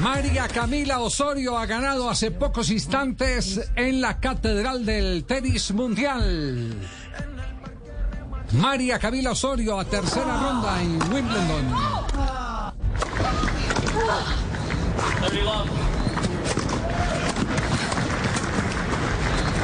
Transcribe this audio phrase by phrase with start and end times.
[0.00, 6.74] María Camila Osorio ha ganado hace pocos instantes en la Catedral del Tenis Mundial.
[8.52, 11.74] María Camila Osorio a tercera ronda en Wimbledon.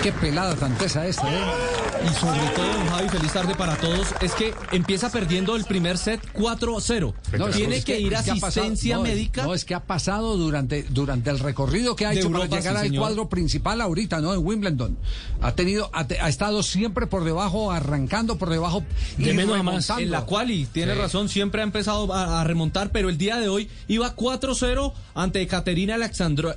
[0.03, 1.41] Qué pelada tan tesa esta, ¿eh?
[2.05, 4.09] Y sobre todo, don Javi, feliz tarde para todos.
[4.21, 7.15] Es que empieza perdiendo el primer set 4-0.
[7.39, 9.45] No, es- Tiene es que, ir a es que ha pasado- asistencia no, médica.
[9.45, 12.75] No, es que ha pasado durante, durante el recorrido que ha hecho Europa, para llegar
[12.75, 13.01] sí, al señor.
[13.03, 14.35] cuadro principal ahorita, ¿no?
[14.35, 14.99] En Wimbledon.
[15.41, 18.83] Ha tenido, ha, estado siempre por debajo, arrancando por debajo
[19.19, 19.89] y De menos a más.
[19.91, 20.99] En la quali, tiene Sí.
[20.99, 25.47] razón, siempre ha empezado a, a remontar, pero el día de hoy iba 4-0 ante
[25.47, 26.55] Caterina Alexandro,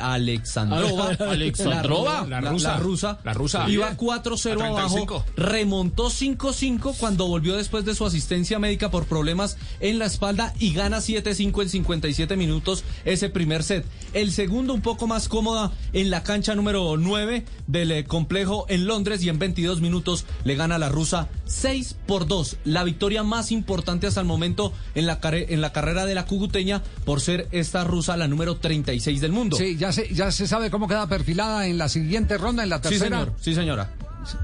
[0.00, 1.08] Alexandrova.
[1.30, 2.69] Alexandrova, la, la rusa.
[2.72, 3.18] La rusa.
[3.24, 3.68] La rusa.
[3.68, 3.98] Iba Bien.
[3.98, 5.24] 4-0 A abajo, 35.
[5.36, 10.72] remontó 5-5 cuando volvió después de su asistencia médica por problemas en la espalda y
[10.72, 13.84] gana 7-5 en 57 minutos ese primer set.
[14.12, 18.86] El segundo un poco más cómoda en la cancha número 9 del eh, complejo en
[18.86, 22.58] Londres y en 22 minutos le gana a la rusa 6 por 2.
[22.64, 26.82] La victoria más importante hasta el momento en la, en la carrera de la cuguteña
[27.04, 29.56] por ser esta rusa la número 36 del mundo.
[29.56, 32.82] Sí, ya se, ya se sabe cómo queda perfilada en la siguiente ronda, en la
[32.82, 33.32] Sí, señor.
[33.40, 33.88] Sí, señora.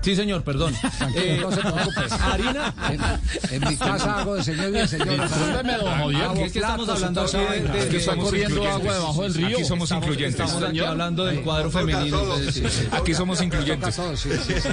[0.00, 0.74] Sí, señor, perdón.
[1.14, 1.60] Eh, no se.
[2.22, 2.74] Harina.
[2.90, 5.24] En, en mi casa hago de señor y de señora.
[5.28, 9.22] Discúlpeme, don Javier, es que estamos hablando aquí de- que de- está corriendo agua debajo
[9.22, 9.56] del río.
[9.58, 10.40] Aquí somos Estamos- incluyentes.
[10.40, 10.88] Estamos aquí señor.
[10.88, 12.20] hablando del cuadro femenino.
[12.20, 12.88] entonces, sí, sí.
[12.90, 13.96] Aquí somos incluyentes.
[13.96, 14.68] todo, sí, sí, sí.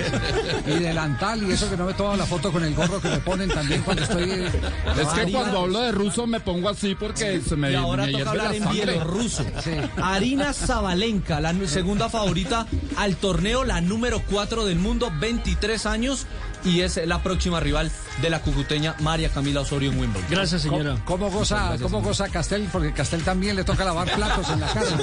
[0.68, 3.18] Y delantal y eso que no me tomo la foto con el gorro que me
[3.20, 4.24] ponen también cuando estoy.
[4.32, 4.48] eh,
[5.00, 5.40] Es que Harina.
[5.40, 8.50] cuando hablo de ruso me pongo así porque se me, Y ahora me toca hablar
[8.52, 9.44] la en bielorruso.
[9.64, 9.72] Sí.
[10.02, 12.66] Arina Zabalenka, la segunda favorita
[12.98, 16.26] al torneo, la número 4 del mundo, 23 años,
[16.66, 17.92] y es la próxima rival
[18.22, 20.30] de la cucuteña María Camila Osorio en Wimbledon.
[20.30, 20.98] Gracias, señora.
[21.06, 22.68] ¿Cómo, cómo goza, cómo goza Castel?
[22.72, 24.96] Porque Castel también le toca lavar platos en la casa.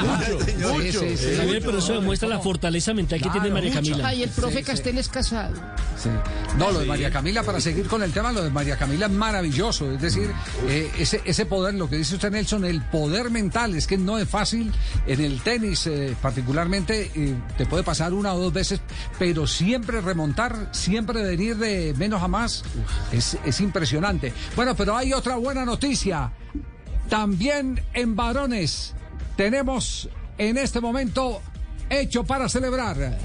[0.00, 0.72] ¿no?
[0.74, 1.36] mucho, sí, sí, sí.
[1.36, 4.08] Javier, pero eso demuestra la fortaleza mental que tiene María Camila.
[4.08, 5.54] Ay, el profe Castel es casado.
[5.96, 6.10] Sí.
[6.56, 9.12] No, lo de María Camila, para seguir con el tema, lo de María Camila es
[9.12, 9.90] maravilloso.
[9.92, 10.30] Es decir,
[10.68, 14.18] eh, ese, ese poder, lo que dice usted, Nelson, el poder mental, es que no
[14.18, 14.72] es fácil
[15.06, 18.80] en el tenis, eh, particularmente, eh, te puede pasar una o dos veces,
[19.18, 22.64] pero siempre remontar, siempre venir de menos a más,
[23.12, 24.32] es, es impresionante.
[24.56, 26.32] Bueno, pero hay otra buena noticia.
[27.08, 28.94] También en varones
[29.36, 31.40] tenemos en este momento
[31.90, 33.16] hecho para celebrar.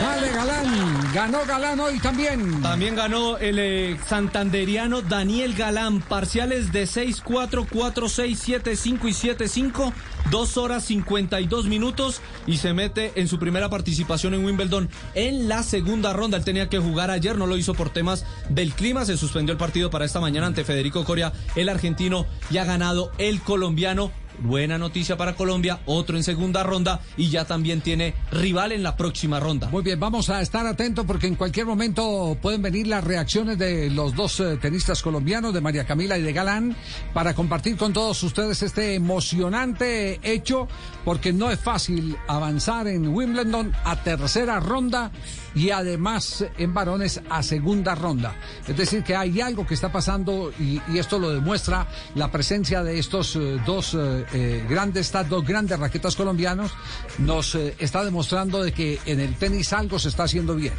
[0.00, 0.95] Dale, Galán.
[1.16, 2.60] Ganó Galán hoy también.
[2.60, 9.94] También ganó el eh, santanderiano Daniel Galán, parciales de 6-4, 4-6, 7-5 y 7-5,
[10.30, 15.62] 2 horas 52 minutos y se mete en su primera participación en Wimbledon en la
[15.62, 16.36] segunda ronda.
[16.36, 19.58] Él tenía que jugar ayer, no lo hizo por temas del clima, se suspendió el
[19.58, 24.12] partido para esta mañana ante Federico Coria, el argentino, y ha ganado el colombiano.
[24.40, 28.96] Buena noticia para Colombia, otro en segunda ronda y ya también tiene rival en la
[28.96, 29.68] próxima ronda.
[29.68, 33.90] Muy bien, vamos a estar atentos porque en cualquier momento pueden venir las reacciones de
[33.90, 36.76] los dos eh, tenistas colombianos, de María Camila y de Galán,
[37.14, 40.68] para compartir con todos ustedes este emocionante hecho,
[41.04, 45.10] porque no es fácil avanzar en Wimbledon a tercera ronda
[45.54, 48.34] y además en varones a segunda ronda.
[48.68, 52.82] Es decir, que hay algo que está pasando y, y esto lo demuestra la presencia
[52.82, 53.96] de estos eh, dos
[54.32, 56.72] eh, grandes, estas dos grandes raquetas colombianos,
[57.18, 60.74] nos eh, está demostrando de que en el tenis algo se está haciendo bien.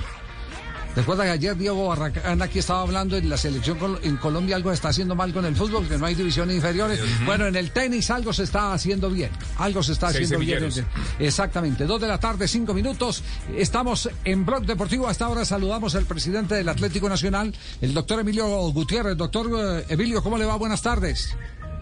[0.96, 4.72] Recuerda que ayer Diego Barracán aquí estaba hablando en la selección col- en Colombia algo
[4.72, 7.00] se está haciendo mal con el fútbol, que no hay divisiones inferiores.
[7.24, 9.30] Bueno, en el tenis algo se está haciendo bien.
[9.58, 10.58] Algo se está Seis haciendo bien.
[11.20, 11.86] Exactamente.
[11.86, 13.22] Dos de la tarde, cinco minutos.
[13.56, 15.08] Estamos en Blog Deportivo.
[15.08, 19.16] Hasta ahora saludamos al presidente del Atlético Nacional, el doctor Emilio Gutiérrez.
[19.16, 20.56] Doctor eh, Emilio, ¿cómo le va?
[20.56, 21.38] Buenas tardes.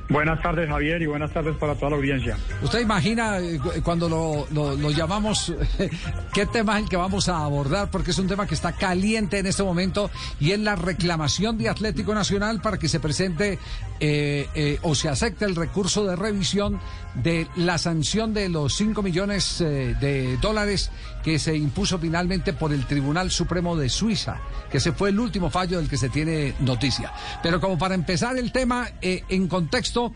[0.08, 2.38] Buenas tardes, Javier, y buenas tardes para toda la audiencia.
[2.62, 4.08] ¿Usted imagina eh, cu- cuando
[4.52, 5.52] lo llamamos
[6.34, 7.90] qué tema es el que vamos a abordar?
[7.90, 11.70] Porque es un tema que está caliente en este momento y es la reclamación de
[11.70, 13.58] Atlético Nacional para que se presente
[14.00, 16.80] eh, eh, o se acepte el recurso de revisión
[17.16, 20.92] de la sanción de los 5 millones eh, de dólares
[21.24, 24.38] que se impuso finalmente por el Tribunal Supremo de Suiza,
[24.70, 27.14] que ese fue el último fallo del que se tiene noticia.
[27.42, 30.14] Pero como para empezar el tema eh, en contexto,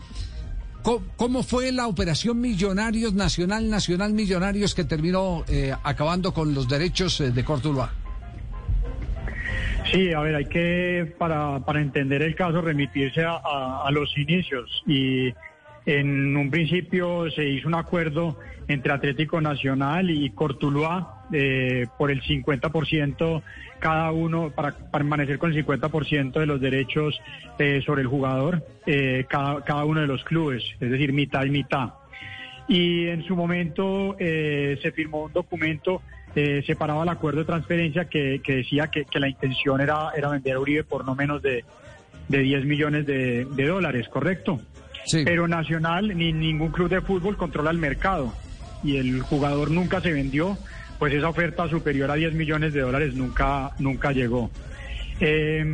[1.16, 5.44] ¿Cómo, fue la operación Millonarios Nacional Nacional Millonarios que terminó
[5.82, 7.92] acabando con los derechos de Cortuluá?
[9.86, 14.16] Sí, a ver, hay que, para, para entender el caso, remitirse a, a- a los
[14.16, 14.82] inicios.
[14.86, 15.32] Y
[15.86, 18.38] en un principio se hizo un acuerdo
[18.68, 23.42] entre Atlético Nacional y Cortuluá eh, por el 50%
[23.80, 27.18] cada uno, para permanecer con el 50% de los derechos
[27.58, 31.50] eh, sobre el jugador, eh, cada, cada uno de los clubes, es decir, mitad y
[31.50, 31.94] mitad.
[32.68, 36.02] y en su momento eh, se firmó un documento
[36.34, 40.28] eh, separado al acuerdo de transferencia que, que decía que, que la intención era, era
[40.28, 41.64] vender a Uribe por no menos de,
[42.28, 44.60] de 10 millones de, de dólares, ¿correcto?
[45.24, 48.32] Pero Nacional ni ningún club de fútbol controla el mercado
[48.84, 50.56] y el jugador nunca se vendió,
[50.98, 54.50] pues esa oferta superior a 10 millones de dólares nunca, nunca llegó.
[55.20, 55.64] Eh,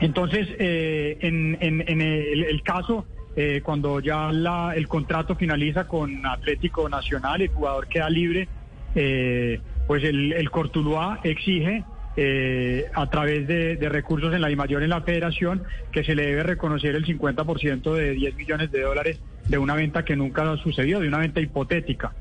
[0.00, 5.86] entonces, eh, en, en- en el, el caso, eh, cuando ya la- el contrato finaliza
[5.86, 8.48] con Atlético Nacional, el jugador queda libre,
[8.96, 11.84] eh, pues el, el Cortuluá exige
[12.16, 16.42] eh, a través de, recursos en la DIMAYOR en la federación que se le debe
[16.42, 21.08] reconocer el 50% de 10 millones de dólares de una venta que nunca sucedió, de
[21.08, 22.14] una venta hipotética.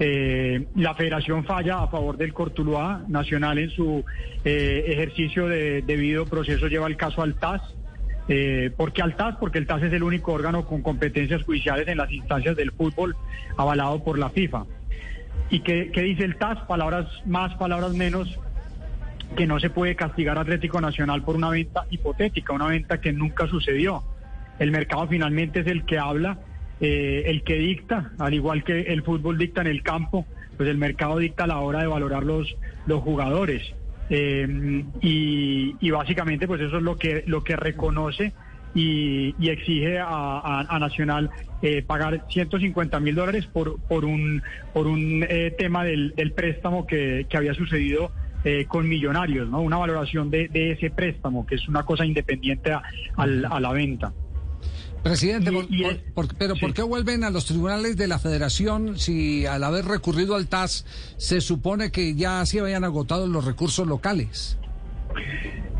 [0.00, 4.04] Eh, la federación falla a favor del Cortuluá Nacional en su
[4.44, 7.62] eh, ejercicio de debido proceso, lleva el caso al TAS.
[8.28, 9.36] Eh, ¿Por qué al TAS?
[9.40, 13.16] Porque el TAS es el único órgano con competencias judiciales en las instancias del fútbol
[13.56, 14.66] avalado por la FIFA.
[15.50, 16.58] ¿Y qué, qué dice el TAS?
[16.66, 18.38] Palabras más, palabras menos,
[19.36, 23.12] que no se puede castigar a Atlético Nacional por una venta hipotética, una venta que
[23.12, 24.02] nunca sucedió.
[24.58, 26.38] El mercado finalmente es el que habla,
[26.80, 30.76] eh, el que dicta, al igual que el fútbol dicta en el campo, pues el
[30.76, 32.56] mercado dicta a la hora de valorar los,
[32.86, 33.62] los jugadores.
[34.10, 38.32] Eh, y, y básicamente pues eso es lo que, lo que reconoce
[38.74, 41.30] y, y exige a, a- a Nacional
[41.62, 44.42] eh, pagar 150 mil dólares por, por un,
[44.72, 48.12] por un eh, tema del, del préstamo que, que había sucedido
[48.44, 49.60] eh, con Millonarios, ¿no?
[49.62, 52.82] Una valoración de, de ese préstamo, que es una cosa independiente a,
[53.16, 53.26] a
[53.60, 54.12] la venta.
[55.02, 59.46] Presidente, por- por- por- pero ¿por qué vuelven a los tribunales de la federación si
[59.46, 60.84] al haber recurrido al TAS
[61.16, 64.57] se supone que ya se habían agotado los recursos locales?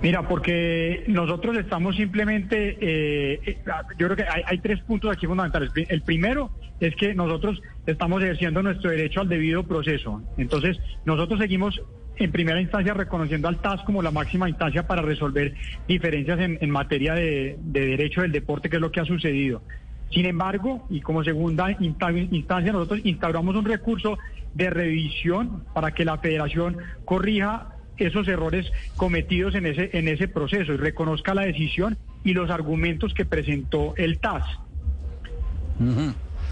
[0.01, 3.59] Mira, porque nosotros estamos simplemente, eh, eh,
[3.99, 5.73] yo creo que hay, tres puntos aquí fundamentales.
[5.75, 10.23] El primero es que nosotros estamos ejerciendo nuestro derecho al debido proceso.
[10.37, 11.83] Entonces, nosotros seguimos
[12.17, 15.55] en primera instancia reconociendo al TAS como la máxima instancia para resolver
[15.89, 19.63] diferencias en, en materia de, de derecho del deporte, que es lo que ha sucedido.
[20.11, 24.17] Sin embargo, y como segunda insta- instancia, nosotros instauramos un recurso
[24.55, 30.73] de revisión para que la federación corrija esos errores cometidos en ese, en ese proceso.
[30.73, 34.45] Y reconozca la decisión y los argumentos que presentó el TAS.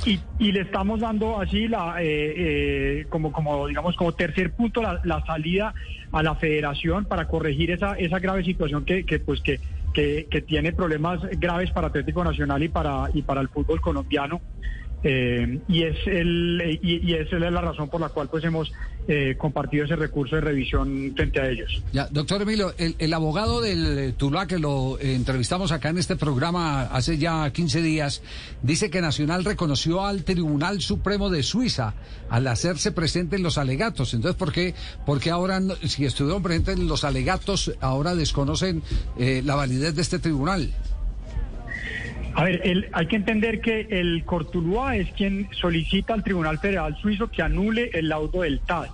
[0.05, 4.83] Y, y le estamos dando así la eh, eh, como como digamos como tercer punto
[4.83, 5.75] la, la salida
[6.12, 9.59] a la federación para corregir esa esa grave situación que, que pues que,
[9.95, 14.41] que que tiene problemas graves para Atlético Nacional y para y para el fútbol colombiano
[15.09, 18.73] Eh, y es el y, y esa es la razón por la cual pues hemos
[19.07, 21.81] eh, compartido ese recurso de revisión frente a ellos.
[21.93, 26.17] Ya, doctor Emilio, el, el abogado del Tuluá que lo eh, entrevistamos acá en este
[26.17, 28.21] programa hace ya 15 días,
[28.63, 31.95] dice que Nacional reconoció al Tribunal Supremo de Suiza
[32.29, 34.13] al hacerse presente en los alegatos.
[34.13, 38.83] Entonces, ¿por qué, por qué ahora, si estuvieron presentes en los alegatos, ahora desconocen
[39.21, 40.73] eh, la validez de este tribunal?
[42.37, 46.95] A ver, el- hay que entender que el Cortuluá es quien solicita al Tribunal Federal
[47.00, 48.90] Suizo que anule el laudo del TAS.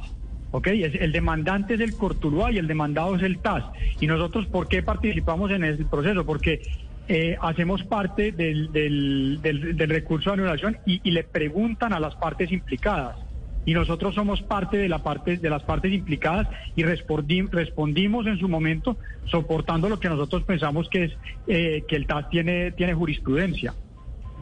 [0.53, 0.69] ¿Ok?
[0.69, 3.65] Es- el demandante es el Cortuluá y el demandado es el TAS.
[3.99, 6.25] ¿Y nosotros por qué participamos en el proceso?
[6.25, 6.61] Porque
[7.09, 11.99] eh, hacemos parte del, del- del- del recurso de anulación y, y le preguntan a
[11.99, 13.17] las partes implicadas.
[13.65, 18.39] Y nosotros somos parte de, la parte, de las partes implicadas y respondi- respondimos en
[18.39, 18.97] su momento
[19.31, 21.13] soportando lo que nosotros pensamos que es
[21.47, 23.75] eh, que el TAS tiene, tiene jurisprudencia.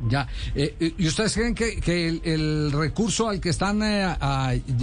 [0.09, 0.27] Ya.
[0.55, 4.15] Eh, eh, ¿Y ustedes creen que, que el, recurso al que están eh,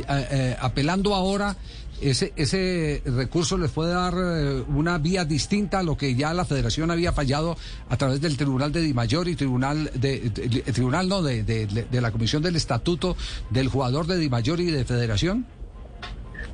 [0.07, 1.55] eh, apelando ahora,
[2.01, 6.45] ese, ese recurso les puede dar eh, una vía distinta a lo que ya la
[6.45, 7.57] Federación había fallado
[7.89, 11.43] a través del Tribunal de Di Mayor y Tribunal de, de- de- Tribunal no de,
[11.43, 13.15] de- de la Comisión del Estatuto
[13.49, 15.45] del jugador de Di Mayor y de Federación?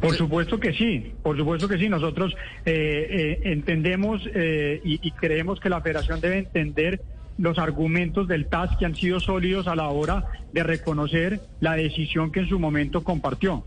[0.01, 1.87] Por supuesto que sí, por supuesto que sí.
[1.87, 2.33] Nosotros
[2.65, 7.01] eh, eh, entendemos eh, y, y creemos que la federación debe entender
[7.37, 12.31] los argumentos del TAS que han sido sólidos a la hora de reconocer la decisión
[12.31, 13.63] que en su momento compartió.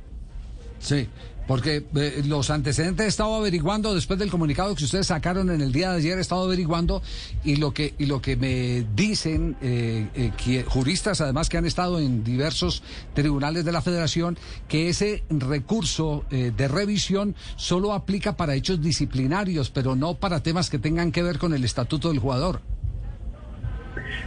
[0.78, 1.08] Sí,
[1.46, 5.72] porque eh, los antecedentes he estado averiguando después del comunicado que ustedes sacaron en el
[5.72, 7.02] día de ayer, he estado averiguando
[7.44, 11.66] y lo que y lo que me dicen eh, eh, que- juristas, además que han
[11.66, 12.82] estado en diversos
[13.14, 14.36] tribunales de la Federación,
[14.68, 20.70] que ese recurso eh, de revisión solo aplica para hechos disciplinarios, pero no para temas
[20.70, 22.60] que tengan que ver con el estatuto del jugador.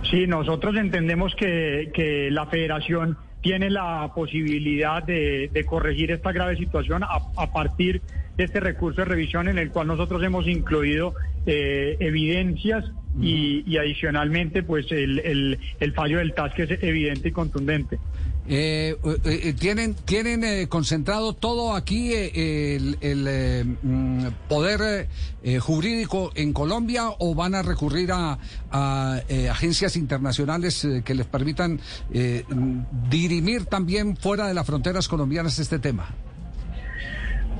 [0.09, 6.57] Sí, nosotros entendemos que, que la federación tiene la posibilidad de, de corregir esta grave
[6.57, 8.01] situación a, a partir
[8.37, 11.13] de este recurso de revisión en el cual nosotros hemos incluido
[11.45, 12.85] eh, evidencias
[13.19, 17.99] y, y adicionalmente pues el, el, el fallo del TAS que es evidente y contundente.
[18.51, 25.07] Eh, eh, eh, tienen tienen eh, concentrado todo aquí el, el, mm, poder
[25.59, 28.39] jurídico en Colombia o van a recurrir a,
[28.71, 31.79] a, agencias internacionales que les permitan
[33.09, 36.09] dirimir también fuera de las fronteras colombianas este tema.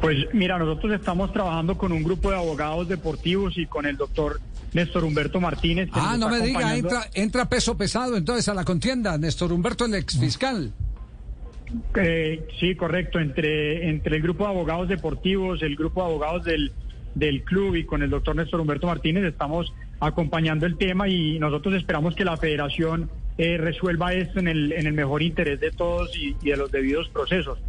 [0.01, 4.41] Pues mira, nosotros estamos trabajando con un grupo de abogados deportivos y con el doctor
[4.73, 5.89] Néstor Humberto Martínez.
[5.93, 9.95] Ah, no me diga, entra, entra peso pesado entonces a la contienda, Néstor Humberto, el
[9.95, 10.73] ex fiscal.
[11.95, 13.19] Eh, sí, correcto.
[13.19, 16.71] Entre, entre el grupo de abogados deportivos, el grupo de abogados del,
[17.15, 21.75] del club y con el doctor Néstor Humberto Martínez estamos acompañando el tema y nosotros
[21.75, 26.15] esperamos que la federación eh, resuelva esto en el, en el mejor interés de todos
[26.17, 27.59] y, y de los debidos procesos.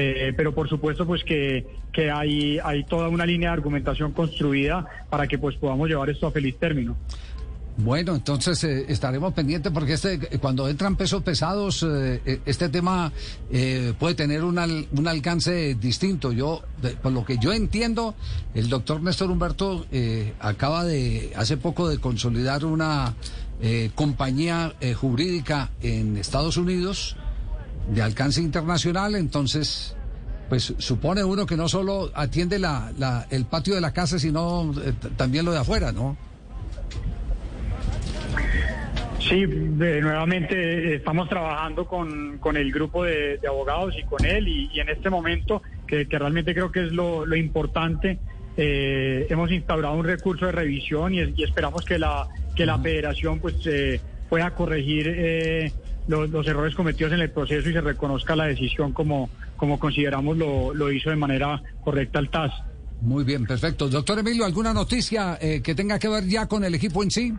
[0.00, 4.86] Eh, pero por supuesto pues que, que hay, hay toda una línea de argumentación construida
[5.10, 6.96] para que pues podamos llevar esto a feliz término.
[7.80, 13.12] Bueno, entonces eh, estaremos pendientes porque este, cuando entran pesos pesados, eh, eh, este tema
[13.52, 16.32] eh, puede tener un, al- un alcance distinto.
[16.32, 16.62] Yo,
[17.02, 18.14] por lo que yo entiendo,
[18.54, 19.86] el doctor Néstor Humberto
[20.40, 23.14] acaba de, hace poco, de consolidar una
[23.96, 27.16] compañía jurídica en Estados Unidos
[27.88, 29.94] de alcance internacional, entonces...
[30.48, 34.72] Pues supone uno que no solo atiende la, la- el patio de la casa, sino
[34.82, 36.16] eh, también lo de afuera, ¿no?
[39.20, 44.24] Sí, de- nuevamente eh, estamos trabajando con, con el grupo de, de abogados y con
[44.24, 48.18] él y, y en este momento, que, que realmente creo que es lo, lo importante,
[48.56, 52.26] eh, hemos instaurado un recurso de revisión y esperamos que la,
[52.56, 55.72] que la federación pues eh, pueda corregir eh,
[56.08, 60.36] los, los errores cometidos en el proceso y se reconozca la decisión como, como consideramos
[60.36, 62.52] lo, lo hizo de manera correcta el TAS.
[63.00, 63.88] Muy bien, perfecto.
[63.88, 67.32] Doctor Emilio, ¿alguna noticia eh, que tenga que ver ya con el equipo en sí?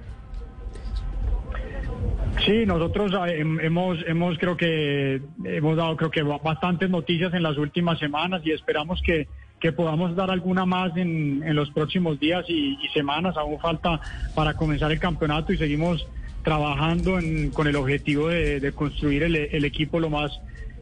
[2.46, 7.34] Sí, nosotros ah, hem- hemos, hemos creo que hemos dado creo que ba- bastantes noticias
[7.34, 9.28] en las últimas semanas y esperamos que,
[9.60, 13.36] que podamos dar alguna más en, en los próximos días y, y semanas.
[13.36, 14.00] Aún falta
[14.36, 16.08] para comenzar el campeonato y seguimos
[16.53, 20.32] trabajando en- con el objetivo de, construir el, equipo lo más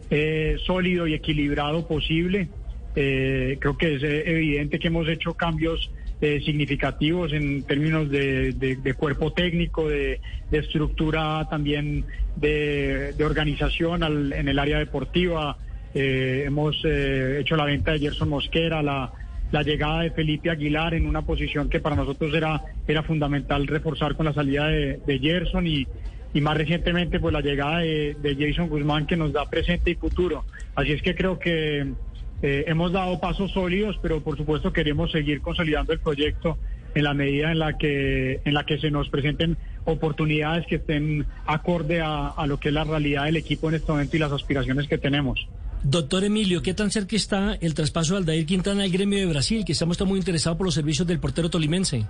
[0.10, 2.48] eh, sólido y equilibrado posible.
[2.96, 8.96] Eh, creo que es eh, evidente que hemos hecho cambios eh, significativos en términos de,
[8.98, 10.22] cuerpo técnico, de,
[10.54, 12.06] estructura también
[12.38, 15.58] de, de organización al- en el área deportiva.
[15.94, 19.12] Eh, hemos eh, hecho la venta de Gerson Mosquera, la,
[19.52, 24.16] la llegada de Felipe Aguilar en una posición que para nosotros era, era fundamental reforzar
[24.16, 25.88] con la salida de, de Gerson y,
[26.34, 29.96] y más recientemente pues la llegada de, de Jason Guzmán que nos da presente y
[29.96, 30.46] futuro.
[30.76, 31.94] Así es que creo que
[32.42, 36.58] eh, hemos dado pasos sólidos, pero por supuesto queremos seguir consolidando el proyecto
[36.94, 41.26] en la medida en la que en la que se nos presenten oportunidades que estén
[41.46, 44.32] acorde a, a lo que es la realidad del equipo en este momento y las
[44.32, 45.48] aspiraciones que tenemos.
[45.84, 49.64] Doctor Emilio, ¿qué tan cerca está el traspaso de Aldair Quintana al gremio de Brasil?
[49.66, 52.06] Que estamos muy interesados por los servicios del portero tolimense.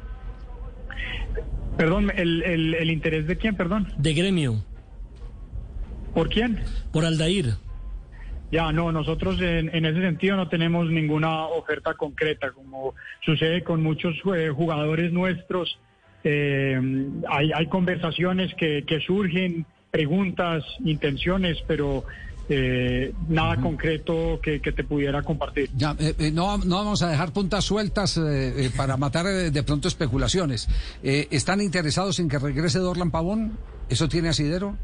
[1.78, 3.88] Perdón, el, el, el interés de quién, perdón.
[3.98, 4.64] De gremio.
[6.14, 6.60] ¿Por quién?
[6.92, 7.54] Por Aldair.
[8.52, 13.84] Ya, no, nosotros en, en ese sentido no tenemos ninguna oferta concreta, como sucede con
[13.84, 15.78] muchos eh, jugadores nuestros.
[16.24, 16.80] eh,
[17.30, 22.06] hay, hay conversaciones que, que surgen, preguntas, intenciones, pero
[22.50, 25.70] eh, nada concreto que, que te pudiera compartir.
[25.76, 29.88] Ya, eh, eh, no, no vamos a dejar puntas sueltas eh, para matar de pronto
[29.88, 30.68] especulaciones.
[31.04, 33.58] Eh, ¿Están interesados en que regrese Dorlan Pavón?
[33.90, 34.78] ¿Eso tiene asidero?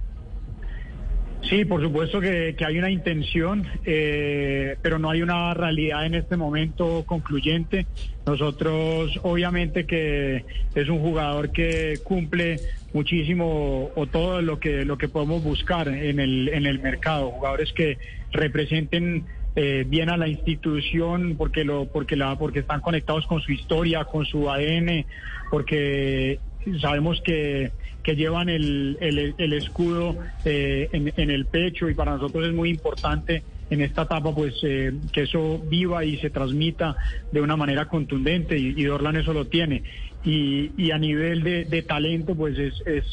[1.49, 6.37] Sí, por supuesto que, hay una intención, eh, pero no hay una realidad en este
[6.37, 7.85] momento concluyente.
[8.25, 12.59] Nosotros, obviamente que es un jugador que cumple
[12.93, 17.73] muchísimo o todo lo que lo que podemos buscar en el en el mercado, jugadores
[17.73, 17.97] que
[18.31, 23.51] representen eh, bien a la institución porque lo porque la porque están conectados con su
[23.51, 25.05] historia, con su ADN,
[25.51, 26.39] porque
[26.79, 27.71] sabemos que,
[28.03, 33.43] que llevan el, el, escudo eh, en, el pecho y para nosotros es muy importante
[33.69, 36.97] en esta etapa pues eh, que eso viva y se transmita
[37.31, 39.83] de una manera contundente y, Dorlan eso lo tiene.
[40.25, 43.05] Y, a nivel de, de, talento pues es, es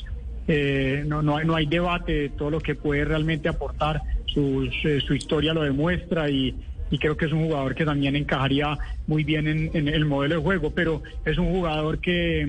[0.49, 4.03] eh, no, no, hay, no hay debate de todo lo que puede realmente aportar.
[4.27, 4.71] Su,
[5.05, 6.55] su historia lo demuestra y,
[6.91, 10.37] y creo que es un jugador que también encajaría muy bien en, en el modelo
[10.37, 12.49] de juego pero es un jugador que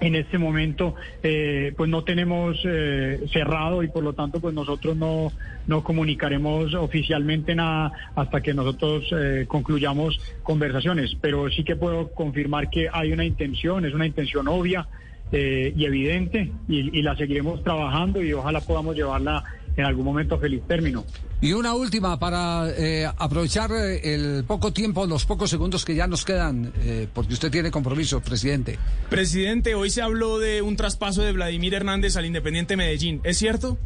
[0.00, 4.96] en este momento eh, pues no tenemos eh, cerrado y por lo tanto pues nosotros
[4.96, 5.32] no,
[5.66, 11.16] no comunicaremos oficialmente nada hasta que nosotros eh, concluyamos conversaciones.
[11.20, 14.86] Pero sí que puedo confirmar que hay una intención es una intención obvia
[15.32, 19.42] y evidente y la seguiremos trabajando y ojalá podamos llevarla
[19.76, 21.04] en algún momento a feliz término.
[21.40, 26.24] Y una última para eh, aprovechar el poco tiempo, los pocos segundos que ya nos
[26.24, 28.78] quedan, eh, porque usted tiene compromiso, presidente.
[29.10, 33.76] Presidente, hoy se habló de un traspaso de Vladimir Hernández al Independiente Medellín, ¿es cierto?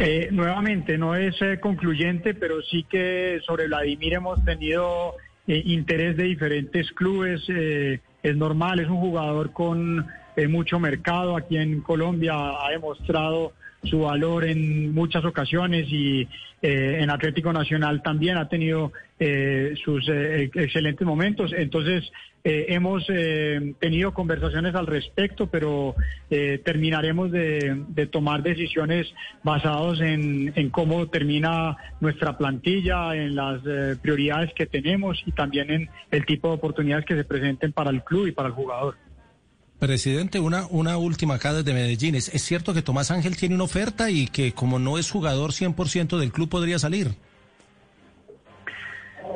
[0.00, 5.14] Eh, nuevamente, no es concluyente, pero sí que sobre Vladimir hemos tenido
[5.46, 7.42] interés de diferentes clubes.
[7.48, 10.04] es normal, es un jugador con
[10.48, 13.52] mucho mercado aquí en Colombia, ha demostrado
[13.84, 16.22] su valor en muchas ocasiones y
[16.62, 21.52] eh, en Atlético Nacional también ha tenido eh, sus eh, excelentes momentos.
[21.56, 22.10] Entonces,
[22.46, 23.06] hemos
[23.78, 25.94] tenido conversaciones al respecto, pero
[26.28, 29.06] terminaremos de, tomar decisiones
[29.42, 33.62] basadas en, cómo termina nuestra plantilla, en las
[34.02, 38.04] prioridades que tenemos y también en el tipo de oportunidades que se presenten para el
[38.04, 38.96] club y para el jugador.
[39.78, 42.14] Presidente, una, una última acá desde Medellín.
[42.14, 45.50] ¿Es, ¿Es, cierto que Tomás Ángel tiene una oferta y que como no es jugador
[45.50, 47.08] 100% del club podría salir?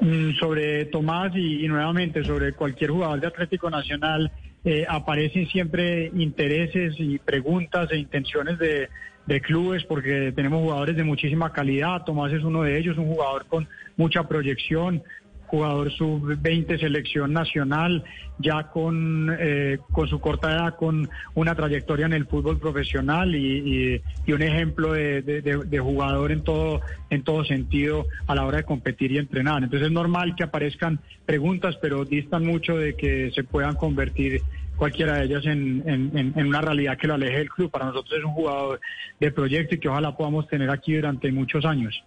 [0.01, 4.31] Mm, sobre Tomás y, y, nuevamente sobre cualquier jugador de Atlético Nacional,
[4.65, 8.89] eh, aparecen siempre intereses y preguntas e intenciones de,
[9.29, 12.03] de clubes porque tenemos jugadores de muchísima calidad.
[12.05, 15.03] Tomás es uno de ellos, un jugador con mucha proyección,
[15.49, 18.05] jugador sub-20 selección nacional,
[18.39, 23.95] ya con, eh, con su corta edad, con una trayectoria en el fútbol profesional y,
[23.97, 26.81] y, y un ejemplo de, de, de, jugador en todo,
[27.11, 29.63] en todo sentido a la hora de competir y entrenar.
[29.65, 34.43] Entonces es normal que aparezcan preguntas, pero distan mucho de que se puedan convertir
[34.77, 37.71] cualquiera de ellas en, en, en, una realidad que lo aleje del club.
[37.71, 38.81] Para nosotros es un jugador
[39.19, 42.05] de proyecto y que ojalá podamos tener aquí durante muchos años.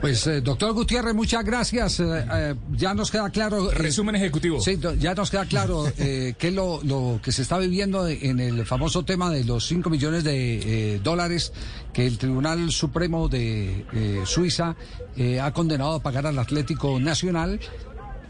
[0.00, 1.98] Pues, eh, doctor Gutiérrez, muchas gracias.
[1.98, 3.70] Eh, eh, ya nos queda claro.
[3.70, 4.60] Resumen ejecutivo.
[4.60, 8.64] Sí, ya nos queda claro qué es lo, lo, que se está viviendo en el
[8.64, 11.52] famoso tema de los 5 millones de dólares
[11.92, 13.84] que el Tribunal Supremo de
[14.24, 14.76] Suiza
[15.40, 17.58] ha condenado a pagar al Atlético Nacional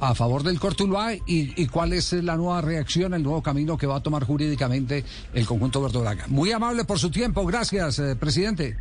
[0.01, 3.87] a favor del Cortuluá y, y, cuál es la nueva reacción, el nuevo camino que
[3.87, 5.05] va a tomar jurídicamente
[5.35, 6.25] el conjunto verdolaga.
[6.29, 7.45] Muy amable por su tiempo.
[7.45, 8.77] Gracias, presidente.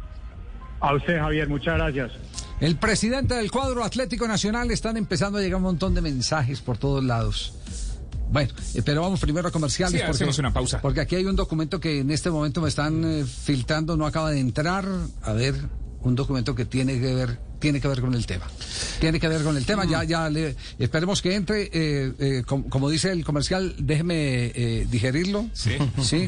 [0.79, 2.46] A usted, Javier, muchas gracias.
[2.59, 6.77] El presidente del cuadro Atlético Nacional están empezando a llegar un montón de mensajes por
[6.77, 7.53] todos lados.
[8.31, 10.01] Bueno, eh, pero vamos primero a comerciales.
[10.01, 10.81] Sí, porque, hacemos una pausa.
[10.81, 14.31] Porque aquí hay un documento que en este momento me están eh, filtrando, no acaba
[14.31, 14.85] de entrar.
[15.21, 15.55] A ver,
[16.01, 18.45] un documento que tiene que ver tiene que ver con el tema.
[18.99, 19.85] Tiene que ver con el tema.
[19.85, 21.69] Ya, ya le, esperemos que entre.
[21.73, 25.47] Eh, eh, com, como dice el comercial, déjeme eh, digerirlo.
[25.53, 25.71] Sí.
[26.01, 26.27] Sí.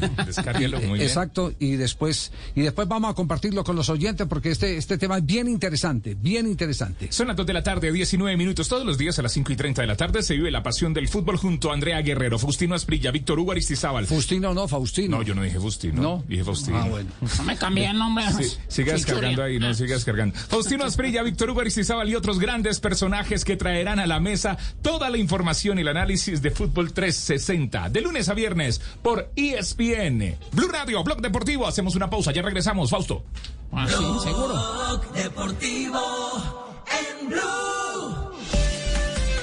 [0.86, 1.02] Muy bien.
[1.02, 1.52] Exacto.
[1.58, 5.26] Y después, y después vamos a compartirlo con los oyentes porque este, este tema es
[5.26, 7.10] bien interesante, bien interesante.
[7.10, 8.68] Son las 2 de la tarde, 19 minutos.
[8.68, 10.94] Todos los días a las 5 y 30 de la tarde se vive la pasión
[10.94, 14.06] del fútbol junto a Andrea Guerrero, Faustino Asprilla, Víctor Hugo Aristizábal.
[14.06, 15.18] Faustino no, Faustino.
[15.18, 16.02] No, yo no dije Faustino.
[16.02, 16.24] No.
[16.26, 16.78] Dije Faustino.
[16.78, 17.10] Ah, bueno.
[17.38, 18.24] No me cambié el nombre.
[18.32, 20.34] Sí, siga descargando ahí, no, siga descargando.
[20.36, 25.10] Faustino Asprilla, Víctor Hugo Aristizábal y otros grandes personajes que traerán a la mesa toda
[25.10, 30.36] la información y el análisis de Fútbol 360 de lunes a viernes por ESPN.
[30.52, 31.66] Blue Radio, Blog Deportivo.
[31.66, 33.24] Hacemos una pausa, ya regresamos, Fausto.
[33.72, 34.54] Ah, sí, seguro.
[34.54, 36.76] Blog Deportivo
[37.20, 37.40] en Blue.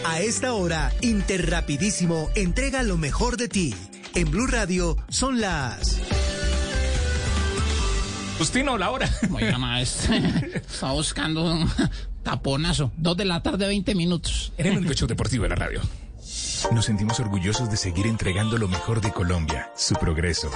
[0.05, 3.75] A esta hora, Interrapidísimo entrega lo mejor de ti.
[4.15, 6.01] En Blue Radio son las...
[8.37, 9.09] Justino, la hora.
[9.31, 10.15] Oiga, maestro,
[10.55, 11.71] está buscando un
[12.23, 12.91] taponazo.
[12.97, 14.53] Dos de la tarde, 20 minutos.
[14.57, 15.81] En el único show deportivo de la radio.
[16.71, 20.51] Nos sentimos orgullosos de seguir entregando lo mejor de Colombia, su progreso.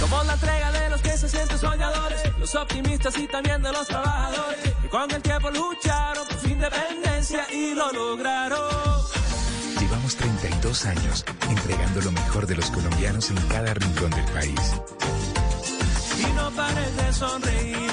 [0.00, 3.86] Somos la entrega de los que se sienten soñadores, los optimistas y también de los
[3.86, 8.60] trabajadores, que con el tiempo lucharon por su independencia y lo lograron.
[9.80, 14.60] Llevamos 32 años entregando lo mejor de los colombianos en cada rincón del país.
[16.56, 17.90] Pares de sonreír,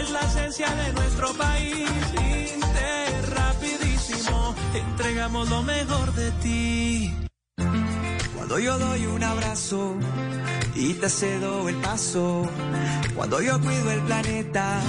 [0.00, 1.90] es la esencia de nuestro país.
[2.12, 7.12] Inter rapidísimo, entregamos lo mejor de ti.
[8.36, 9.96] Cuando yo doy un abrazo
[10.76, 12.48] y te cedo el paso,
[13.16, 14.80] cuando yo cuido el planeta,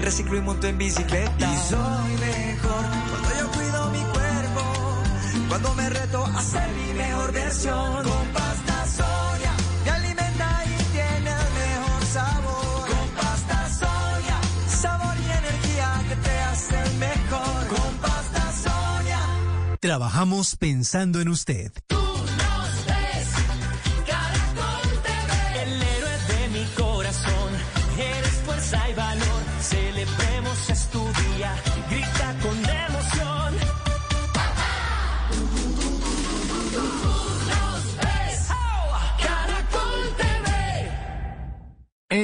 [0.00, 1.52] reciclo y monto en bicicleta.
[1.52, 4.62] Y soy mejor cuando yo cuido mi cuerpo,
[5.48, 8.02] cuando me reto a ser mi mejor versión.
[8.02, 8.47] Con
[19.80, 21.72] Trabajamos pensando en usted.
[25.54, 27.52] El héroe de mi corazón,
[27.96, 29.42] eres fuerza y valor.
[29.60, 30.27] Celebremos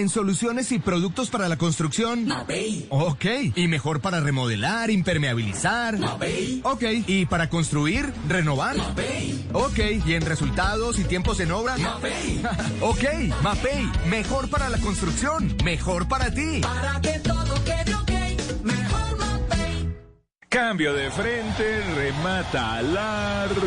[0.05, 2.27] En soluciones y productos para la construcción.
[2.27, 2.87] Mapei.
[2.91, 3.25] Ok.
[3.55, 5.99] Y mejor para remodelar, impermeabilizar.
[5.99, 6.61] Mapei.
[6.63, 6.83] Ok.
[7.07, 8.77] Y para construir, renovar.
[8.77, 9.47] Mapei.
[9.55, 9.79] Ok.
[10.05, 11.79] Y en resultados y tiempos en obra.
[11.79, 12.43] Mapei.
[12.83, 13.05] ok.
[13.43, 13.91] Mapei.
[14.11, 15.57] Mejor para la construcción.
[15.65, 16.61] Mejor para ti.
[16.61, 19.89] Para que todo quede ok, mejor Mapei.
[20.51, 23.65] Cambio de frente, remata al arco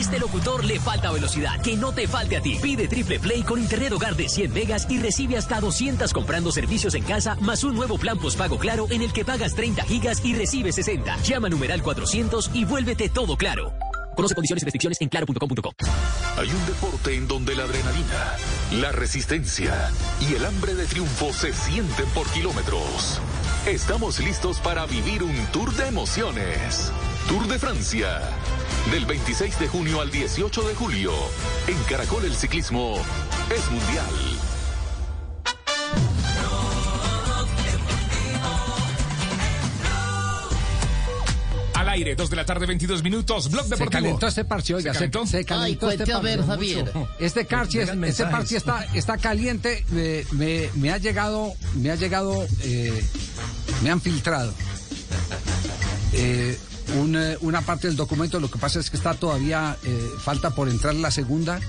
[0.00, 2.58] este locutor le falta velocidad, que no te falte a ti.
[2.60, 6.94] Pide Triple Play con internet hogar de 100 megas y recibe hasta 200 comprando servicios
[6.94, 10.34] en casa, más un nuevo plan postpago claro en el que pagas 30 gigas y
[10.34, 11.18] recibes 60.
[11.22, 13.72] Llama numeral 400 y vuélvete todo claro.
[14.16, 15.70] Conoce condiciones y restricciones en claro.com.co.
[16.36, 18.36] Hay un deporte en donde la adrenalina,
[18.80, 23.20] la resistencia y el hambre de triunfo se sienten por kilómetros.
[23.66, 26.90] Estamos listos para vivir un tour de emociones.
[27.28, 28.20] Tour de Francia.
[28.90, 31.12] Del 26 de junio al 18 de julio.
[31.68, 32.96] En Caracol el ciclismo
[33.54, 34.06] es mundial.
[41.74, 43.50] Al aire, 2 de la tarde, 22 minutos.
[43.50, 43.90] Blog Se Deportivo.
[44.02, 45.26] calentó este parche, oiga, ¿Se se, calentó?
[45.26, 46.44] se calentó Ay, este a ver.
[46.44, 46.92] Javier.
[47.18, 52.46] Este parche, este parche está, está caliente, me, me- me ha llegado, me ha llegado,
[52.64, 53.02] eh,
[53.82, 54.52] me han filtrado.
[56.12, 56.58] Eh,
[56.98, 60.50] un, eh, una parte del documento, lo que pasa es que está todavía, eh, falta
[60.50, 61.60] por entrar la segunda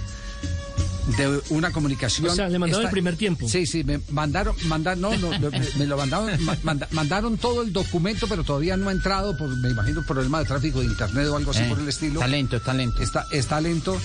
[1.18, 2.30] de una comunicación.
[2.30, 3.48] O sea, le mandaron Está- el primer tiempo.
[3.50, 7.64] Sí, sí, me mandaron, mandaron, no, no, me, me lo mandaron, ma- manda- mandaron todo
[7.64, 11.28] el documento, pero todavía no ha entrado, por, me imagino, problema de tráfico de internet
[11.28, 12.16] o algo así Eh, por el estilo.
[12.16, 13.02] Está lento, está lento.
[13.04, 13.98] Está, está lento,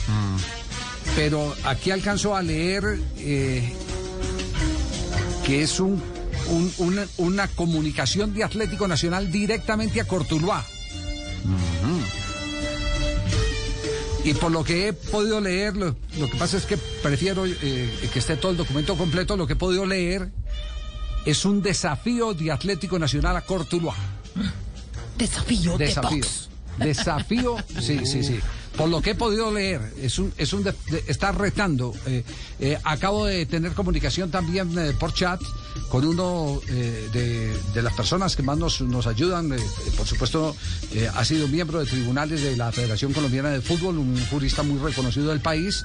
[1.14, 3.72] pero aquí alcanzo a leer eh,
[5.44, 6.02] que es un,
[6.48, 10.64] un- una, una comunicación de Atlético Nacional directamente a Cortuluá.
[14.24, 18.09] Y por lo que he podido leer, lo, lo que pasa es que prefiero eh,
[18.12, 20.30] que esté todo el documento completo, lo que he podido leer
[21.24, 23.94] es un desafío de Atlético Nacional a Cortuluá.
[25.16, 26.11] Desafío, Desafío.
[26.11, 26.48] de box.
[26.78, 28.40] Desafío, sí, sí, sí.
[28.76, 30.74] Por lo que he podido leer, es un, es un de-
[31.06, 31.94] está retando.
[32.06, 32.22] Eh,
[32.60, 35.40] eh, acabo de tener comunicación también eh, por chat
[35.88, 39.54] con uno de, de las personas que más nos, nos ayudan.
[39.96, 40.54] por supuesto,
[41.14, 45.28] ha sido miembro de tribunales de la Federación Colombiana de Fútbol, un jurista muy reconocido
[45.28, 45.84] del país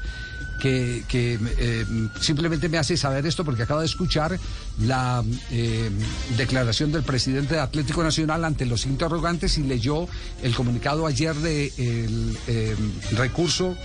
[0.62, 1.86] que, que, eh,
[2.20, 4.40] simplemente me hace saber esto porque acaba de escuchar
[4.80, 5.90] la eh,
[6.38, 10.08] declaración del presidente de Atlético Nacional ante los interrogantes y leyó
[10.44, 12.76] el comunicado ayer de el eh,
[13.14, 13.76] recurso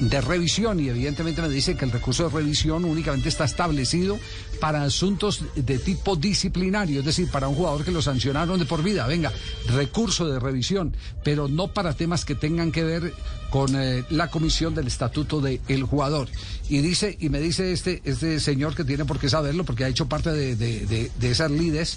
[0.00, 4.18] de revisión y evidentemente me dice que el recurso de revisión únicamente está establecido
[4.60, 8.82] para asuntos de tipo disciplinario, es decir, para un jugador que lo sancionaron de por
[8.82, 9.32] vida, venga,
[9.68, 10.94] recurso de revisión,
[11.24, 13.14] pero no para temas que tengan que ver
[13.56, 16.28] con eh, la comisión del estatuto del jugador.
[16.68, 19.88] Y dice, y me dice este, este señor que tiene por qué saberlo, porque ha
[19.88, 21.96] hecho parte de, de- de- esas lides,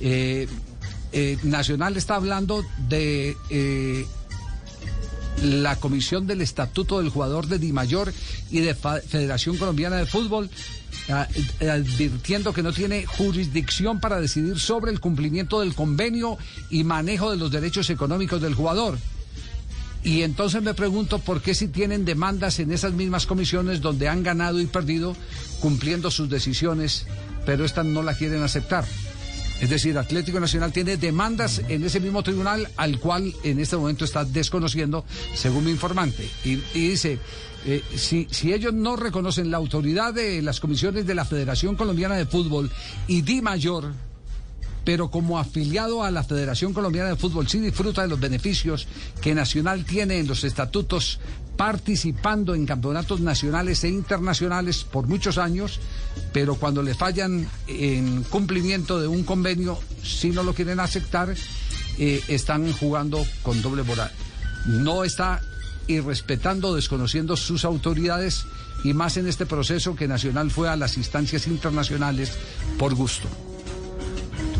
[0.00, 0.48] eh,
[1.12, 3.36] eh, Nacional está hablando de
[5.44, 8.12] la comisión del estatuto del jugador de Di Mayor
[8.50, 10.50] y de Federación Colombiana de Fútbol
[11.08, 11.28] ah,
[11.60, 16.36] advirtiendo que no tiene jurisdicción para decidir sobre el cumplimiento del convenio
[16.68, 18.98] y manejo de los derechos económicos del jugador.
[20.06, 24.22] Y entonces me pregunto por qué si tienen demandas en esas mismas comisiones donde han
[24.22, 25.16] ganado y perdido
[25.58, 27.06] cumpliendo sus decisiones,
[27.44, 28.84] pero estas no la quieren aceptar.
[29.60, 34.04] Es decir, Atlético Nacional tiene demandas en ese mismo tribunal al cual en este momento
[34.04, 36.30] está desconociendo, según mi informante.
[36.44, 37.18] Y, dice,
[37.64, 42.14] eh, si, si ellos no reconocen la autoridad de las comisiones de la Federación Colombiana
[42.14, 42.70] de Fútbol
[43.08, 43.92] y Di Mayor,
[44.86, 48.86] pero como afiliado a la Federación Colombiana de Fútbol sí disfruta de los beneficios
[49.20, 51.18] que Nacional tiene en los estatutos
[51.56, 55.80] participando en campeonatos nacionales e internacionales por muchos años,
[56.32, 61.34] pero cuando le fallan en cumplimiento de un convenio, si no lo quieren aceptar,
[61.98, 64.12] eh, están jugando con doble moral.
[64.66, 65.40] No está
[65.88, 68.44] irrespetando, desconociendo sus autoridades
[68.84, 72.38] y más en este proceso que Nacional fue a las instancias internacionales
[72.78, 73.26] por gusto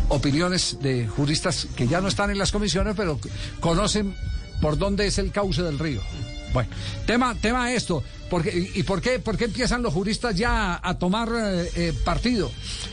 [0.09, 3.19] opiniones de juristas que ya no están en las comisiones, pero
[3.59, 4.15] conocen
[4.61, 6.01] por dónde es el cauce del río.
[6.53, 6.69] Bueno,
[7.05, 8.03] tema, tema esto.
[8.29, 11.93] Porque, ¿Y y por qué, por qué empiezan los juristas ya a tomar eh, eh,
[12.03, 12.51] partido?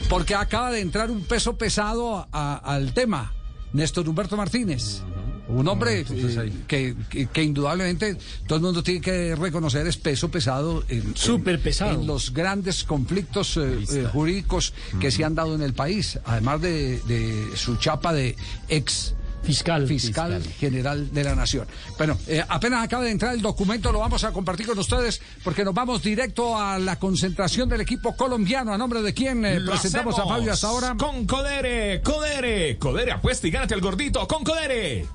[0.09, 3.33] Porque acaba de entrar un peso pesado a- al tema,
[3.73, 5.03] Néstor Humberto Martínez.
[5.47, 10.31] Un hombre eh, que, que- que indudablemente todo el mundo tiene que reconocer es peso
[10.31, 12.01] pesado en, Súper en- pesado.
[12.01, 16.63] en los grandes conflictos eh, eh, jurídicos que se han dado en el país, además
[16.63, 18.37] de, de su chapa de
[18.69, 21.67] ex fiscal, fiscal, general de la nación.
[21.97, 25.65] Bueno, eh, apenas acaba de entrar el documento, lo vamos a compartir con ustedes porque
[25.65, 28.73] nos vamos directo a la concentración del equipo colombiano.
[28.73, 30.95] A nombre de quien eh, presentamos a Fabio hasta ahora.
[30.99, 35.07] Con Codere, Codere, Codere apuesta y gánate el gordito con Codere.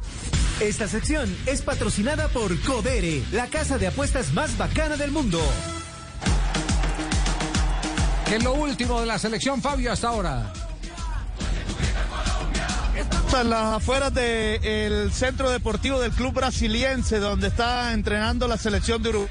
[0.60, 5.40] Esta sección es patrocinada por Codere, la casa de apuestas más bacana del mundo.
[8.28, 10.54] Que es lo último de la selección, Fabio, hasta ahora.
[13.38, 19.10] En las afueras del centro deportivo del club brasiliense, donde está entrenando la selección de
[19.10, 19.30] Uruguay.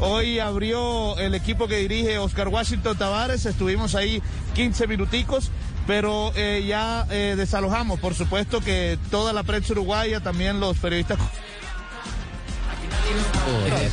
[0.00, 4.20] Hoy abrió el equipo que dirige Oscar Washington Tavares, estuvimos ahí
[4.54, 5.50] 15 minuticos,
[5.86, 11.18] pero eh, ya eh, desalojamos, por supuesto que toda la prensa uruguaya, también los periodistas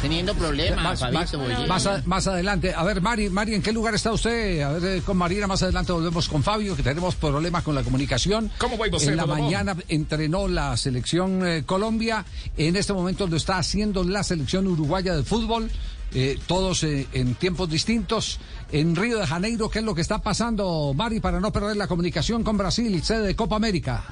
[0.01, 1.67] Teniendo problemas, Más, Fabito, más- oye.
[1.67, 2.73] más a- más adelante.
[2.73, 4.61] A ver, Mari, Mari, ¿en qué lugar está usted?
[4.61, 7.83] A ver, eh, con Marina, más adelante volvemos con Fabio, que tenemos problemas con la
[7.83, 8.51] comunicación.
[8.57, 12.25] ¿Cómo va, José En la mañana entrenó la selección eh, Colombia.
[12.57, 15.69] En este momento lo está haciendo la selección uruguaya de fútbol.
[16.15, 18.39] eh, todos eh, en tiempos distintos.
[18.71, 21.87] En Río de Janeiro, ¿qué es lo que está pasando, Mari, para no perder la
[21.87, 24.03] comunicación con Brasil, sede de Copa América?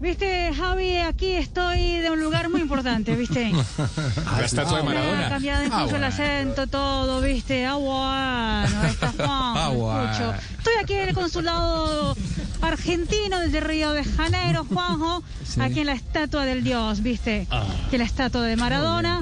[0.00, 3.52] Viste, Javi, aquí estoy de un lugar muy importante, viste.
[4.38, 5.28] La estatua de Maradona.
[5.28, 6.06] cambiado incluso Ah, el bueno.
[6.06, 7.66] acento, todo, viste.
[7.66, 10.10] Ah, bueno, ahí está Juan, Ah, lo bueno.
[10.10, 10.34] escucho.
[10.56, 12.16] Estoy aquí en el consulado
[12.62, 15.60] argentino desde Río de Janeiro, Juanjo, Sí.
[15.60, 17.46] aquí en la estatua del Dios, viste.
[17.50, 17.64] Ah.
[17.90, 19.20] Que es la estatua de Maradona.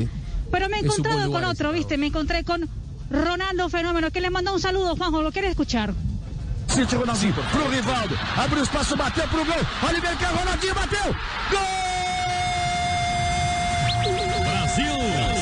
[0.53, 1.99] Pero me he encontrado con otro, viste.
[1.99, 2.69] Me encontré con
[3.11, 5.23] Ronaldo Fenómeno, que le mandó un saludo, Juanjo.
[5.23, 5.93] ¿Lo quieres escuchar?
[6.69, 8.19] City Ronaldinho pro Rivaldo.
[8.37, 9.67] Abre o espaço, bateu pro gol.
[9.89, 11.17] Oliver Kahn, Ronaldinho bateu.
[11.51, 11.89] Gol!
[14.45, 15.38] Brasil!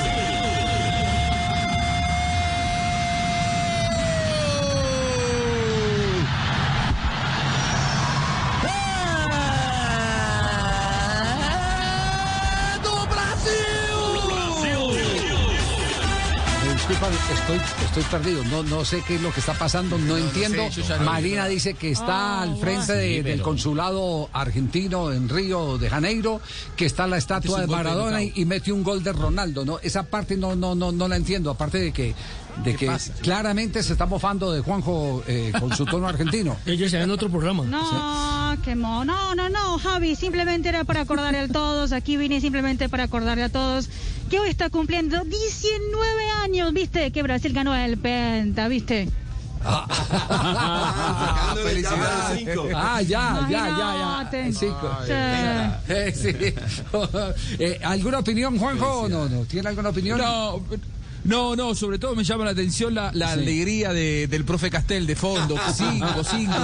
[17.09, 18.45] Estoy, estoy perdido.
[18.45, 20.71] No, no sé qué es lo que está pasando, no, entiendo.
[20.73, 20.83] sé.
[21.01, 23.01] Marina dice que está Ah, al frente bueno.
[23.01, 26.41] de- Sí, del consulado argentino en Río de Janeiro,
[26.77, 29.65] que está la Es estatua un de Maradona y, y metió un gol de Ronaldo.
[29.65, 29.79] ¿no?
[29.83, 31.51] Esa parte no, no, no, no la entiendo.
[31.51, 32.15] Aparte de que,
[32.65, 33.13] de ¿Qué que pasa?
[33.21, 36.57] claramente se está mofando de Juanjo eh, con su tono argentino.
[36.67, 37.65] Ellos se en otro programa.
[37.65, 39.05] No, qué mo.
[39.05, 41.93] No, no, no, Javi, simplemente era para acordarle a todos.
[41.93, 43.89] Aquí vine simplemente para acordarle a todos
[44.31, 47.11] que hoy está cumpliendo 19 años, ¿viste?
[47.13, 49.09] Que Brasil ganó el Penta, ¿viste?
[51.63, 52.49] felicidades.
[52.75, 54.53] Ah, ya, ya, ya, ya.
[54.53, 54.91] Cinco.
[55.05, 55.13] Sí.
[55.89, 56.31] Eh, sí.
[57.59, 59.09] Eh, ¿Alguna opinión, Juanjo?
[59.09, 59.45] No, no.
[59.45, 60.19] ¿Tiene alguna opinión?
[60.19, 60.61] No,
[61.27, 63.41] no, no, sobre todo me llama la atención la, la Sí.
[63.41, 65.57] alegría de- del profe Castel de fondo.
[65.77, 66.55] Cinco, cinco.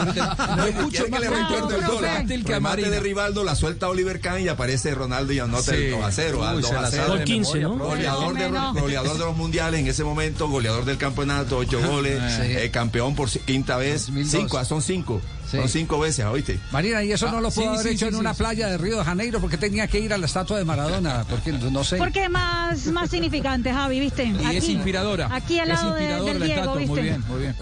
[0.56, 2.00] Lo escucho más que le con recuerde el gol.
[2.04, 2.88] Castel que Marina.
[2.90, 5.84] de Rivaldo, la suelta Oliver Kahn y aparece Ronaldo y anota Sí.
[5.84, 6.44] el 2 a 0.
[6.44, 7.02] al Uy, 2 se a la 0.
[7.04, 7.84] sabe de Por 15, memoria, ¿no?
[7.84, 8.34] Goleador
[8.74, 12.42] de, goleador de los mundiales en ese momento, goleador del campeonato, ocho goles, Sí.
[12.42, 14.06] eh, campeón por quinta vez.
[14.06, 14.30] 2002.
[14.30, 15.20] Cinco, ah, son cinco.
[15.50, 15.56] Sí.
[15.58, 16.58] Son cinco veces, ¿oíste?
[16.70, 18.32] Marina, y eso no lo Ah, pudo sí, haber sí, hecho sí, en sí, una
[18.32, 18.38] sí.
[18.38, 21.52] playa de Río de Janeiro porque tenía que ir a la estatua de Maradona, porque
[21.52, 21.96] no sé.
[21.98, 24.22] Porque es más, más significante, Javi, ¿viste?
[24.22, 24.72] Ahí y es Aquí.
[24.72, 25.28] inspiradora.
[25.30, 27.02] Aquí al es lado de- inspiradora del la Diego, estatua, muy ¿viste?
[27.02, 27.56] bien, muy bien.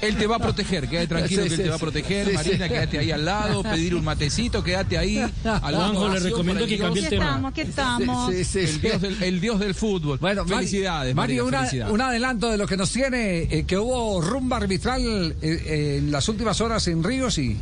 [0.00, 2.26] Él te va a proteger, quédate tranquilo Sí, que él te va a proteger.
[2.28, 2.72] Sí, Marina, sí.
[2.72, 5.22] quédate ahí al lado, pedir un matecito, quédate ahí.
[5.42, 7.24] Juanjo, le recomiendo que cambie el Aquí tema.
[7.26, 8.32] estamos, aquí estamos.
[8.34, 8.78] Sí, sí, El sí.
[8.80, 10.18] dios del, el dios del fútbol.
[10.18, 11.94] Bueno, felicidades, Mario, Marina, una- felicidades.
[11.94, 16.10] un adelanto de lo que nos tiene, eh, que hubo rumba arbitral eh, eh, en
[16.10, 17.56] las últimas horas en Ríos y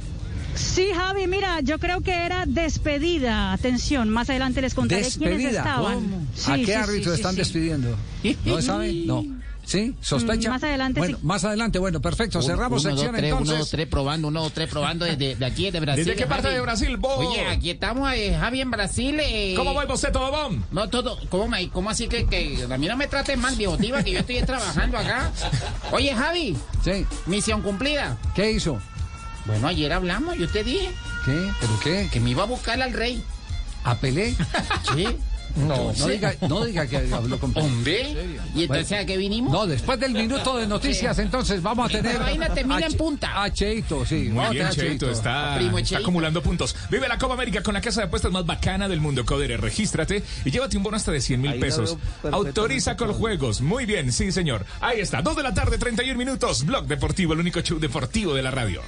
[0.54, 3.52] Sí, Javi, mira, yo creo que era despedida.
[3.52, 5.58] Atención, más adelante les contaré quiénes despedida.
[5.60, 5.94] estaban.
[5.94, 6.26] ¿Cómo?
[6.34, 7.38] Sí, ¿A qué sí, árbitro sí, están sí.
[7.38, 7.96] despidiendo?
[8.44, 8.92] ¿No sabe?
[9.06, 9.24] No.
[9.64, 9.94] ¿Sí?
[10.00, 10.48] ¿Sospecha?
[10.48, 11.24] Mm, más adelante Bueno, sí.
[11.26, 12.42] más adelante, bueno, perfecto.
[12.42, 13.48] Cerramos uno, sección dos, tres, entonces.
[13.52, 16.04] Uno, dos, tres, probando, uno, dos, tres, probando desde de aquí, de Brasil.
[16.04, 16.54] ¿Desde qué parte Javi.
[16.56, 17.18] de Brasil, vos?
[17.24, 19.20] Oye, aquí estamos, eh, Javi, en Brasil.
[19.22, 20.60] eh, ¿Cómo va usted, todo bom?
[20.72, 23.76] No, todo, ¿cómo, me- cómo así que, que a mí no me trates mal, viejo
[23.78, 25.30] que yo estoy trabajando acá?
[25.92, 26.56] Oye, Javi.
[26.82, 27.06] Sí.
[27.26, 28.18] Misión cumplida.
[28.34, 28.80] ¿Qué hizo?
[29.46, 30.90] Bueno, ayer hablamos, yo te dije
[31.24, 31.50] ¿Qué?
[31.60, 32.08] ¿Pero qué?
[32.12, 33.22] que me iba a buscar al rey.
[33.84, 34.34] ¿A Pelé?
[34.94, 35.06] Sí.
[35.56, 37.52] No, no diga, no diga que habló con.
[37.56, 38.38] Hombre.
[38.54, 39.52] ¿Y entonces a qué vinimos?
[39.52, 42.12] No, después del minuto de noticias, entonces vamos a tener.
[42.12, 43.42] Esta vaina termina en punta.
[43.42, 44.30] A Cheito, sí.
[44.30, 46.76] Muy bien, Cheito, está, Primo está acumulando puntos.
[46.90, 49.56] Vive la Copa América con la casa de apuestas más bacana del mundo, Codere.
[49.56, 51.96] Regístrate y llévate un bono hasta de 100 mil la pesos.
[52.30, 53.60] Autoriza con juegos.
[53.60, 54.64] Muy bien, sí, señor.
[54.80, 56.64] Ahí está, 2 de la tarde, 31 minutos.
[56.64, 58.82] Blog Deportivo, el único show deportivo de la radio.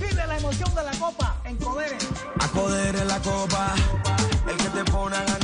[0.00, 1.96] Vive la emoción de la copa en Codere.
[2.38, 3.74] A joder en la copa,
[4.48, 5.41] el que te pone a ganar.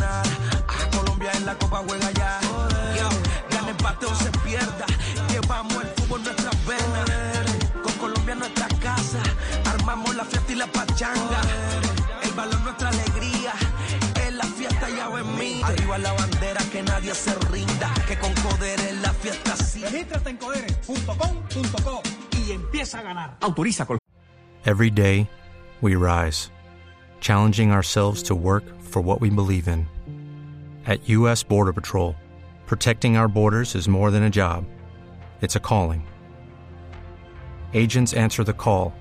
[1.34, 2.40] En la copa juega ya.
[2.96, 3.08] Yo,
[3.50, 4.86] gana empate o se pierda.
[5.30, 7.72] Llevamos el fútbol en nuestras venas.
[7.82, 9.22] Con Colombia en nuestra casa.
[9.66, 11.40] Armamos la fiesta y la pachanga.
[12.22, 13.52] El balón nuestra alegría.
[14.26, 15.60] Es la fiesta ya o en mí.
[15.64, 17.92] Arriba la bandera que nadie se rinda.
[18.06, 19.82] Que con poder en la fiesta sí.
[19.82, 22.02] Regístrate en codere.com.co
[22.36, 23.36] y empieza a ganar.
[23.40, 23.98] Autoriza con
[24.64, 25.28] Every day,
[25.80, 26.50] we rise,
[27.20, 29.86] challenging ourselves to work for what we believe in.
[30.88, 31.44] At U.S.
[31.44, 32.16] Border Patrol,
[32.66, 34.64] protecting our borders is more than a job,
[35.42, 36.08] it's a calling.
[37.74, 38.94] Agents answer the call,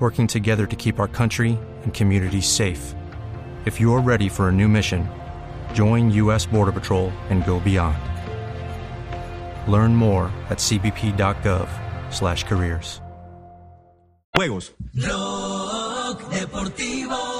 [0.00, 2.94] working together to keep our country and communities safe.
[3.64, 5.08] If you are ready for a new mission,
[5.72, 6.44] join U.S.
[6.44, 7.96] Border Patrol and go beyond.
[9.66, 13.00] Learn more at cbp.gov/careers.
[14.36, 14.74] Juegos.
[14.94, 17.37] Blog Deportivo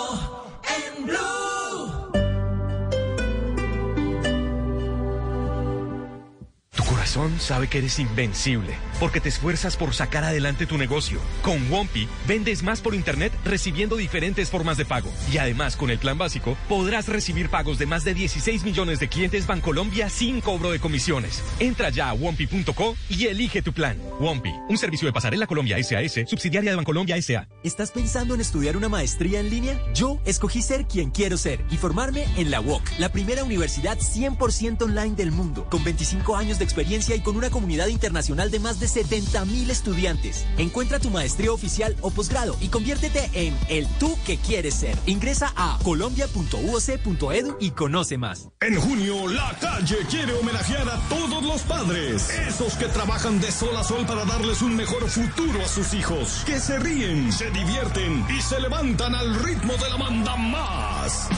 [7.09, 11.21] corazón sabe que eres invencible, porque te esfuerzas por sacar adelante tu negocio.
[11.43, 15.11] Con Wompi, vendes más por internet recibiendo diferentes formas de pago.
[15.33, 19.09] Y además, con el plan básico, podrás recibir pagos de más de 16 millones de
[19.09, 21.43] clientes Bancolombia sin cobro de comisiones.
[21.61, 23.99] Entra ya a wompi.co y elige tu plan.
[24.21, 27.49] Wompi, un servicio de pasarela Colombia SAS, subsidiaria de Bancolombia SA.
[27.63, 29.81] ¿Estás pensando en estudiar una maestría en línea?
[29.95, 34.83] Yo escogí ser quien quiero ser y formarme en la UOC, la primera universidad 100%
[34.83, 38.81] online del mundo, con 25 años de experiencia y con una comunidad internacional de más
[38.81, 40.47] de 70 mil estudiantes.
[40.57, 44.97] Encuentra tu maestría oficial o posgrado y conviértete en el tú que quieres ser.
[45.07, 48.49] Ingresa a colombia.uoc.edu y conoce más.
[48.61, 53.77] En junio, la calle quiere homenajear a todos los padres, esos que trabajan de sol
[53.77, 58.27] a sol para darles un mejor futuro a sus hijos, que se ríen, se divierten
[58.37, 61.29] y se levantan al ritmo de la manda más.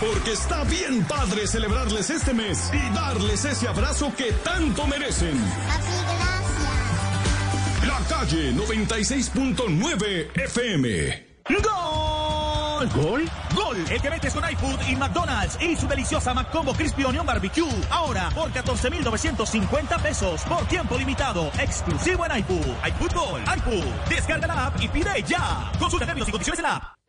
[0.00, 5.38] Porque está bien padre celebrarles este mes y darles ese abrazo que tanto merecen.
[7.92, 11.26] La calle 96.9 FM.
[11.62, 12.88] ¡Gol!
[12.94, 13.30] ¿Gol?
[13.54, 13.76] ¡Gol!
[13.90, 17.68] El que metes con iFood y McDonald's y su deliciosa McCombo Crispy Onion Barbecue.
[17.90, 21.50] Ahora por 14,950 pesos por tiempo limitado.
[21.58, 22.66] Exclusivo en iFood.
[22.88, 23.42] iFood Gol.
[23.58, 23.84] iFood.
[24.08, 25.70] Descarga la app y pide ya.
[25.78, 27.01] Consulta términos y condiciones en la app.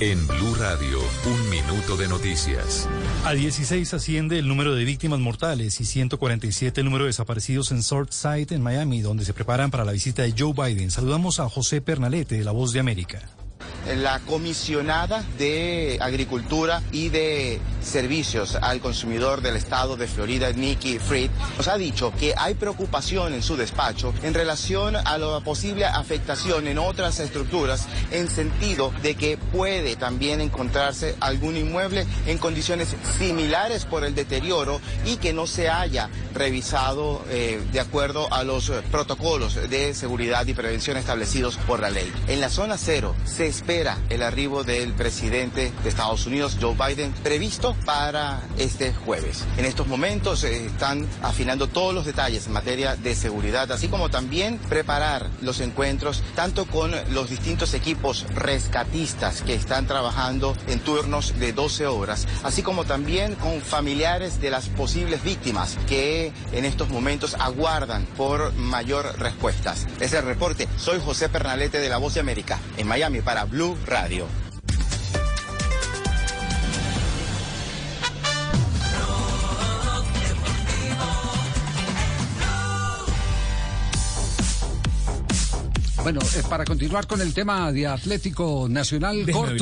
[0.00, 2.88] En Blue Radio, un minuto de noticias.
[3.24, 7.82] A 16 asciende el número de víctimas mortales y 147 el número de desaparecidos en
[7.82, 10.92] Surfside, en Miami, donde se preparan para la visita de Joe Biden.
[10.92, 13.28] Saludamos a José Pernalete, de La Voz de América.
[13.96, 21.30] La comisionada de Agricultura y de Servicios al Consumidor del Estado de Florida, Nikki Fried,
[21.56, 26.66] nos ha dicho que hay preocupación en su despacho en relación a la posible afectación
[26.66, 33.84] en otras estructuras en sentido de que puede también encontrarse algún inmueble en condiciones similares
[33.86, 39.54] por el deterioro y que no se haya revisado eh, de acuerdo a los protocolos
[39.70, 42.12] de seguridad y prevención establecidos por la ley.
[42.26, 47.12] En la zona cero se espera el arribo del presidente de Estados Unidos, Joe Biden,
[47.22, 49.44] previsto para este jueves.
[49.56, 54.10] En estos momentos eh, están afinando todos los detalles en materia de seguridad, así como
[54.10, 61.38] también preparar los encuentros tanto con los distintos equipos rescatistas que están trabajando en turnos
[61.38, 66.88] de 12 horas, así como también con familiares de las posibles víctimas que en estos
[66.90, 69.86] momentos aguardan por mayor respuestas.
[70.00, 70.68] Es el reporte.
[70.76, 74.26] Soy José Pernalete de La Voz de América, en Miami para Blue Radio.
[86.02, 89.60] Bueno, eh, para continuar con el tema de Atlético Nacional, oír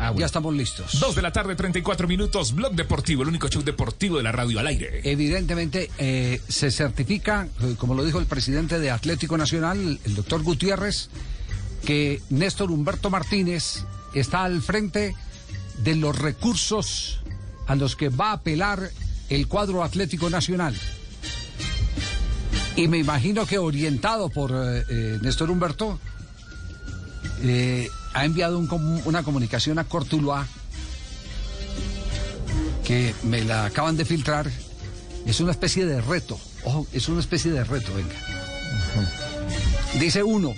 [0.00, 0.20] Ah, bueno.
[0.20, 1.00] ya estamos listos.
[1.00, 2.54] Dos de la tarde, 34 minutos.
[2.54, 5.00] Blog Deportivo, el único show deportivo de la radio al aire.
[5.02, 10.44] Evidentemente eh, se certifica, eh, como lo dijo el presidente de Atlético Nacional, el doctor
[10.44, 11.10] Gutiérrez,
[11.84, 15.14] que Néstor Humberto Martínez está al frente
[15.82, 17.20] de los recursos
[17.66, 18.90] a los que va a apelar
[19.28, 20.74] el cuadro Atlético Nacional.
[22.76, 25.98] Y me imagino que orientado por eh, eh, Néstor Humberto,
[27.42, 30.46] eh, ha enviado un una comunicación a Cortuluá
[32.84, 34.50] que me la acaban de filtrar.
[35.26, 36.38] Es una especie de reto.
[36.64, 38.14] Ojo, es una especie de reto, venga.
[39.98, 40.54] Dice uno,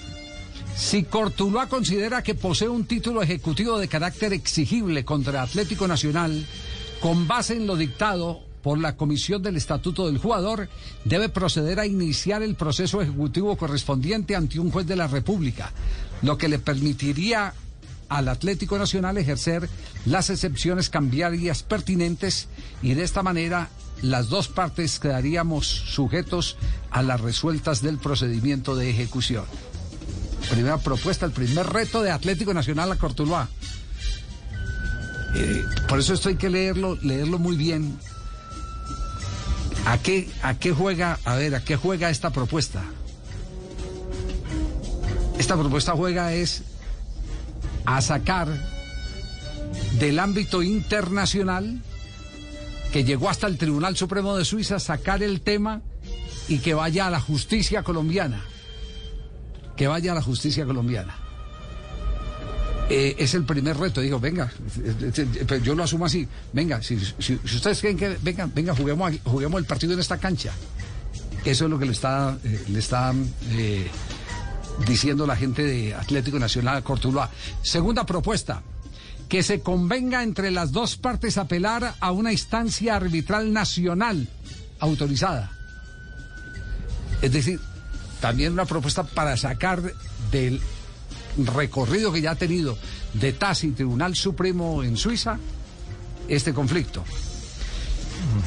[0.80, 6.46] si Cortuluá considera que posee un título ejecutivo de carácter exigible contra Atlético Nacional,
[7.00, 10.70] con base en lo dictado por la Comisión del Estatuto del Jugador,
[11.04, 15.70] debe proceder a iniciar el proceso ejecutivo correspondiente ante un juez de la República,
[16.22, 17.52] lo que le permitiría
[18.08, 19.68] al Atlético Nacional ejercer
[20.06, 22.48] las excepciones cambiarias pertinentes
[22.82, 23.68] y de esta manera
[24.00, 26.56] las dos partes quedaríamos sujetos
[26.90, 29.44] a las resueltas del procedimiento de ejecución.
[30.48, 33.48] Primera propuesta, el primer reto de Atlético Nacional a Cortuluá.
[35.34, 37.98] Eh, por eso esto hay que leerlo, leerlo muy bien.
[39.86, 42.82] ¿A qué, ¿A qué juega, a ver, a qué juega esta propuesta?
[45.38, 46.62] Esta propuesta juega es
[47.86, 48.48] a sacar
[49.98, 51.82] del ámbito internacional
[52.92, 55.80] que llegó hasta el Tribunal Supremo de Suiza, sacar el tema
[56.48, 58.44] y que vaya a la justicia colombiana.
[59.80, 61.16] Que vaya a la justicia colombiana.
[62.90, 64.02] Eh, es el primer reto.
[64.02, 64.52] Digo, venga,
[64.84, 66.28] eh, eh, yo lo asumo así.
[66.52, 70.52] Venga, si, ustedes creen que, venga, venga, juguemos, juguemos el partido en esta cancha.
[71.46, 72.36] Eso es lo que le está,
[72.68, 73.14] le está
[74.86, 77.30] diciendo la gente de Atlético Nacional Cortuluá.
[77.62, 78.62] Segunda propuesta,
[79.30, 84.28] que se convenga entre las dos partes apelar a una instancia arbitral nacional
[84.78, 85.50] autorizada.
[87.22, 87.60] Es decir,
[88.20, 89.82] también una propuesta para sacar
[90.30, 90.60] del
[91.36, 92.76] recorrido que ya ha tenido
[93.14, 95.38] de TAS y Tribunal Supremo en Suiza
[96.28, 97.04] este conflicto.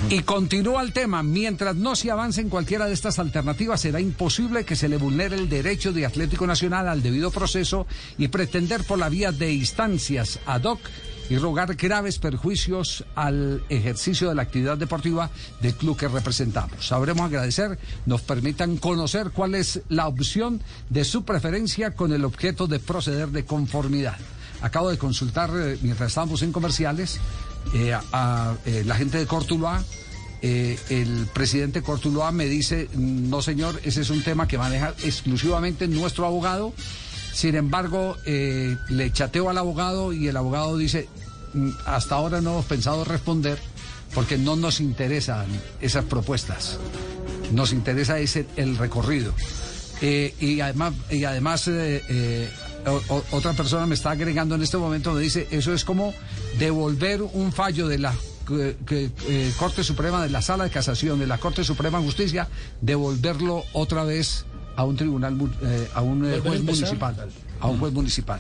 [0.10, 4.66] Y continúa el tema, mientras no se avance en cualquiera de estas alternativas, será imposible
[4.66, 9.00] que se le vulnere el derecho de Atlético Nacional al debido proceso y pretender por
[9.00, 10.80] la vía de instancias ad hoc
[11.34, 15.32] y rogar graves perjuicios al ejercicio de la actividad deportiva
[15.62, 16.86] del club que representamos.
[16.86, 20.62] Sabremos agradecer, nos permitan conocer cuál es la opción
[20.92, 24.18] de su preferencia con el objeto de proceder de conformidad.
[24.62, 27.20] Acabo de consultar, eh, mientras estábamos en comerciales,
[27.74, 29.84] eh, a, eh, la gente de Cortuluá.
[30.44, 35.88] Eh, el presidente Cortuluá me dice, no señor, ese es un tema que maneja exclusivamente
[35.88, 36.74] nuestro abogado.
[37.34, 41.23] Sin embargo, le chateo al abogado y el abogado dice, "Mm,
[41.86, 43.58] hasta ahora no hemos pensado responder
[44.14, 45.46] porque no nos interesan
[45.82, 46.78] esas propuestas.
[47.52, 49.34] Nos interesa ese, el recorrido.
[50.02, 52.50] Eh, y además, y además eh, eh,
[53.10, 56.14] o- otra persona me está agregando en este momento, me dice, eso es como
[56.60, 58.14] devolver un fallo de la
[58.48, 62.06] que- que, eh, Corte Suprema, de la Sala de Casación, de la Corte Suprema de
[62.06, 62.50] Justicia,
[62.82, 64.46] devolverlo otra vez
[64.76, 67.16] a un tribunal, eh, a un eh, juez municipal.
[67.62, 68.40] A un juez municipal.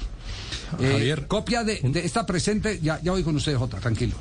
[0.79, 1.15] Eh.
[1.27, 4.15] Copia de, de esta presente, ya, ya voy con usted, Jota, tranquilo.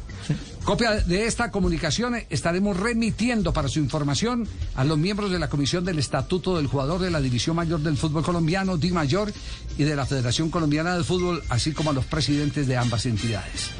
[0.65, 4.47] Copia de esta comunicación eh, estaremos remitiendo para su información
[4.77, 7.97] a los miembros de la Comisión del Estatuto del Jugador de la División Mayor del
[7.97, 9.33] Fútbol Colombiano, Di Mayor,
[9.79, 13.71] y de la Federación Colombiana de Fútbol, así como a los presidentes de ambas entidades.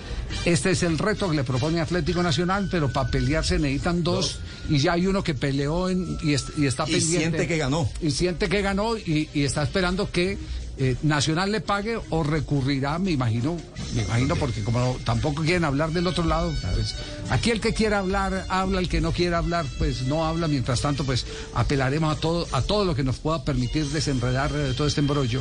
[0.47, 4.41] Este es el reto que le propone Atlético Nacional, pero para pelear se necesitan dos,
[4.69, 7.19] y ya hay uno que peleó en- y, est- y está Y pendiente.
[7.19, 7.89] siente que ganó.
[8.01, 10.39] Y siente que ganó y, y está esperando que
[10.79, 13.57] eh, Nacional le pague o recurrirá, me imagino,
[13.95, 16.95] me imagino porque como tampoco quieren hablar del otro lado, pues,
[17.31, 20.81] aquí el que quiera hablar habla, el que no quiera hablar pues no habla, mientras
[20.81, 24.87] tanto pues apelaremos a todo a todo lo que nos pueda permitir desenredar eh, todo
[24.87, 25.41] este embrollo,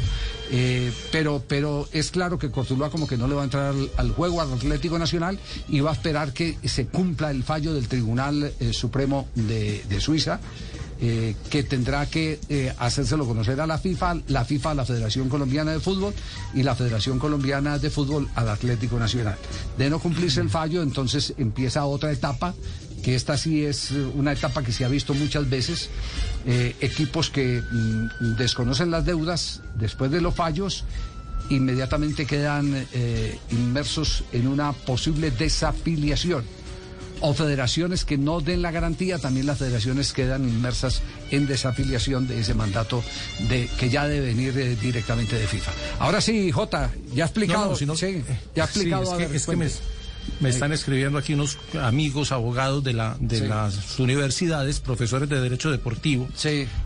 [0.53, 4.11] Eh, pero pero es claro que Cortuluá como que no le va a entrar al,
[4.11, 8.51] juego al Atlético Nacional y va a esperar que se cumpla el fallo del Tribunal
[8.59, 10.41] eh, Supremo de Suiza
[11.03, 15.29] eh, que tendrá que eh, hacérselo conocer a la FIFA, la FIFA a la Federación
[15.29, 16.13] Colombiana de Fútbol
[16.53, 19.35] y la Federación Colombiana de Fútbol al Atlético Nacional.
[19.79, 22.53] De no cumplirse el fallo, entonces empieza otra etapa,
[23.01, 25.89] que esta sí es eh, una etapa que se ha visto muchas veces,
[26.45, 30.85] eh, equipos que mm, desconocen las deudas después de los fallos
[31.49, 32.87] inmediatamente quedan
[33.51, 36.45] inmersos en una posible desafiliación
[37.21, 42.39] o federaciones que no den la garantía, también las federaciones quedan inmersas en desafiliación de
[42.39, 43.03] ese mandato
[43.49, 45.71] de que ya debe venir eh, directamente de FIFA.
[45.99, 48.23] Ahora sí, Jota, ya ha explicado, No, sí,
[48.55, 49.03] ya Sí, explicado.
[49.03, 49.55] es a que- ver, es que
[50.39, 53.47] me, están escribiendo aquí unos amigos abogados de, la, de Sí.
[53.47, 56.27] las universidades, profesores de Derecho Deportivo.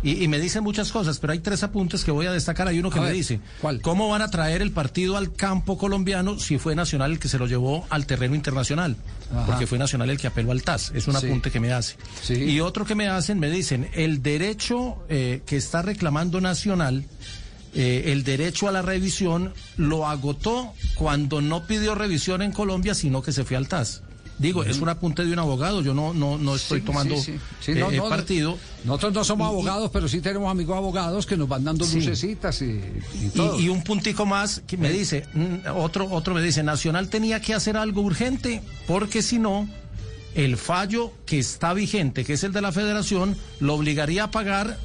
[0.03, 2.67] Y, y me dicen muchas cosas, pero hay tres apuntes que voy a destacar.
[2.69, 3.39] Hay uno que A me ver, dice,
[3.81, 7.37] ¿cómo van a traer el partido al campo colombiano si fue Nacional el que se
[7.37, 8.95] lo llevó al terreno internacional?
[9.33, 9.45] Ajá.
[9.47, 10.91] Porque fue Nacional el que apeló al TAS.
[10.95, 11.25] Es un Sí.
[11.27, 11.95] apunte que me hace.
[12.33, 17.05] Y otro que me hacen, me dicen, el derecho eh, que está reclamando Nacional
[17.77, 23.21] eh, el derecho a la revisión lo agotó cuando no pidió revisión en Colombia, sino
[23.21, 24.01] que se fue al TAS.
[24.37, 27.39] Digo, es un apunte de un abogado, yo no, no, no estoy Sí, tomando sí,
[27.67, 28.57] eh, no, eh, no, partido.
[28.83, 32.81] Nosotros no somos abogados, pero sí tenemos amigos abogados que nos van dando lucecitas y,
[33.33, 33.59] todo.
[33.59, 37.53] y un puntico más que me dice, mm, otro, otro me dice, Nacional tenía que
[37.53, 39.69] hacer algo urgente, porque si no,
[40.35, 44.77] el fallo que está vigente, que es el de la federación, lo obligaría a pagar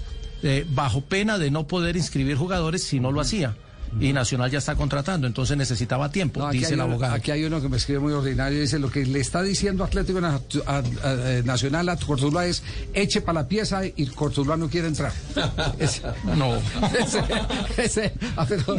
[0.45, 3.57] eh, bajo pena de no poder inscribir jugadores si no lo hacía.
[3.99, 7.15] Y Nacional ya está contratando, entonces necesitaba tiempo, No, dice hay el uno- abogado.
[7.15, 8.61] Aquí hay uno que me escribe muy ordinario.
[8.61, 12.63] Dice: Lo que le está diciendo Atlético Na- a- a- a- Nacional a Cortuluá es
[12.95, 15.13] eche para la pieza y Cortuluá no quiere entrar.
[15.81, 16.03] Ese-
[16.37, 16.57] no.
[16.99, 17.23] Ese,
[17.77, 18.77] ese- ah, pero,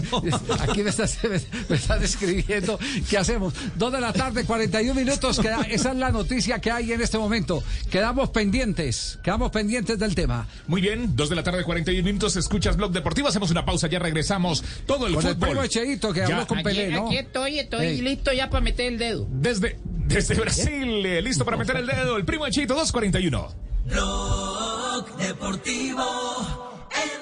[0.62, 2.80] aquí me estás, me, escribiendo.
[3.09, 3.53] ¿Qué hacemos?
[3.78, 5.39] Dos de la tarde, 41 minutos.
[5.39, 7.64] queda- esa es la noticia que hay en este momento.
[7.89, 9.20] Quedamos pendientes.
[9.24, 10.47] Quedamos pendientes del tema.
[10.68, 13.99] Muy bien, dos de la tarde, 41 minutos, escuchas Blog Deportivo, hacemos una pausa, ya
[13.99, 14.64] regresamos.
[14.86, 15.49] Todo el Con el fútbol.
[15.49, 16.26] primo Echeito que Ya.
[16.28, 17.08] habló con Aquí, Pelé, ¿no?
[17.08, 18.02] aquí estoy, estoy Ey.
[18.02, 19.28] listo ya para meter el dedo.
[19.30, 23.47] Desde, desde Brasil, eh, listo para meter el dedo, el primo Echito 241.
[23.86, 26.04] Blog Deportivo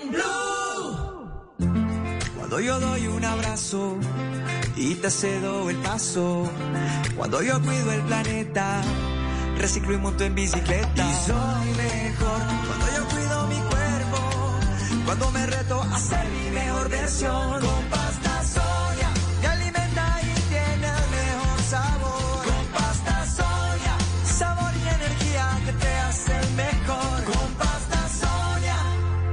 [0.04, 1.30] en Blue.
[2.38, 3.98] Cuando yo doy un abrazo
[4.76, 6.50] y te cedo el paso.
[7.16, 8.82] Cuando yo cuido el planeta,
[9.58, 10.90] reciclo y monto en bicicleta.
[10.96, 12.42] Y soy mejor
[15.10, 18.29] Cuando me reto a ser mi mejor versión.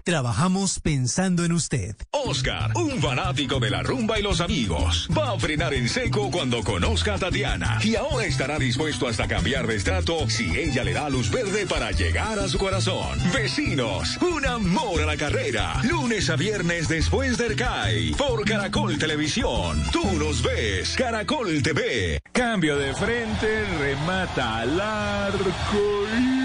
[0.06, 1.96] Trabajamos pensando en usted.
[2.12, 6.62] Oscar, un fanático de la rumba y los amigos, va a frenar en seco cuando
[6.62, 11.10] conozca a Tatiana y ahora estará dispuesto hasta cambiar de estrato si ella le da
[11.10, 13.18] luz verde para llegar a su corazón.
[13.34, 15.82] Vecinos, un amor a la carrera.
[15.82, 19.82] Lunes a viernes después del CAI por Caracol Televisión.
[19.90, 22.20] Tú nos ves, Caracol TV.
[22.30, 26.35] Cambio de frente, remata al arco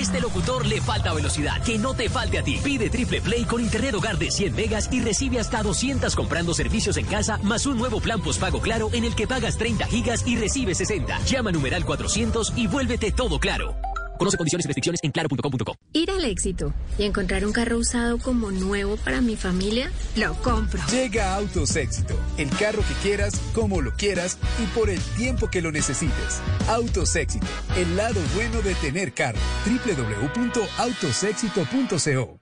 [0.00, 2.58] este locutor le falta velocidad, que no te falte a ti.
[2.62, 6.96] Pide Triple Play con internet hogar de 100 megas y recibe hasta 200 comprando servicios
[6.96, 10.36] en casa, más un nuevo plan postpago claro en el que pagas 30 gigas y
[10.36, 11.20] recibes 60.
[11.24, 13.74] Llama numeral 400 y vuélvete todo claro.
[14.20, 15.76] Conoce condiciones y restricciones en claro.com.co.
[15.94, 20.82] Ir al éxito y encontrar un carro usado como nuevo para mi familia, lo compro.
[20.90, 25.62] Llega Autos Éxito, el carro que quieras, como lo quieras y por el tiempo que
[25.62, 26.42] lo necesites.
[26.68, 27.46] Autos Éxito,
[27.78, 29.38] el lado bueno de tener carro.
[29.64, 32.40] www.autosexito.co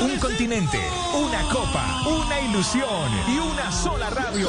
[0.00, 0.80] Un continente,
[1.14, 4.48] una copa, una ilusión y una sola radio.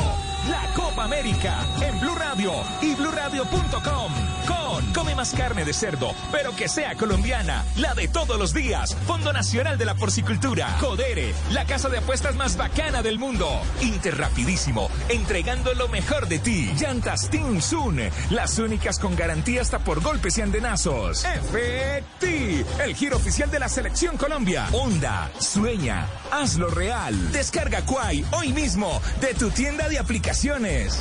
[0.49, 4.32] La Copa América en Blue Radio y BlueRadio.com.
[4.93, 8.95] Come más carne de cerdo, pero que sea colombiana, la de todos los días.
[9.07, 10.77] Fondo Nacional de la Porcicultura.
[10.79, 13.49] Codere, la casa de apuestas más bacana del mundo.
[13.81, 16.71] Interrapidísimo, entregando lo mejor de ti.
[16.79, 21.25] Llantas Team Sun, las únicas con garantía hasta por golpes y andenazos.
[21.25, 24.67] Efecti, el giro oficial de la Selección Colombia.
[24.71, 27.31] Onda, sueña, hazlo real.
[27.31, 30.99] Descarga Quai hoy mismo de tu tienda de aplicaciones.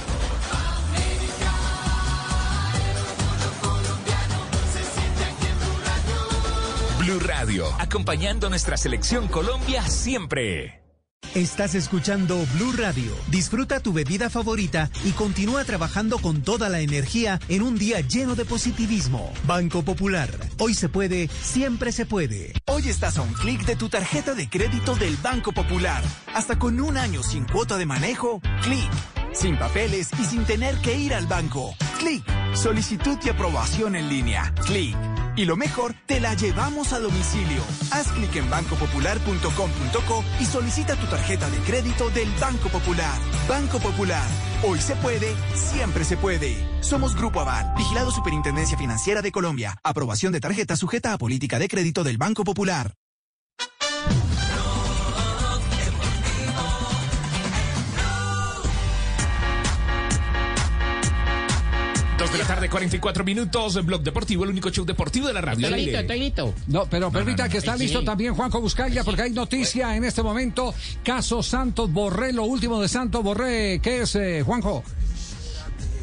[7.04, 10.80] Blue Radio, acompañando a nuestra selección Colombia siempre.
[11.34, 13.12] Estás escuchando Blue Radio.
[13.26, 18.36] Disfruta tu bebida favorita y continúa trabajando con toda la energía en un día lleno
[18.36, 19.32] de positivismo.
[19.48, 20.30] Banco Popular.
[20.60, 22.52] Hoy se puede, siempre se puede.
[22.66, 26.04] Hoy estás a un clic de tu tarjeta de crédito del Banco Popular.
[26.34, 28.90] Hasta con un año sin cuota de manejo, clic.
[29.32, 31.74] Sin papeles y sin tener que ir al banco.
[31.98, 32.22] Clic.
[32.54, 34.54] Solicitud y aprobación en línea.
[34.66, 34.96] Clic.
[35.36, 37.62] Y lo mejor, te la llevamos a domicilio.
[37.90, 43.18] Haz clic en bancopopular.com.co y solicita tu tarjeta de crédito del Banco Popular.
[43.48, 44.28] Banco Popular.
[44.62, 46.56] Hoy se puede, siempre se puede.
[46.80, 49.76] Somos Grupo Aval, vigilado Superintendencia Financiera de Colombia.
[49.82, 52.94] Aprobación de tarjeta sujeta a política de crédito del Banco Popular.
[62.22, 65.40] Dos de la tarde, 44 minutos, en Blog Deportivo, el único show deportivo de la
[65.40, 65.66] radio.
[65.66, 66.00] Estoy listo, aire.
[66.02, 66.54] estoy listo.
[66.68, 67.82] No, pero permita que está Sí.
[67.82, 70.72] listo también Juanjo Buscaglia, porque hay noticia en este momento.
[71.02, 73.80] Caso Santos Borré, lo último de Santos Borré.
[73.82, 74.84] ¿Qué es, eh, Juanjo?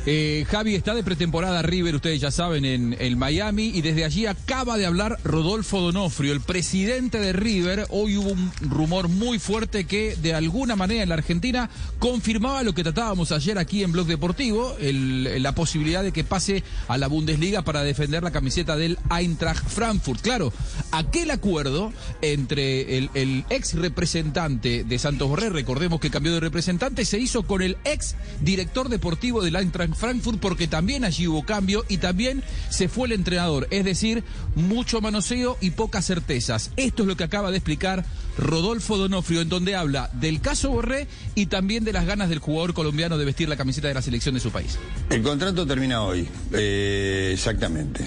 [0.06, 4.26] Eh, Javi está de pretemporada River, ustedes ya saben, en el Miami y desde allí
[4.28, 7.86] acaba de hablar Rodolfo Donofrio, el presidente de River.
[7.90, 11.70] Hoy hubo un rumor muy fuerte que de alguna manera en la Argentina
[12.00, 16.98] confirmaba lo que tratábamos ayer aquí en Blog Deportivo, la posibilidad de que pase a
[16.98, 20.22] la Bundesliga para defender la camiseta del Eintracht Frankfurt.
[20.22, 20.54] Claro,
[20.92, 21.92] aquel acuerdo
[22.22, 27.44] entre el, el ex representante de Santos Borré, recordemos que cambió de representante, se hizo
[27.44, 32.44] con el ex director deportivo del Eintracht Frankfurt porque también allí hubo cambio y también
[32.70, 34.24] se fue el entrenador, es decir,
[34.56, 36.72] mucho manoseo y pocas certezas.
[36.78, 38.06] Esto es lo que acaba de explicar
[38.38, 42.74] Rodolfo Donofrio en donde habla del caso Borré y también de las ganas del jugador
[42.74, 44.78] colombiano de vestir la camiseta de la selección de su país.
[45.10, 48.06] El contrato termina hoy, eh, exactamente.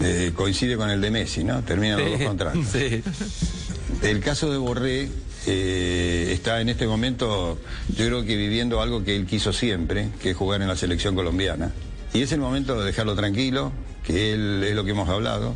[0.00, 1.62] Eh, coincide con el de Messi, ¿no?
[1.62, 2.66] Terminan los dos contratos.
[4.02, 5.08] El caso de Borré
[5.46, 7.58] eh, está en este momento,
[7.96, 11.14] yo creo que viviendo algo que él quiso siempre, que es jugar en la selección
[11.14, 11.72] colombiana.
[12.12, 13.72] Y es el momento de dejarlo tranquilo,
[14.04, 15.54] que él es lo que hemos hablado,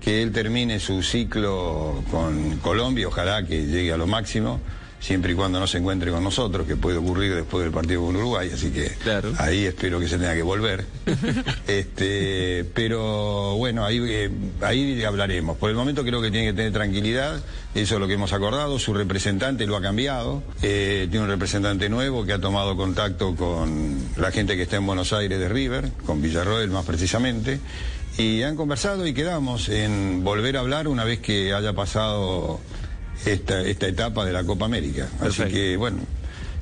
[0.00, 4.60] que él termine su ciclo con Colombia, ojalá que llegue a lo máximo,
[5.04, 8.16] siempre y cuando no se encuentre con nosotros, que puede ocurrir después del partido con
[8.16, 8.90] Uruguay, así que
[9.36, 10.86] ahí espero que se tenga que volver.
[11.68, 14.30] este, pero bueno, ahí, eh,
[14.62, 15.58] ahí hablaremos.
[15.58, 17.38] Por el momento creo que tiene que tener tranquilidad,
[17.74, 21.90] eso es lo que hemos acordado, su representante lo ha cambiado, eh, tiene un representante
[21.90, 25.90] nuevo que ha tomado contacto con la gente que está en Buenos Aires de River,
[26.06, 27.60] con Villarroel más precisamente,
[28.16, 32.58] y han conversado y quedamos en volver a hablar una vez que haya pasado
[33.26, 35.08] esta, esta etapa de la Copa América.
[35.20, 35.98] Así que bueno,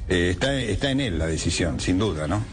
[0.09, 2.45] eh, está, está en él la decisión, sin duda, ¿no?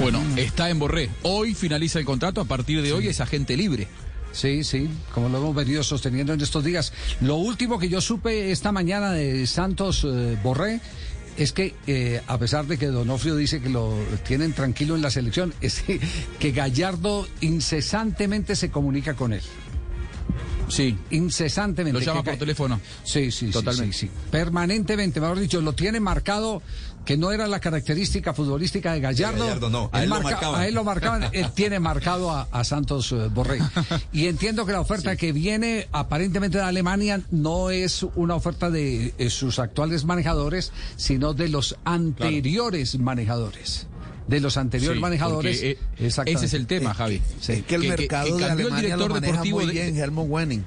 [0.00, 1.08] Bueno, está en Borré.
[1.22, 3.86] Hoy finaliza el contrato, a partir de hoy es agente libre.
[4.32, 6.92] Sí, sí, como lo hemos venido sosteniendo en estos días.
[7.20, 10.80] Lo último que yo supe esta mañana de Santos eh, Borré
[11.36, 13.94] es que, eh, a pesar de que Donofrio dice que lo
[14.26, 16.00] tienen tranquilo en la selección, es que,
[16.40, 19.42] que Gallardo incesantemente se comunica con él.
[20.68, 20.96] Sí.
[21.10, 21.98] Incesantemente.
[22.00, 22.80] Lo llama Que por teléfono.
[23.02, 23.96] Sí, sí, sí, Totalmente.
[23.96, 24.12] sí, sí.
[24.30, 26.62] Permanentemente, mejor dicho, lo tiene marcado
[27.04, 29.44] que no era la característica futbolística de Gallardo.
[29.44, 30.60] Gallardo, no, a él lo marcaban.
[30.60, 33.58] a él lo marcaban, él tiene marcado a, a Santos eh, Borré.
[34.12, 39.14] Y entiendo que la oferta que viene aparentemente de Alemania no es una oferta de
[39.18, 43.86] eh, sus actuales manejadores, sino de los anteriores manejadores.
[44.26, 45.56] De los anteriores Sí, manejadores.
[45.56, 45.70] porque,
[46.06, 47.20] eh, ese es el tema, Javi.
[47.40, 47.52] Sí.
[47.52, 50.26] Es que el mercado de el Alemania lo director maneja deportivo muy de- bien, Helmut
[50.28, 50.64] Wenning.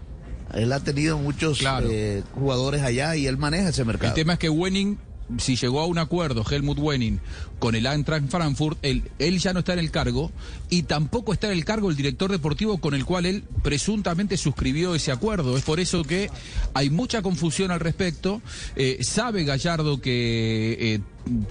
[0.54, 1.90] Él ha tenido muchos Claro.
[1.92, 4.10] eh, jugadores allá y él maneja ese mercado.
[4.10, 4.98] El tema es que Wenning,
[5.40, 7.20] si llegó a un acuerdo, Helmut Wenning,
[7.60, 10.32] con el Eintracht Frankfurt, él, él ya no está en el cargo
[10.70, 14.96] y tampoco está en el cargo el director deportivo con el cual él presuntamente suscribió
[14.96, 15.58] ese acuerdo.
[15.58, 16.30] Es por eso que
[16.76, 18.42] hay mucha confusión al respecto.
[18.76, 20.78] Eh, sabe Gallardo que...
[20.80, 21.00] eh,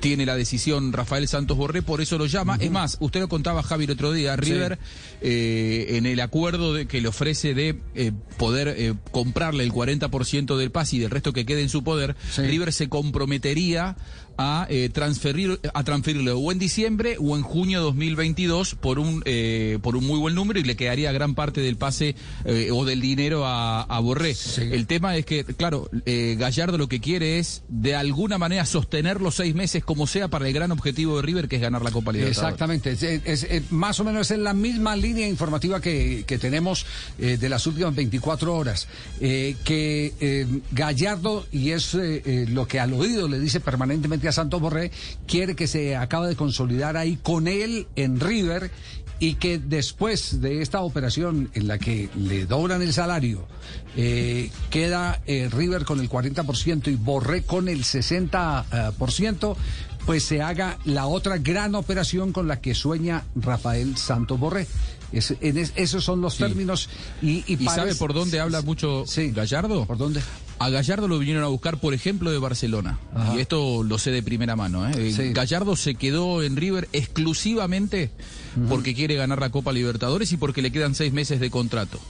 [0.01, 2.57] tiene la decisión Rafael Santos Borré, por eso lo llama.
[2.61, 4.79] Es más, usted lo contaba Javi el otro día, River,
[5.21, 10.57] eh, en el acuerdo de, que le ofrece de eh, poder eh, comprarle el 40%
[10.57, 13.97] del pase y del resto que quede en su poder, River se comprometería
[14.39, 19.79] a eh, transferir a transferirlo o en diciembre o en junio 2022 por un eh,
[19.83, 22.15] por un muy buen número y le quedaría gran parte del pase
[22.45, 24.35] eh, o del dinero a, a Borré.
[24.59, 29.21] El tema es que, claro, eh, Gallardo lo que quiere es de alguna manera sostener
[29.21, 31.91] los seis meses como sea para el gran objetivo de River que es ganar la
[31.91, 32.39] Copa Libertadores.
[32.55, 36.85] Exactamente, es, es- es- más o menos es la misma línea informativa que, que tenemos
[37.19, 38.89] eh, de las últimas 24 horas,
[39.21, 44.91] que Gallardo, y es lo que al oído le dice permanentemente a Santos Borré,
[45.27, 48.71] quiere que se acabe de consolidar ahí con él en River
[49.19, 53.47] y que después de esta operación en la que le doblan el salario,
[53.97, 59.57] eh, queda eh, River con el 40% y Borré con el 60%,
[60.05, 64.67] pues se haga la otra gran operación con la que sueña Rafael Santos Borré.
[65.13, 66.89] Es- en es- esos son los términos
[67.23, 69.85] y, y ¿Y sabe por dónde habla mucho Gallardo?
[69.87, 70.21] ¿Por dónde?
[70.59, 72.99] A Gallardo lo vinieron a buscar, por ejemplo, de Barcelona.
[73.15, 73.37] Ajá.
[73.37, 74.89] Y esto lo sé de primera mano.
[74.89, 75.13] ¿eh?
[75.15, 75.33] Sí.
[75.35, 78.11] Gallardo se quedó en River exclusivamente
[78.71, 82.01] porque quiere ganar la Copa Libertadores y porque le quedan seis meses de contrato.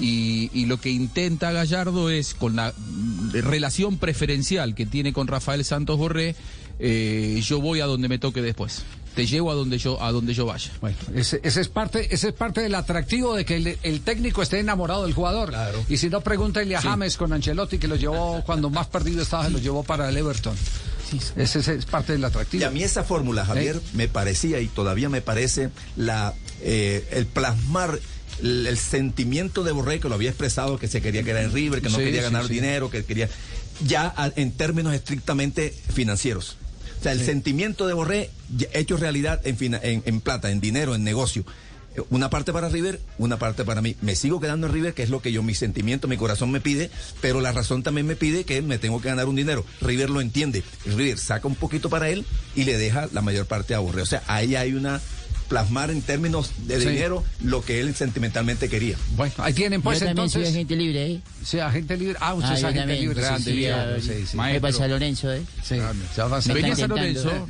[0.00, 5.26] y, y lo que intenta Gallardo es, con la mm, relación preferencial que tiene con
[5.26, 6.36] Rafael Santos Borré,
[6.78, 8.84] eh, yo voy a donde me toque después.
[9.16, 10.70] Te llevo a donde yo, a donde yo vaya.
[10.80, 14.42] Bueno, ese, ese es parte, ese es parte del atractivo de que el, el técnico
[14.42, 15.52] esté enamorado del jugador.
[15.88, 16.86] Y si no, pregúntale a Sí.
[16.86, 20.16] James con Ancelotti que lo llevó cuando más perdido estaba, se lo llevó para el
[20.16, 20.54] Everton.
[21.36, 22.60] Ese, ese es parte del atractivo.
[22.60, 27.26] Y a mí esa fórmula, Javier, me parecía y todavía me parece la eh, el
[27.26, 27.98] plasmar
[28.42, 31.80] el, el sentimiento de Borré que lo había expresado, que se quería quedar en River,
[31.80, 32.52] que no Sí, quería sí, ganar sí.
[32.54, 33.28] dinero, que quería
[33.86, 36.56] ya a- en términos estrictamente financieros.
[37.10, 38.30] O sea, el sentimiento de Borré
[38.72, 41.44] hecho realidad en, fina- en, en plata, en dinero, en negocio.
[42.10, 43.96] Una parte para River, una parte para mí.
[44.02, 46.60] Me sigo quedando en River, que es lo que yo, mi sentimiento, mi corazón me
[46.60, 46.90] pide,
[47.22, 49.64] pero la razón también me pide que me tengo que ganar un dinero.
[49.80, 50.62] River lo entiende.
[50.84, 54.02] River saca un poquito para él y le deja la mayor parte a Borré.
[54.02, 55.00] O sea, ahí hay una
[55.48, 56.88] plasmar en términos de Sí.
[56.88, 58.96] dinero lo que él sentimentalmente quería.
[59.16, 60.42] Bueno, ahí tienen pues Yo entonces.
[60.42, 61.20] soy agente libre, ¿eh?
[61.44, 62.16] Sí, agente libre.
[62.20, 63.00] Ah, usted Ah, es agente también.
[63.00, 63.16] libre.
[63.16, 64.78] sí, Grande, sí, claro, sí, sí.
[64.78, 65.42] San Lorenzo, ¿eh?
[65.62, 65.76] Sí,
[66.16, 66.54] ya va a San.
[66.88, 67.48] Lorenzo.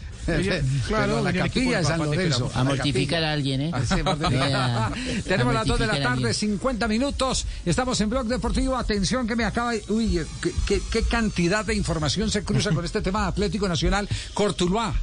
[0.89, 2.51] Claro, la capilla de San Lorenzo.
[2.55, 3.73] A mortificar a alguien, ¿eh?
[5.25, 6.35] Tenemos las 2 de la tarde, alguien.
[6.35, 7.47] 50 minutos.
[7.65, 8.77] Estamos en Blog Deportivo.
[8.77, 9.73] Atención que me acaba.
[9.89, 10.21] Uy,
[10.67, 14.09] qué cantidad de información se cruza con este tema de Atlético Nacional.
[14.35, 14.95] Cortuluá.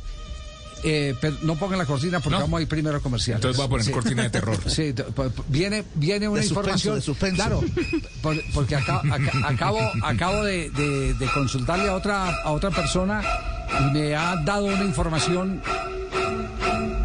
[0.86, 3.36] Eh, pero no pongan la cortina porque vamos a ir primero a comercial.
[3.38, 4.58] Entonces voy a poner cortina de terror.
[4.70, 4.94] Sí,
[5.48, 6.60] viene, viene una De suspenso,
[6.90, 6.96] información.
[6.96, 7.36] de suspenso.
[7.36, 7.62] Claro,
[8.22, 13.22] por- porque aca- aca- acabo, acabo de, de- de consultarle a otra, a otra persona
[13.80, 15.62] y me ha dado una información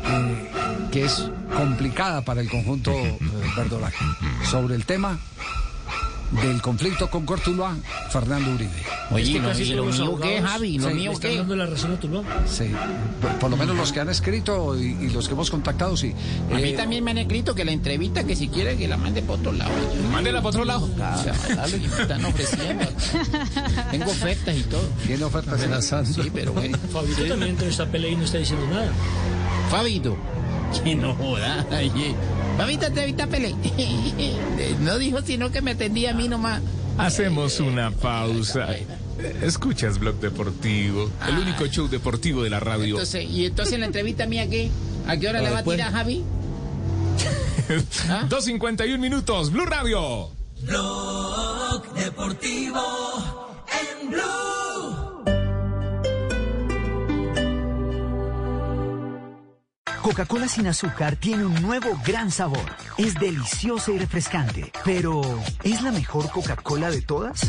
[0.07, 0.51] eh,
[0.91, 3.19] que es complicada para el conjunto eh,
[3.57, 3.97] verdolaga
[4.51, 5.19] sobre el tema
[6.31, 7.75] del conflicto con Cortuluá,
[8.11, 8.71] Fernando Uribe.
[9.11, 10.79] Oye, Es que lo- casi ¿y lo todos los mío qué, Javi?
[10.79, 11.37] ¿Lo sí, mío qué?
[11.39, 12.23] dando la razón a Tuluá.
[12.47, 12.71] Sí,
[13.23, 16.13] por, por lo menos los que han escrito y, y los que hemos contactado, sí.
[16.53, 18.97] A mí Eh, también me han escrito que la entrevista, que si quiere que la
[18.99, 19.71] mande por otro lado.
[20.13, 20.85] Mándela para otro lado.
[20.85, 22.85] O sea, mandarle que me están ofreciendo.
[23.91, 24.89] Tengo ofertas y todo.
[25.07, 26.23] Tiene ofertas amenazando.
[26.23, 26.77] Sí, pero bueno.
[26.93, 28.93] Fabito también entrevistó a Pelé y no está diciendo nada.
[29.71, 30.17] Fabito.
[30.85, 31.67] Que no joda.
[31.71, 32.15] Oye,
[32.57, 33.55] Fabito entrevista a Pelé.
[34.81, 36.61] No dijo sino que me atendía a mí nomás.
[36.99, 38.69] Hacemos una pausa.
[39.43, 42.95] Escuchas Blog Deportivo, el único show deportivo de la radio.
[42.95, 44.71] Entonces, ¿y entonces la entrevista mía qué?
[45.07, 46.23] ¿A qué hora Ah, la va a tirar Javi?
[47.69, 50.31] 2.51 minutos, Blue Radio.
[50.63, 52.81] Blog Deportivo
[54.03, 54.68] en Blue.
[60.09, 62.65] Coca-Cola sin azúcar tiene un nuevo gran sabor.
[62.97, 64.73] Es deliciosa y refrescante.
[64.83, 65.21] Pero,
[65.63, 67.43] ¿es la mejor Coca-Cola de todas?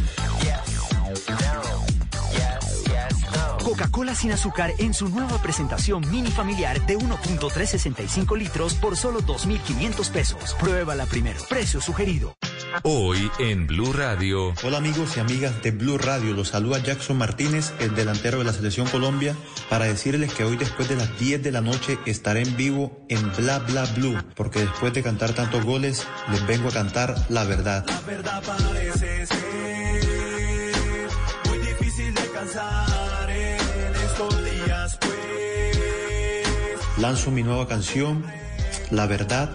[3.63, 10.11] Coca-Cola sin azúcar en su nueva presentación mini familiar de 1.365 litros por solo 2.500
[10.11, 10.53] pesos.
[10.59, 11.39] Pruébala primero.
[11.47, 12.35] Precio sugerido.
[12.83, 14.53] Hoy en Blue Radio.
[14.63, 18.53] Hola amigos y amigas de Blue Radio, los saluda Jackson Martínez, el delantero de la
[18.53, 19.35] Selección Colombia,
[19.69, 23.31] para decirles que hoy después de las 10 de la noche estaré en vivo en
[23.35, 27.85] Bla Bla Blue, porque después de cantar tantos goles, les vengo a cantar la verdad.
[27.87, 31.09] La verdad parece ser
[31.49, 36.97] muy difícil de alcanzar en estos días, pues.
[36.99, 38.23] Lanzo mi nueva canción,
[38.91, 39.49] La verdad,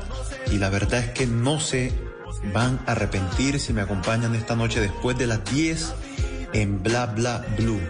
[0.50, 2.03] y la verdad es que no se
[2.53, 5.95] van a arrepentir si me acompañan esta noche después de las 10
[6.53, 7.80] en Bla Bla Blue.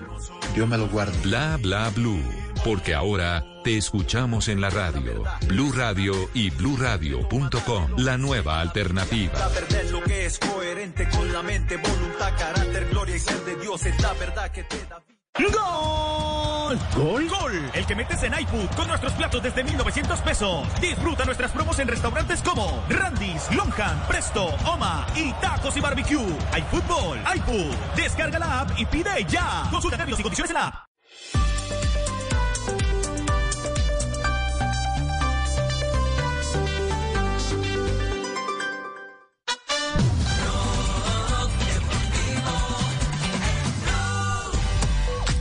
[0.55, 1.17] Dios me lo guarde.
[1.23, 2.23] Bla bla blue.
[2.65, 5.25] Porque ahora te escuchamos en la radio.
[5.49, 7.99] Blue Radio y bluradio.com.
[7.99, 9.39] La nueva alternativa.
[9.39, 13.45] La verdad es lo que es coherente con la mente, voluntad, carácter, gloria y ser
[13.45, 13.85] de Dios.
[13.85, 15.03] Es la verdad que te da.
[15.37, 16.78] ¡Gol!
[16.95, 17.28] ¿Gol?
[17.28, 17.70] ¡Gol!
[17.74, 20.80] El que metes en iFood con nuestros platos desde 1,900 pesos.
[20.80, 26.39] Disfruta nuestras promos en restaurantes como Randy's, Longhand, Presto, Oma y Tacos y Barbecue.
[26.70, 27.74] Fútbol, iFood.
[27.97, 29.64] Descarga la app y pide ya.
[29.70, 30.94] Consulta términos y condiciones en la app.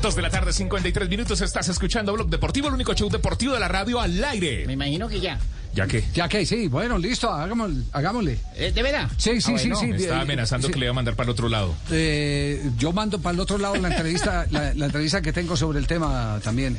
[0.04, 1.40] Dos de la tarde, 53 minutos.
[1.40, 4.66] Estás escuchando Blog Deportivo, el único show deportivo de la radio al aire.
[4.68, 5.40] Me imagino que ya.
[5.74, 6.04] ¿Ya qué?
[6.14, 7.84] Ya que, sí, bueno, listo, hagámosle.
[7.94, 8.38] hagámosle.
[8.58, 9.10] Eh, ¿De verdad?
[9.16, 9.88] Sí, sí, Ah, sí, bueno, sí.
[9.88, 10.74] me eh, amenazando sí.
[10.74, 11.74] que le va a mandar para el otro lado.
[11.90, 15.80] Eh, yo mando para el otro lado la entrevista, la, la entrevista que tengo sobre
[15.80, 16.78] el tema también.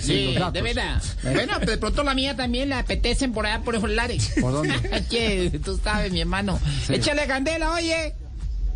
[0.00, 0.54] Sí, datos.
[0.54, 1.02] de verdad.
[1.24, 1.30] Eh.
[1.34, 4.32] Bueno, de pronto la mía también la apetecen por allá por esos lares.
[4.40, 4.72] ¿Por dónde?
[5.10, 6.58] Que tú sabes, mi hermano.
[6.86, 6.94] Sí.
[6.94, 8.14] Échale candela, oye.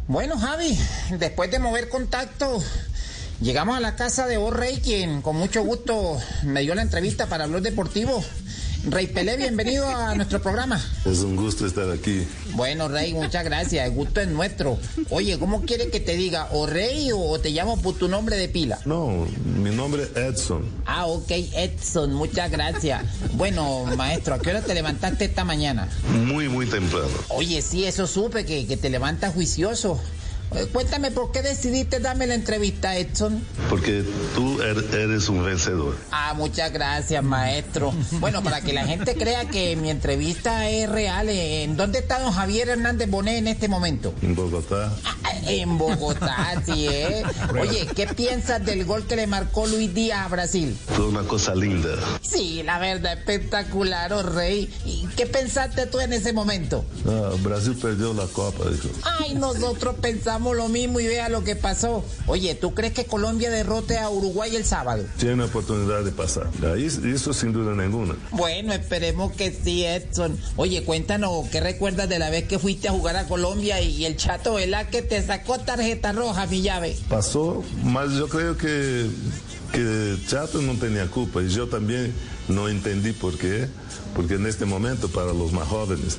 [0.06, 0.78] Bueno, Javi,
[1.18, 2.62] después de mover contacto,
[3.40, 7.26] llegamos a la casa de vos, Rey, quien con mucho gusto me dio la entrevista
[7.26, 8.22] para Blog Deportivo.
[8.88, 10.80] Rey Pelé, bienvenido a nuestro programa.
[11.04, 12.24] Es un gusto estar aquí.
[12.52, 13.84] Bueno, Rey, muchas gracias.
[13.84, 14.78] El gusto es nuestro.
[15.10, 16.48] Oye, ¿cómo quiere que te diga?
[16.52, 18.78] ¿O Rey o te llamo por tu nombre de pila?
[18.84, 19.26] No,
[19.60, 20.62] mi nombre es Edson.
[20.84, 23.02] Ah, ok, Edson, muchas gracias.
[23.32, 25.88] Bueno, maestro, ¿a qué hora te levantaste esta mañana?
[26.24, 27.08] Muy, muy temprano.
[27.30, 30.00] Oye, sí, eso supe, que, que te levantas juicioso.
[30.54, 33.42] Eh, Cuéntame, ¿por qué decidiste darme la entrevista, Edson?
[33.68, 35.96] Porque tú er- eres un vencedor.
[36.12, 37.92] Ah, muchas gracias, maestro.
[38.20, 42.20] Bueno, para que la gente crea que mi entrevista es real, eh, ¿en dónde está
[42.20, 44.14] don Javier Hernández Bonet en este momento?
[44.22, 44.92] En Bogotá.
[45.46, 47.22] En Bogotá, sí, ¿eh?
[47.60, 50.76] Oye, ¿qué piensas del gol que le marcó Luis Díaz a Brasil?
[50.96, 51.90] Fue una cosa linda.
[52.22, 54.72] Sí, la verdad, espectacular, oh rey.
[54.84, 56.84] ¿Y qué pensaste tú en ese momento?
[57.06, 58.88] Ah, Brasil perdió la copa, dijo.
[59.20, 62.04] Ay, nosotros pensamos lo mismo y vea lo que pasó.
[62.26, 65.04] Oye, ¿tú crees que Colombia derrote a Uruguay el sábado?
[65.18, 66.48] Tiene oportunidad de pasar.
[66.72, 68.14] Ahí, eso sin duda ninguna.
[68.30, 70.38] Bueno, esperemos que sí, Edson.
[70.56, 74.16] Oye, cuéntanos, ¿qué recuerdas de la vez que fuiste a jugar a Colombia y el
[74.16, 74.88] chato ¿verdad?
[74.88, 76.96] que te sacó tarjeta roja, mi llave?
[77.08, 79.06] Pasó, mas yo creo que,
[79.72, 82.12] que Chato no tenía culpa y yo también
[82.48, 83.68] no entendí por qué,
[84.14, 86.18] porque en este momento para los más jóvenes,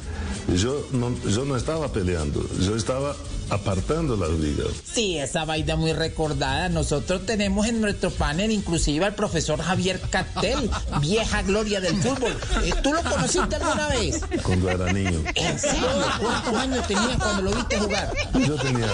[0.55, 3.15] yo no, yo no estaba peleando, yo estaba
[3.49, 4.67] apartando las ligas.
[4.91, 6.69] Sí, esa vaina muy recordada.
[6.69, 10.69] Nosotros tenemos en nuestro panel inclusive al profesor Javier Castel,
[11.01, 12.35] vieja gloria del fútbol.
[12.63, 14.21] Eh, ¿Tú lo conociste alguna vez?
[14.43, 15.21] Cuando era niño.
[15.35, 15.87] ¿En serio?
[16.19, 18.13] ¿Cuántos años tenías cuando lo viste jugar?
[18.45, 18.89] Yo tenía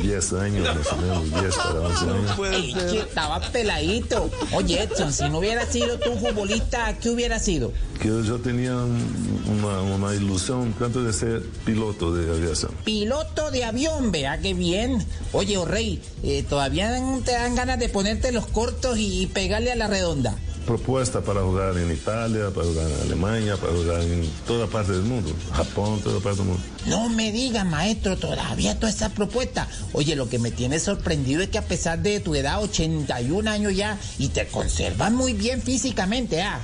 [0.00, 2.38] 10 años, más o menos, 10 para 11 años.
[2.52, 4.30] Ey, que estaba peladito.
[4.52, 7.72] Oye, Edson, si no hubiera sido tú un futbolista, ¿qué hubiera sido?
[8.00, 12.72] Que yo tenía un- una, una ilusión tanto de ser piloto de aviación.
[12.84, 15.04] Piloto de avión, vea qué bien.
[15.32, 19.76] Oye, oh, Rey, eh, ¿todavía te dan ganas de ponerte los cortos y pegarle a
[19.76, 20.34] la redonda?
[20.66, 25.02] Propuesta para jugar en Italia, para jugar en Alemania, para jugar en toda parte del
[25.02, 25.32] mundo.
[25.52, 26.62] Japón, toda parte del mundo.
[26.86, 29.68] No me digas, maestro, todavía toda esa propuesta.
[29.92, 33.74] Oye, lo que me tiene sorprendido es que a pesar de tu edad, 81 años
[33.74, 36.60] ya, y te conservas muy bien físicamente, ¿ah?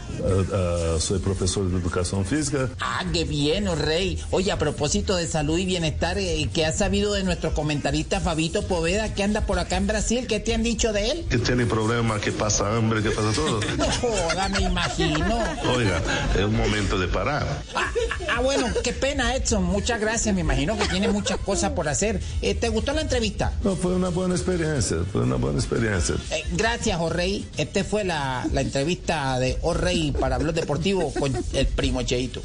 [0.52, 2.70] Ah, soy profesor de educación física.
[2.80, 4.18] Ah, qué bien, oh, Rey.
[4.30, 8.62] Oye, a propósito de salud y bienestar, eh, ¿qué has sabido de nuestro comentarista Fabito
[8.62, 10.26] Poveda que anda por acá en Brasil?
[10.28, 11.26] ¿Qué te han dicho de él?
[11.28, 13.60] Que tiene problemas, que pasa hambre, que pasa todo.
[14.00, 15.38] Joda, me imagino.
[15.74, 16.00] Oiga,
[16.36, 17.46] es un momento de parar.
[17.74, 19.62] Ah, bueno, qué pena, Edson.
[19.64, 20.34] Muchas gracias.
[20.34, 22.20] Me imagino que tiene muchas cosas por hacer.
[22.40, 23.52] Eh, ¿Te gustó la entrevista?
[23.62, 26.14] No, fue una buena experiencia, fue una buena experiencia.
[26.30, 27.46] Eh, gracias, Orrey.
[27.56, 32.40] Esta fue la, la entrevista de Orrey para Blog Deportivo con el primo Cheito.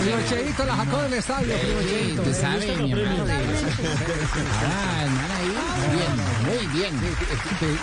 [0.00, 2.22] Primo Cheito la sacó del estadio, primo Cheito.
[2.22, 3.24] usted sabe, mi hermano.
[4.64, 5.52] Ah, hermano, ahí.
[5.92, 6.12] Bien,
[6.46, 6.94] muy bien.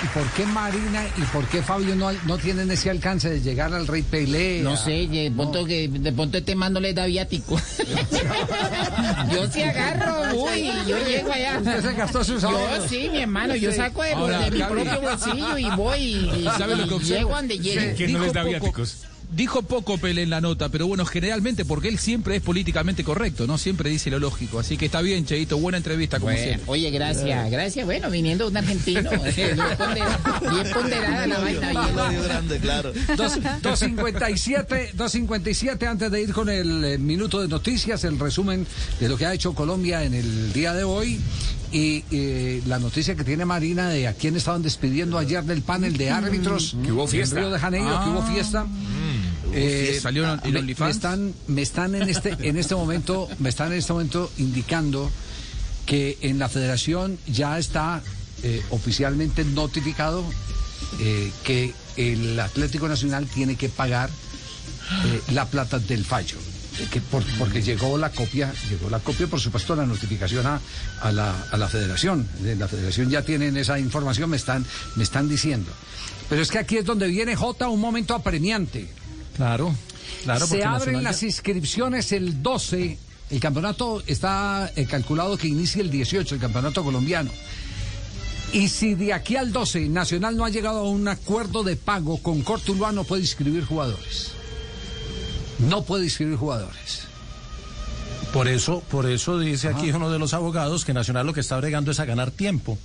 [0.04, 3.74] ¿Y por qué Marina y por qué Fabio no, no tienen ese alcance de llegar
[3.74, 4.62] al Rey Pelé?
[4.62, 7.60] No a- sé, de pronto, que, de pronto este mando le da viático.
[9.32, 11.58] yo sí agarro, uy, yo llego allá.
[11.60, 12.90] Usted se gastó sus Yo ahorros.
[12.90, 13.78] sí, mi hermano, yo Sí.
[13.78, 17.30] saco de, Ahora, de mi propio bolsillo y voy y, ¿Sabe lo que y llego
[17.32, 17.96] donde llegue.
[17.96, 18.96] Que no les da poco- viáticos.
[19.32, 23.46] Dijo poco Pelé en la nota, pero bueno, generalmente porque él siempre es políticamente correcto,
[23.46, 23.60] ¿no?
[23.60, 24.60] Siempre dice lo lógico.
[24.60, 26.64] Así que está bien, Cheito, buena entrevista, como Bueno, siempre.
[26.68, 27.86] oye, gracias, gracias.
[27.86, 32.10] Bueno, viniendo de un argentino, eh, bien ponderada, bien ponderada la vaina.
[32.10, 32.24] bien.
[32.24, 32.92] grande, claro.
[33.16, 38.66] Dos- 257, 257 antes de ir con el eh, minuto de noticias, el resumen
[39.00, 41.20] de lo que ha hecho Colombia en el día de hoy
[41.72, 45.98] y eh, la noticia que tiene Marina de a quién estaban despidiendo ayer del panel
[45.98, 47.36] de árbitros Que hubo fiesta.
[47.36, 48.32] en Río de Janeiro, que hubo Ah.
[48.34, 48.66] fiesta.
[49.54, 50.00] Eh.
[50.02, 53.80] ¿Salió en- en me, están, me están en este, en este momento, me están en
[53.80, 55.10] este momento indicando
[55.86, 58.02] que en la Federación ya está
[58.43, 60.24] eh, oficialmente notificado
[61.00, 64.10] eh, que el Atlético Nacional tiene que pagar
[65.06, 66.38] eh, la plata del fallo.
[66.91, 70.62] Que por- porque llegó la copia, llegó la copia, por supuesto, la notificación a,
[71.02, 72.26] a la, a la federación.
[72.41, 75.70] De la federación ya tienen esa información, me están, me están diciendo.
[76.30, 78.88] Pero es que aquí es donde viene J un momento apremiante.
[79.40, 79.74] Claro,
[80.24, 80.46] claro.
[80.48, 82.98] Se abren las inscripciones el 12.
[83.30, 87.32] El campeonato está eh, calculado que inicie el 18, el campeonato colombiano.
[88.52, 92.22] Y si de aquí al 12 Nacional no ha llegado a un acuerdo de pago
[92.22, 94.32] con Cortuluá, no puede inscribir jugadores.
[95.60, 97.04] No puede inscribir jugadores.
[98.34, 101.56] Por eso, por eso dice aquí uno de los abogados que Nacional lo que está
[101.56, 102.78] bregando es a ganar tiempo,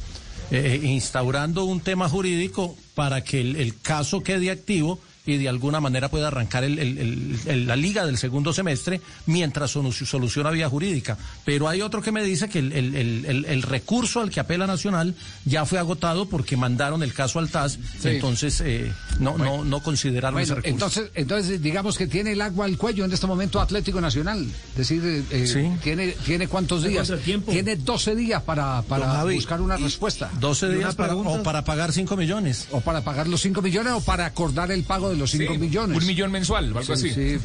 [0.52, 5.80] eh, instaurando un tema jurídico para que el, el caso quede activo y de alguna
[5.80, 10.50] manera pueda arrancar el- el- el- el- la liga del segundo semestre mientras solu- soluciona
[10.50, 11.16] vía jurídica.
[11.44, 14.40] Pero hay otro que me dice que el, el- el- el- el recurso al que
[14.40, 15.14] apela Nacional
[15.44, 18.08] ya fue agotado porque mandaron el caso al TAS, Sí.
[18.08, 20.86] entonces eh, no, no, no consideraron ese Bueno, recurso.
[20.86, 24.44] entonces, entonces digamos que tiene el agua al cuello en este momento Atlético Nacional.
[24.72, 27.10] Es decir, eh, eh, tiene, tiene cuántos días.
[27.24, 27.50] tiempo.
[27.52, 30.30] Tiene 12 días para, para Javi, buscar una respuesta.
[30.40, 32.68] 12 Y días para- o para pagar 5 millones.
[32.72, 35.98] O para pagar los 5 millones o para acordar el pago de los 5 millones.
[35.98, 37.14] Un millón mensual, o algo Sí, así.
[37.14, 37.38] sí.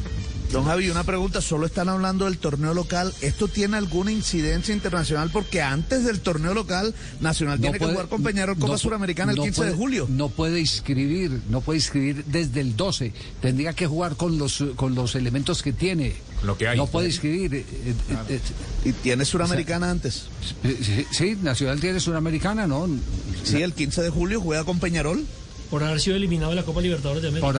[0.52, 3.14] Don Javi, una pregunta, solo están hablando del torneo local.
[3.20, 5.30] ¿Esto tiene alguna incidencia internacional?
[5.32, 9.36] Porque antes del torneo local, Nacional tiene que jugar con Peñarol Copa no Suramericana el
[9.38, 10.06] no 15 de julio.
[10.10, 13.12] No puede inscribir, no puede inscribir desde el 12.
[13.40, 16.14] Tendría que jugar con los con los elementos que tiene.
[16.42, 16.76] Lo que hay.
[16.76, 17.54] No puede inscribir.
[17.54, 17.94] eh, eh,
[18.30, 18.40] eh,
[18.84, 20.24] Y tiene Suramericana antes.
[20.64, 22.88] Sí, sí, Nacional tiene Suramericana, ¿no?
[23.44, 25.24] Sí, el 15 de julio juega con Peñarol.
[25.70, 27.59] Por haber sido eliminado de la Copa Libertadores de América.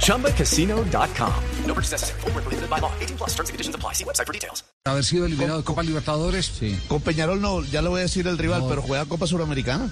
[0.00, 1.32] ChumbaCasino.com.
[1.66, 2.20] No purchase necessary.
[2.22, 2.90] Void where prohibited by law.
[3.00, 3.92] 18 plus terms and conditions apply.
[3.94, 4.64] See website for details.
[4.84, 6.46] Haber sido eliminado de Copa Libertadores.
[6.46, 6.78] Sí.
[6.88, 8.68] Con Peñarol no, ya le voy a decir el rival, No.
[8.68, 9.90] pero juega Copa Suramericana.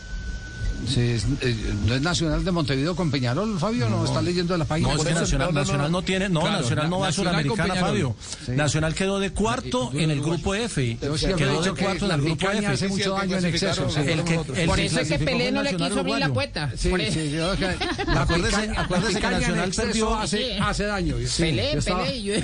[0.97, 1.57] Es- eh,
[1.87, 3.89] ¿No es Nacional de Montevideo con Peñarol, Fabio?
[3.89, 4.89] ¿No, está leyendo la página?
[4.89, 7.43] No, es que Nacional, Nacional no tiene, no, Claro, Nacional no va a Nacional con
[7.57, 7.81] Suramericana.
[7.87, 8.17] Fabio.
[8.45, 8.53] Sí.
[8.53, 10.99] Nacional quedó de cuarto en el grupo F.
[11.01, 12.67] Yo Quedó de cuarto en el grupo F.
[12.67, 13.89] hace mucho daño en exceso.
[13.99, 16.71] El que- el Por eso es que Pelé no le quiso abrir la puerta.
[16.77, 21.17] Sí, sí, yo Acuérdese- acuérdese que Nacional perdió- hace, hace daño.
[21.39, 22.35] Pelé, Pelé, yo-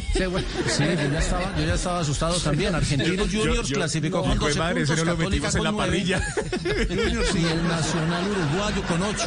[1.67, 2.73] ya estaba, asustado también.
[2.81, 5.71] Yo- Juniors clasificó no, con hijo de 12 madre, ese puntos, no Católica con la
[5.73, 5.91] nueve.
[5.91, 6.23] parrilla.
[6.89, 9.19] Juniors y el Nacional Uruguayo con 8.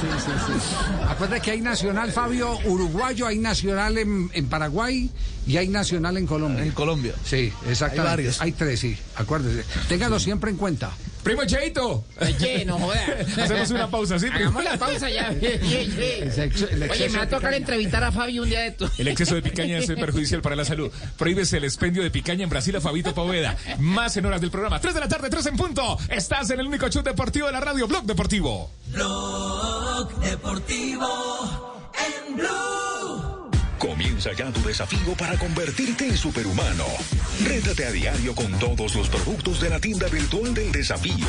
[0.00, 0.76] Sí, sí, sí.
[1.08, 5.10] Acuérdate que hay nacional, Fabio, uruguayo, hay nacional en, en Paraguay
[5.46, 6.64] y hay nacional en Colombia.
[6.64, 7.14] En Colombia.
[7.24, 8.10] Sí, exactamente.
[8.10, 8.40] Hay varios.
[8.40, 8.96] Hay tres, sí.
[9.16, 9.64] Acuérdese.
[9.88, 10.92] Téngalo siempre en cuenta.
[11.22, 12.04] Primo Cheito.
[12.20, 13.00] Oye, no joda.
[13.40, 14.26] Hacemos una pausa, ¿sí?
[14.26, 14.50] primo?
[14.50, 15.30] Hagamos la pausa ya.
[16.90, 18.90] Oye, me va a tocar entrevistar a Fabio un día de esto.
[18.98, 20.90] El exceso de picaña es perjudicial para la salud.
[21.16, 23.56] Prohíbese el expendio de picaña en Brasil a Fabito Poveda.
[23.78, 24.80] Más en horas del programa.
[24.80, 25.96] 3 de la tarde, 3 en punto.
[26.08, 28.70] Estás en el único show deportivo de la radio, Blog Deportivo.
[28.88, 33.41] Blog Deportivo en Blue.
[33.82, 36.84] Comienza ya tu desafío para convertirte en superhumano.
[37.44, 41.26] Rétate a diario con todos los productos de la tienda virtual del desafío.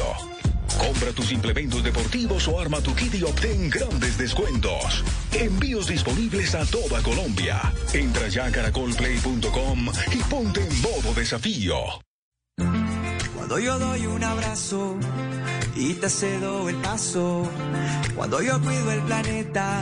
[0.78, 5.04] Compra tus implementos deportivos o arma tu kit y obtén grandes descuentos.
[5.32, 7.60] Envíos disponibles a toda Colombia.
[7.92, 11.76] Entra ya a caracolplay.com y ponte en modo desafío.
[13.36, 14.96] Cuando yo doy un abrazo
[15.76, 17.50] y te cedo el paso.
[18.16, 19.82] Cuando yo cuido el planeta,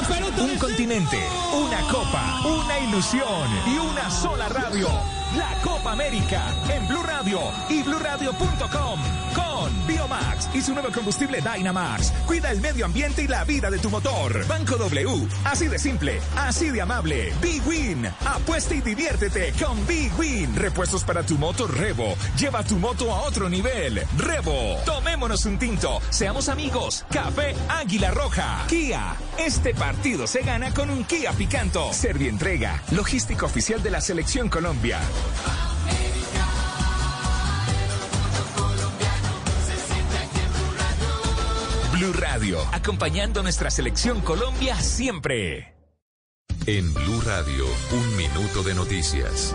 [0.00, 1.18] Un continente,
[1.52, 4.88] una copa, una ilusión y una sola radio.
[5.36, 9.00] La Copa América en Blue Radio y BlueRadio.com
[9.34, 12.12] con Biomax y su nuevo combustible Dynamax.
[12.26, 14.46] Cuida el medio ambiente y la vida de tu motor.
[14.46, 17.32] Banco W, así de simple, así de amable.
[17.42, 20.56] Big Win, apuesta y diviértete con Big Win.
[20.56, 22.14] Repuestos para tu moto Revo.
[22.38, 24.02] Lleva tu moto a otro nivel.
[24.16, 27.04] Revo, tomémonos un tinto, seamos amigos.
[27.10, 28.64] Café Águila Roja.
[28.66, 31.90] Kia, este partido se gana con un Kia Picanto.
[31.94, 35.00] Servientrega, logística oficial de la Selección Colombia.
[41.94, 45.74] Blue Radio, acompañando nuestra selección Colombia siempre.
[46.66, 49.54] En Blue Radio, un minuto de noticias.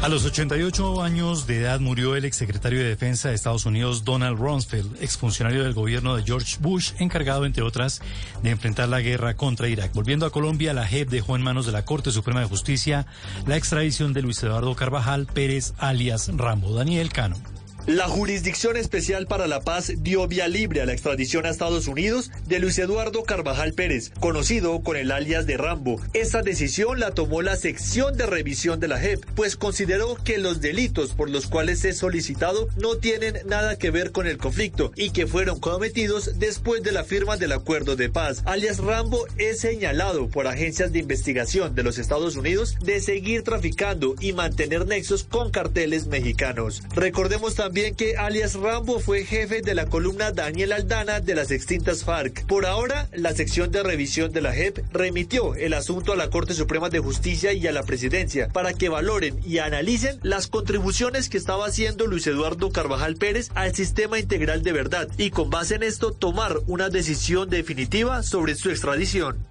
[0.00, 4.38] A los 88 años de edad murió el exsecretario de Defensa de Estados Unidos Donald
[4.38, 8.00] Rumsfeld, exfuncionario del gobierno de George Bush, encargado, entre otras,
[8.42, 9.92] de enfrentar la guerra contra Irak.
[9.92, 13.06] Volviendo a Colombia, la JEP dejó en manos de la Corte Suprema de Justicia
[13.46, 16.74] la extradición de Luis Eduardo Carvajal Pérez, alias Rambo.
[16.74, 17.57] Daniel Cano.
[17.88, 22.30] La Jurisdicción Especial para la Paz dio vía libre a la extradición a Estados Unidos
[22.46, 25.98] de Luis Eduardo Carvajal Pérez, conocido con el alias de Rambo.
[26.12, 30.60] Esta decisión la tomó la sección de revisión de la JEP, pues consideró que los
[30.60, 35.08] delitos por los cuales es solicitado no tienen nada que ver con el conflicto y
[35.12, 38.42] que fueron cometidos después de la firma del acuerdo de paz.
[38.44, 44.14] Alias Rambo es señalado por agencias de investigación de los Estados Unidos de seguir traficando
[44.20, 46.82] y mantener nexos con carteles mexicanos.
[46.94, 52.02] Recordemos también que alias Rambo fue jefe de la columna Daniel Aldana de las extintas
[52.02, 52.44] FARC.
[52.46, 56.54] Por ahora, la sección de revisión de la JEP remitió el asunto a la Corte
[56.54, 61.38] Suprema de Justicia y a la Presidencia para que valoren y analicen las contribuciones que
[61.38, 65.84] estaba haciendo Luis Eduardo Carvajal Pérez al sistema integral de verdad y con base en
[65.84, 69.46] esto tomar una decisión definitiva sobre su extradición.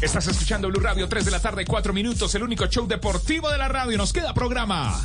[0.00, 3.58] Estás escuchando Blue Radio, 3 de la tarde, 4 minutos, el único show deportivo de
[3.58, 3.98] la radio.
[3.98, 4.98] Nos queda programa.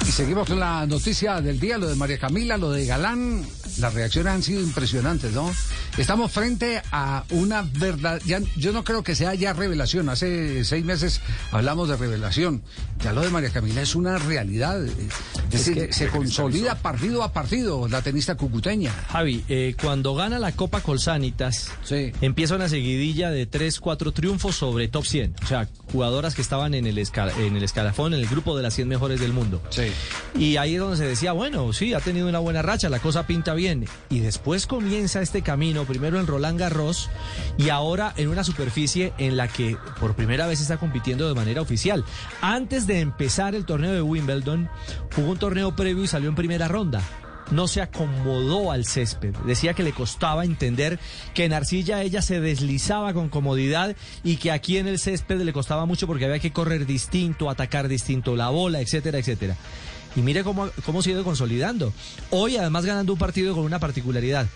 [0.00, 3.46] Y seguimos con la noticia del día, lo de María Camila, lo de Galán.
[3.78, 5.52] Las reacciones han sido impresionantes, ¿no?
[5.98, 8.20] Estamos frente a una verdad.
[8.24, 10.08] Ya, yo no creo que sea ya revelación.
[10.08, 11.20] Hace seis meses
[11.50, 12.62] hablamos de revelación.
[13.04, 14.82] Ya lo de María Camila es una realidad.
[14.86, 14.94] Es,
[15.50, 18.90] decir, que- se consolida partido a partido la tenista cucuteña.
[19.10, 21.70] Javi, eh, cuando gana la Copa Colsanitas,
[22.22, 25.34] empieza una seguidilla de 3, 4 triunfos sobre top 100.
[25.42, 28.62] O sea, jugadoras que estaban en el, esca- en el escalafón, en el grupo de
[28.62, 29.60] las 100 mejores del mundo.
[30.38, 33.26] Y ahí es donde se decía, bueno, sí, ha tenido una buena racha, la cosa
[33.26, 33.86] pinta bien.
[34.08, 37.10] Y después comienza este camino, primero en Roland Garros
[37.58, 41.60] y ahora en una superficie en la que por primera vez está compitiendo de manera
[41.62, 42.04] oficial.
[42.40, 44.68] Antes de empezar el torneo de Wimbledon,
[45.14, 47.02] jugó un torneo previo y salió en primera ronda
[47.50, 49.34] no se acomodó al césped.
[49.46, 50.98] Decía que le costaba entender
[51.34, 55.52] que en arcilla ella se deslizaba con comodidad y que aquí en el césped le
[55.52, 59.56] costaba mucho porque había que correr distinto, atacar distinto la bola, etcétera, etcétera.
[60.16, 61.92] Y mire cómo, cómo se ha ido consolidando.
[62.30, 64.46] Hoy además ganando un partido con una particularidad.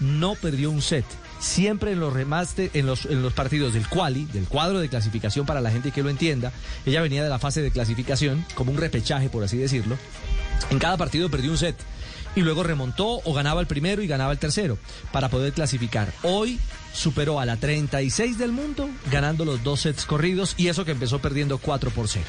[0.00, 1.04] No perdió un set.
[1.38, 5.46] Siempre en los remates, en los, en los partidos del quali, del cuadro de clasificación
[5.46, 6.52] para la gente que lo entienda,
[6.86, 9.98] ella venía de la fase de clasificación, como un repechaje, por así decirlo.
[10.70, 11.76] En cada partido perdió un set
[12.36, 14.78] y luego remontó o ganaba el primero y ganaba el tercero
[15.10, 16.12] para poder clasificar.
[16.22, 16.60] Hoy
[16.92, 21.18] superó a la 36 del mundo ganando los dos sets corridos y eso que empezó
[21.18, 22.24] perdiendo 4 por 0.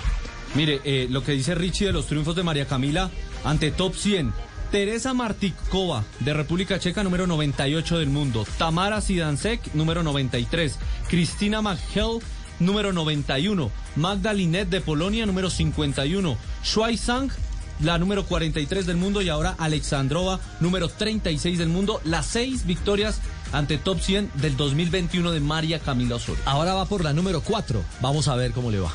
[0.55, 3.11] Mire, eh, lo que dice Richie de los triunfos de María Camila
[3.43, 4.34] ante top 100.
[4.72, 8.45] Teresa Martikova, de República Checa, número 98 del mundo.
[8.57, 10.78] Tamara Sidansek, número 93.
[11.07, 12.20] Cristina Maghel,
[12.59, 13.72] número 91.
[13.95, 16.38] Magda Linet, de Polonia, número 51.
[16.63, 17.32] Shuai Sang,
[17.80, 19.22] la número 43 del mundo.
[19.22, 22.01] Y ahora Alexandrova, número 36 del mundo.
[22.03, 23.22] Las seis victorias
[23.53, 26.43] ante top 100 del 2021 de María Camila Osorio.
[26.45, 27.82] Ahora va por la número 4.
[28.01, 28.91] Vamos a ver cómo le va.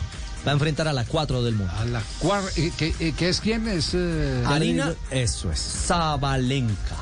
[0.46, 1.72] Va a enfrentar a la 4 del mundo.
[1.78, 3.68] A la cuar eh, ¿qué, eh, es quién?
[3.68, 6.96] Es eh, Alina, eso es, Zabalenka.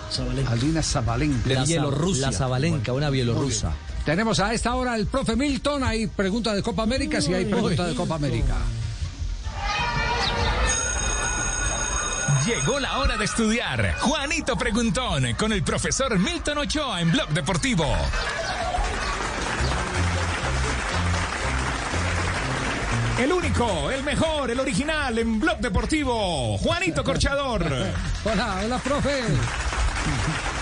[0.47, 1.49] Alina Zabalenka.
[1.49, 2.27] De Bielorrusia.
[2.27, 3.73] La Zabalenka, una bielorrusa.
[4.05, 5.85] Tenemos a esta hora el profe Milton.
[5.85, 7.21] Hay pregunta de Copa América.
[7.21, 8.57] Si hay pregunta de Copa América.
[12.47, 13.97] Llegó la hora de estudiar.
[14.01, 17.87] Juanito Preguntón con el profesor Milton Ochoa en Blog Deportivo.
[23.21, 26.57] El único, el mejor, el original en Blog Deportivo.
[26.57, 27.63] Juanito Corchador.
[28.25, 29.21] Hola, hola, profe.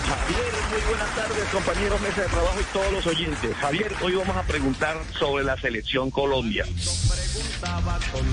[0.09, 3.55] Javier, muy buenas tardes, compañeros, mesa de trabajo y todos los oyentes.
[3.55, 6.65] Javier, hoy vamos a preguntar sobre la selección Colombia.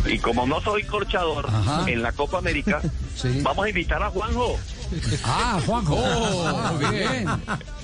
[0.07, 1.49] Y como no soy corchador
[1.87, 2.81] en la Copa América,
[3.43, 4.59] vamos a invitar a Juanjo.
[5.25, 5.99] Ah, Juanjo.
[6.05, 7.27] Ah, bien.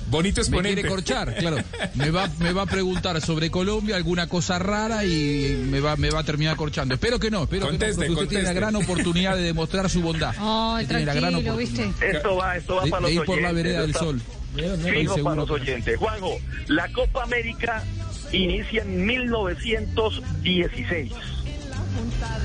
[0.09, 0.73] Bonito Me exponente.
[0.81, 1.57] quiere corchar, claro.
[1.95, 6.09] Me va, me va a preguntar sobre Colombia, alguna cosa rara y me va, me
[6.11, 6.93] va a terminar corchando.
[6.93, 8.71] Espero que no, espero Conteste, que no, porque usted tiene la conteste.
[8.71, 10.33] gran oportunidad de demostrar su bondad.
[10.37, 11.57] Ay, Usted tiene la gran.
[11.57, 11.91] ¿viste?
[12.01, 14.21] Esto va, esto va De- para de los ir por la vereda del sol.
[14.55, 15.97] Fijo seguro para los oyentes.
[15.97, 16.37] Juanjo,
[16.67, 17.83] la Copa América
[18.31, 21.11] inicia en 1916.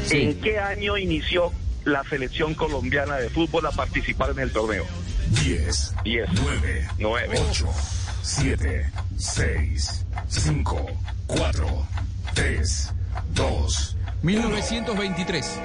[0.07, 0.23] Sí.
[0.23, 1.53] ¿En qué año inició
[1.89, 4.85] la selección colombiana de fútbol a participar en el torneo?
[5.45, 7.67] 10, 10, 9, 9, 8,
[8.23, 10.87] 7, 6, 5,
[11.27, 11.87] 4,
[12.35, 12.93] 3,
[13.35, 15.61] 2, 1923.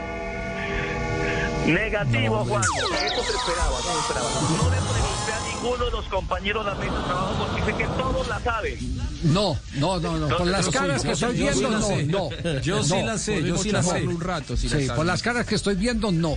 [1.66, 2.62] Negativo, Juan.
[2.62, 4.30] Eso se esperaba, no se esperaba.
[4.58, 7.78] No le pregunté a ninguno de los compañeros de la mesa de trabajo porque sé
[7.78, 9.03] que todos la saben.
[9.24, 10.38] No, no, no, no.
[10.38, 12.04] Por las caras que estoy viendo, no, sé.
[12.04, 12.30] no.
[12.62, 13.06] Yo sí no.
[13.06, 14.04] la sé, yo sí la sé.
[14.04, 16.36] un rato Sí, por las caras que estoy viendo, no.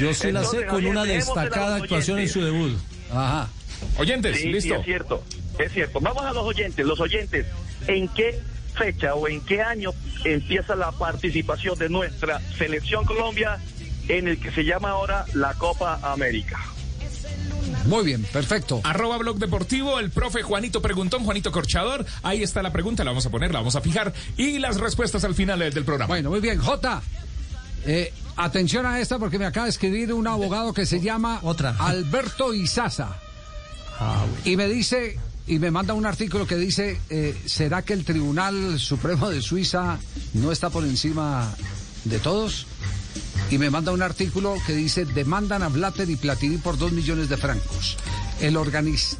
[0.00, 2.76] Yo sí la sé con una destacada actuación en su debut.
[3.10, 3.48] Ajá.
[3.98, 4.74] Oyentes, Sí, listo.
[4.74, 5.22] sí, es cierto,
[5.58, 6.00] es cierto.
[6.00, 6.86] Vamos a los oyentes.
[6.86, 7.46] Los oyentes,
[7.86, 8.40] ¿en qué
[8.74, 9.90] fecha o en qué año
[10.24, 13.58] empieza la participación de nuestra selección Colombia
[14.08, 16.58] en el que se llama ahora la Copa América?
[17.86, 18.80] Muy bien, perfecto.
[18.84, 22.04] Arroba Blog Deportivo, el profe Juanito Preguntón, Juanito Corchador.
[22.22, 24.12] Ahí está la pregunta, la vamos a poner, la vamos a fijar.
[24.36, 26.08] Y las respuestas al final eh, del programa.
[26.08, 26.58] Bueno, muy bien.
[26.58, 27.02] J.
[27.86, 31.40] eh, atención a esta porque me acaba de escribir un abogado que se llama
[31.78, 33.16] Alberto Izaza.
[34.44, 38.78] Y me dice, y me manda un artículo que dice, eh, ¿será que el Tribunal
[38.78, 39.98] Supremo de Suiza
[40.34, 41.54] no está por encima
[42.04, 42.66] de todos?
[43.50, 47.28] Y me manda un artículo que dice, demandan a Blatter y Platini por dos millones
[47.28, 47.98] de francos.
[48.40, 48.56] El,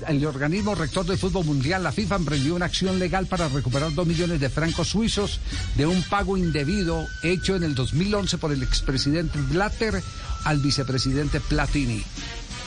[0.09, 4.07] el organismo rector del fútbol mundial, la FIFA, emprendió una acción legal para recuperar dos
[4.07, 5.39] millones de francos suizos
[5.77, 10.03] de un pago indebido hecho en el 2011 por el expresidente Blatter
[10.45, 12.03] al vicepresidente Platini.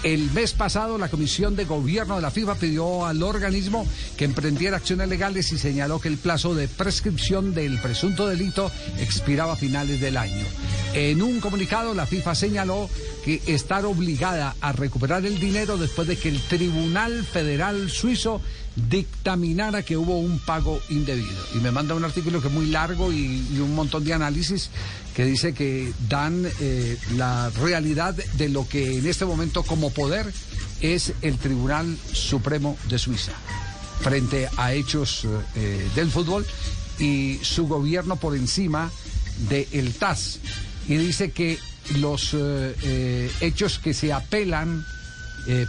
[0.06, 4.78] El mes pasado, la Comisión de Gobierno de la FIFA pidió al organismo que emprendiera
[4.78, 10.00] acciones legales y señaló que el plazo de prescripción del presunto delito expiraba a finales
[10.00, 10.46] del año.
[10.94, 12.88] En un comunicado, la FIFA señaló
[13.24, 18.42] que estar obligada a recuperar el dinero después de que el Tribunal Federal Suizo
[18.76, 21.42] dictaminara que hubo un pago indebido.
[21.54, 24.70] Y me manda un artículo que es muy largo y, un montón de análisis
[25.16, 30.32] que dice que dan eh, la realidad de lo que en este momento como poder
[30.82, 33.32] es el Tribunal Supremo de Suiza
[34.02, 35.26] frente a hechos
[35.56, 36.46] eh, del fútbol
[37.00, 38.92] y su gobierno por encima
[39.50, 40.40] del TAS.
[40.88, 41.58] Y dice que
[41.98, 44.86] los eh, hechos que se apelan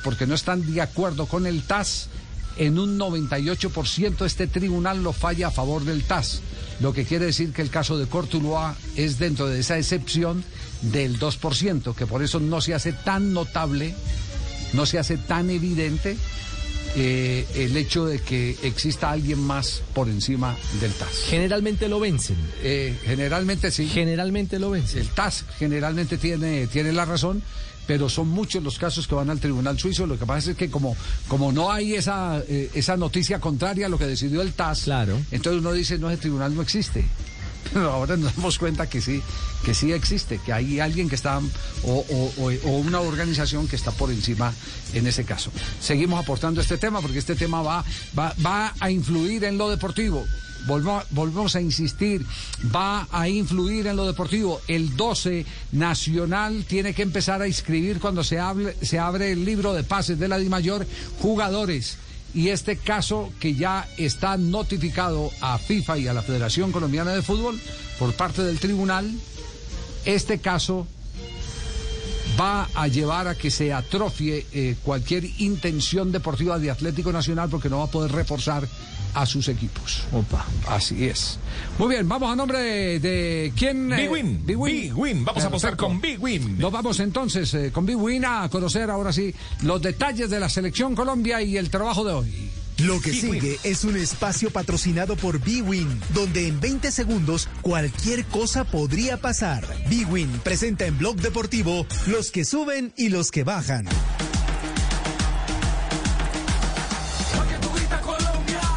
[0.03, 2.09] porque no están de acuerdo con el TAS,
[2.57, 6.41] en un 98% este tribunal lo falla a favor del TAS,
[6.81, 10.45] lo que quiere decir que el caso de Cortuluá es dentro de esa excepción
[10.83, 13.95] del 2%, que por eso no se hace tan notable,
[14.73, 16.17] no se hace tan evidente
[16.99, 21.25] eh, el hecho de que exista alguien más por encima del TAS.
[21.29, 22.37] Generalmente lo vencen.
[22.63, 23.87] Eh, generalmente sí.
[23.87, 25.01] Generalmente lo vencen.
[25.01, 27.43] El TAS generalmente tiene, tiene la razón,
[27.87, 30.07] pero son muchos los casos que van al Tribunal Suizo.
[30.07, 30.97] Lo que pasa es que como,
[31.29, 35.19] como no hay esa, eh, esa noticia contraria a lo que decidió el TAS, Claro.
[35.31, 37.05] entonces uno dice, no, ese tribunal no existe.
[37.73, 39.21] Pero ahora nos damos cuenta que sí,
[39.65, 43.75] que sí existe, que hay alguien que está, o, o- o- o una organización que
[43.75, 44.53] está por encima
[44.95, 45.51] en ese caso.
[45.81, 47.85] Seguimos aportando este tema porque este tema va,
[48.17, 50.25] va, va a influir en lo deportivo.
[50.67, 52.25] Volvemos a insistir,
[52.75, 54.61] va a influir en lo deportivo.
[54.69, 58.39] El 12 Nacional tiene que empezar a inscribir cuando se,
[58.83, 60.87] se abre el libro de pases de la DIMAYOR
[61.21, 61.99] jugadores.
[62.35, 67.23] Y este caso que ya está notificado a FIFA y a la Federación Colombiana de
[67.23, 67.59] Fútbol
[67.99, 69.11] por parte del tribunal,
[70.05, 70.87] este caso
[72.39, 77.69] va a llevar a que se atrofie eh, cualquier intención deportiva de Atlético Nacional porque
[77.69, 78.67] no va a poder reforzar
[79.15, 80.03] a sus equipos.
[80.13, 80.45] Opa.
[80.69, 81.39] Así es.
[81.79, 83.89] Muy bien, vamos a nombre de, de quién.
[83.89, 84.43] Big Win.
[84.45, 84.81] Big Win.
[84.83, 85.25] Big Win.
[85.25, 85.87] Vamos a Perfecto.
[85.87, 86.59] con Big Win.
[86.59, 90.51] Nos vamos entonces eh, con Big Win a conocer ahora sí los detalles de la
[90.51, 92.51] selección Colombia y el trabajo de hoy.
[92.85, 98.65] Lo que sigue es un espacio patrocinado por B-Win, donde en 20 segundos cualquier cosa
[98.65, 99.65] podría pasar.
[99.89, 103.87] B-Win presenta en Blog Deportivo los que suben y los que bajan.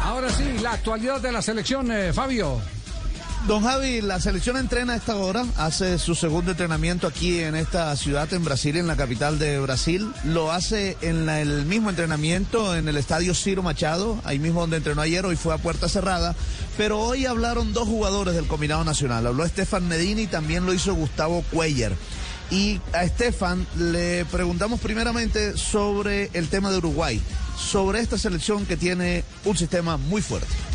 [0.02, 2.60] Ahora sí, la actualidad de la selección, eh, Fabio.
[3.46, 8.32] Don Javi, la selección entrena esta hora, hace su segundo entrenamiento aquí en esta ciudad,
[8.34, 10.12] en Brasil, en la capital de Brasil.
[10.24, 15.00] Lo hace en el mismo entrenamiento en el estadio Ciro Machado, ahí mismo donde entrenó
[15.00, 16.36] ayer, hoy fue a puerta cerrada.
[16.76, 19.26] Pero hoy hablaron dos jugadores del combinado nacional.
[19.26, 21.92] Habló Estefan Medini y también lo hizo Gustavo Cuellar.
[22.50, 27.20] Y a Estefan le preguntamos primeramente sobre el tema de Uruguay,
[27.58, 30.69] sobre esta selección que tiene un sistema muy fuerte.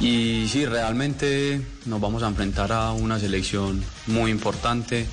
[0.00, 5.06] Y sí, realmente nos vamos a enfrentar a una selección muy importante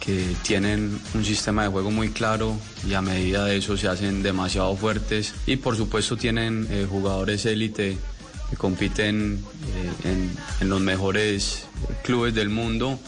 [0.00, 4.22] que tienen un sistema de juego muy claro y a medida de eso se hacen
[4.22, 7.96] demasiado fuertes y por supuesto tienen eh, jugadores élite
[8.50, 11.66] que compiten eh, en, en los mejores
[12.02, 12.98] clubes del mundo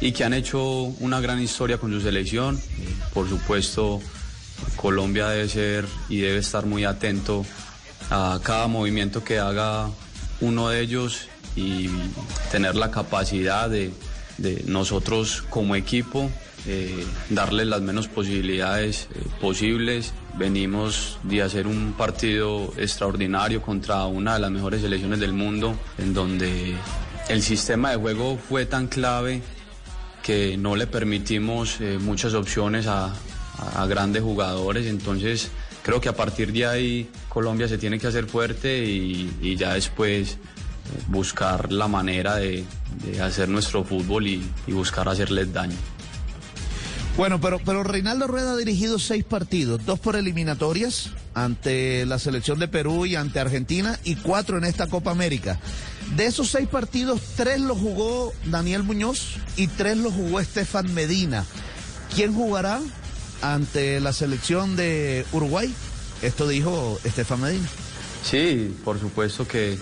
[0.00, 0.64] y que han hecho
[0.98, 2.60] una gran historia con su selección.
[3.14, 4.00] Por supuesto,
[4.74, 7.46] Colombia debe ser y debe estar muy atento
[8.10, 9.88] a cada movimiento que haga
[10.42, 11.88] uno de ellos y
[12.50, 13.92] tener la capacidad de,
[14.66, 16.28] nosotros como equipo
[16.66, 20.14] eh, darles las menos posibilidades eh, posibles.
[20.36, 26.12] Venimos de hacer un partido extraordinario contra una de las mejores selecciones del mundo, en
[26.12, 26.74] donde
[27.28, 29.42] el sistema de juego fue tan clave
[30.22, 33.12] que no le permitimos eh, muchas opciones a,
[33.74, 35.50] a grandes jugadores, entonces
[35.82, 40.32] creo que a partir de ahí Colombia se tiene que hacer fuerte y, ya después
[40.32, 40.36] eh,
[41.08, 42.64] buscar la manera de,
[43.22, 45.76] hacer nuestro fútbol y, y buscar hacerles daño.
[47.16, 52.58] Bueno, pero, pero Reinaldo Rueda ha dirigido seis partidos, dos por eliminatorias ante la selección
[52.58, 55.60] de Perú y ante Argentina y cuatro en esta Copa América.
[56.16, 61.44] De esos seis partidos, tres los jugó Daniel Muñoz y tres los jugó Estefan Medina.
[62.14, 62.80] ¿Quién jugará
[63.42, 65.72] ante la selección de Uruguay?
[66.22, 67.68] Esto dijo Estefan Medina.
[68.22, 69.78] Sí, por supuesto que eh,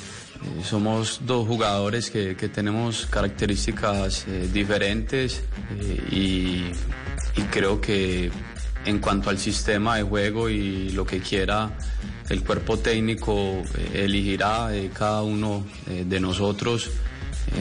[0.65, 5.43] somos dos jugadores que, tenemos características eh, diferentes
[5.79, 6.65] eh, y,
[7.51, 8.31] creo que
[8.85, 11.77] en cuanto al sistema de juego y lo que quiera
[12.29, 13.63] el cuerpo técnico
[13.93, 16.91] elegirá cada uno de nosotros.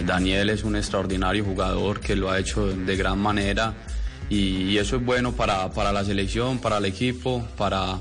[0.05, 3.73] Daniel es un extraordinario jugador que lo ha hecho de gran manera
[4.29, 7.99] y, eso es bueno para, para la selección, para el equipo, para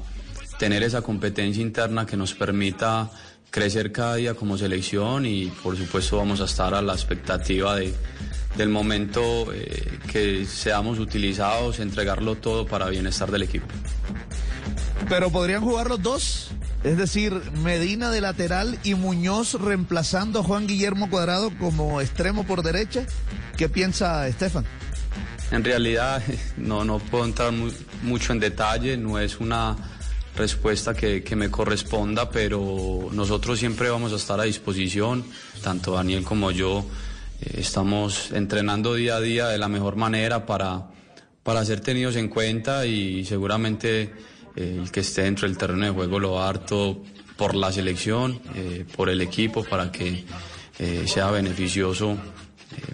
[0.58, 3.10] tener esa competencia interna que nos permita
[3.50, 7.94] crecer cada día como selección y por supuesto vamos a estar a la expectativa de,
[8.56, 13.66] del momento eh, que seamos utilizados, entregarlo todo para bienestar del equipo.
[15.08, 16.50] Pero podrían jugar los dos,
[16.84, 17.32] es decir,
[17.62, 23.06] Medina de lateral y Muñoz reemplazando a Juan Guillermo Cuadrado como extremo por derecha.
[23.56, 24.66] ¿Qué piensa Estefan?
[25.50, 26.22] En realidad
[26.56, 27.70] no, no puedo entrar mu-
[28.02, 29.76] mucho en detalle, no es una
[30.36, 35.24] respuesta que, que me corresponda, pero nosotros siempre vamos a estar a disposición,
[35.62, 36.84] tanto Daniel como yo
[37.40, 40.86] eh, estamos entrenando día a día de la mejor manera para,
[41.42, 44.12] para ser tenidos en cuenta y seguramente
[44.54, 47.02] eh, el que esté dentro del terreno de juego lo todo
[47.36, 50.24] por la selección, eh, por el equipo, para que
[51.06, 52.16] sea beneficioso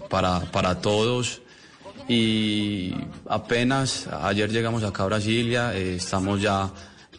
[0.08, 1.42] para, para todos.
[2.08, 2.94] Y
[3.28, 6.70] apenas ayer llegamos acá a Brasilia, eh, estamos ya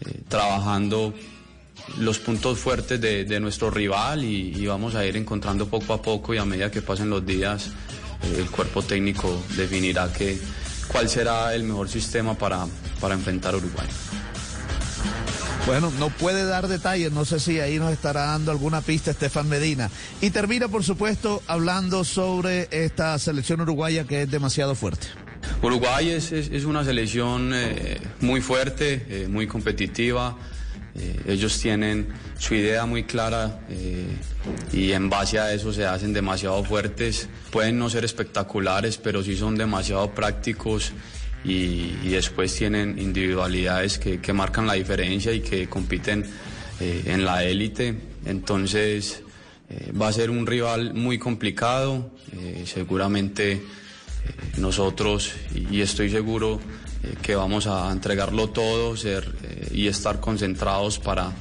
[0.05, 1.13] eh, trabajando
[1.99, 6.33] los puntos fuertes de, de nuestro rival y, vamos a ir encontrando poco a poco
[6.33, 7.67] y a medida que pasen los días
[8.23, 10.39] eh, el cuerpo técnico definirá que,
[10.87, 12.65] cuál será el mejor sistema para,
[12.99, 13.87] para enfrentar a Uruguay.
[15.65, 19.49] Bueno, no puede dar detalles, no sé si ahí nos estará dando alguna pista Estefan
[19.49, 19.89] Medina.
[20.21, 25.07] Y termina, por supuesto, hablando sobre esta selección uruguaya que es demasiado fuerte.
[25.63, 30.37] Uruguay es, es- una selección eh, muy fuerte, eh, muy competitiva.
[30.95, 33.59] Eh, ellos tienen su idea muy clara
[34.71, 37.27] y en base a eso se hacen demasiado fuertes.
[37.51, 40.93] Pueden no ser espectaculares, pero sí son demasiado prácticos
[41.45, 46.25] y, después tienen individualidades que, marcan la diferencia y que compiten
[46.79, 47.95] eh, en la élite.
[48.25, 49.23] Entonces
[49.69, 52.11] eh, va a ser un rival muy complicado.
[52.33, 53.61] eh, seguramente eh,
[54.57, 56.59] nosotros, y estoy seguro
[57.21, 59.31] que vamos a entregarlo todo ser,
[59.71, 61.31] y estar concentrados para,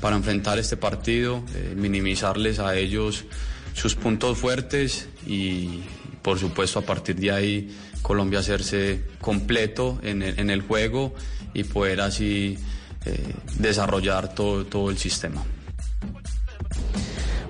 [0.00, 1.44] para enfrentar este partido,
[1.76, 3.26] minimizarles a ellos
[3.74, 5.82] sus puntos fuertes y
[6.22, 11.14] por supuesto a partir de ahí Colombia hacerse completo en el, en el juego
[11.54, 12.58] y poder así
[13.04, 15.42] eh, desarrollar todo, todo el sistema.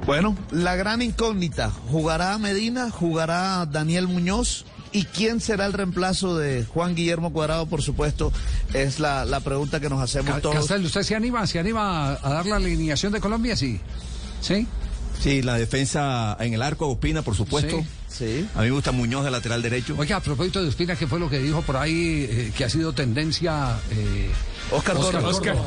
[0.07, 2.91] Bueno, la gran incógnita, ¿jugará Medina?
[2.91, 4.65] ¿Jugará Daniel Muñoz?
[4.93, 7.67] ¿Y quién será el reemplazo de Juan Guillermo Cuadrado?
[7.67, 8.33] Por supuesto,
[8.75, 10.57] es la, la pregunta que nos hacemos todos.
[10.57, 13.55] Castel, ¿usted se anima, se anima a dar la alineación de Colombia?
[13.55, 13.79] Sí.
[14.41, 14.67] ¿Sí?
[15.21, 17.85] Sí, la defensa en el arco, Ospina, por supuesto.
[18.09, 18.47] Sí.
[18.55, 19.95] A mí me gusta Muñoz de lateral derecho.
[19.99, 22.71] Oiga, a propósito de Ospina, ¿qué fue lo que dijo por ahí eh, que ha
[22.71, 23.77] sido tendencia?
[23.91, 24.31] Eh,
[24.71, 25.33] Oscar Córdoba.
[25.33, 25.67] Córdoba.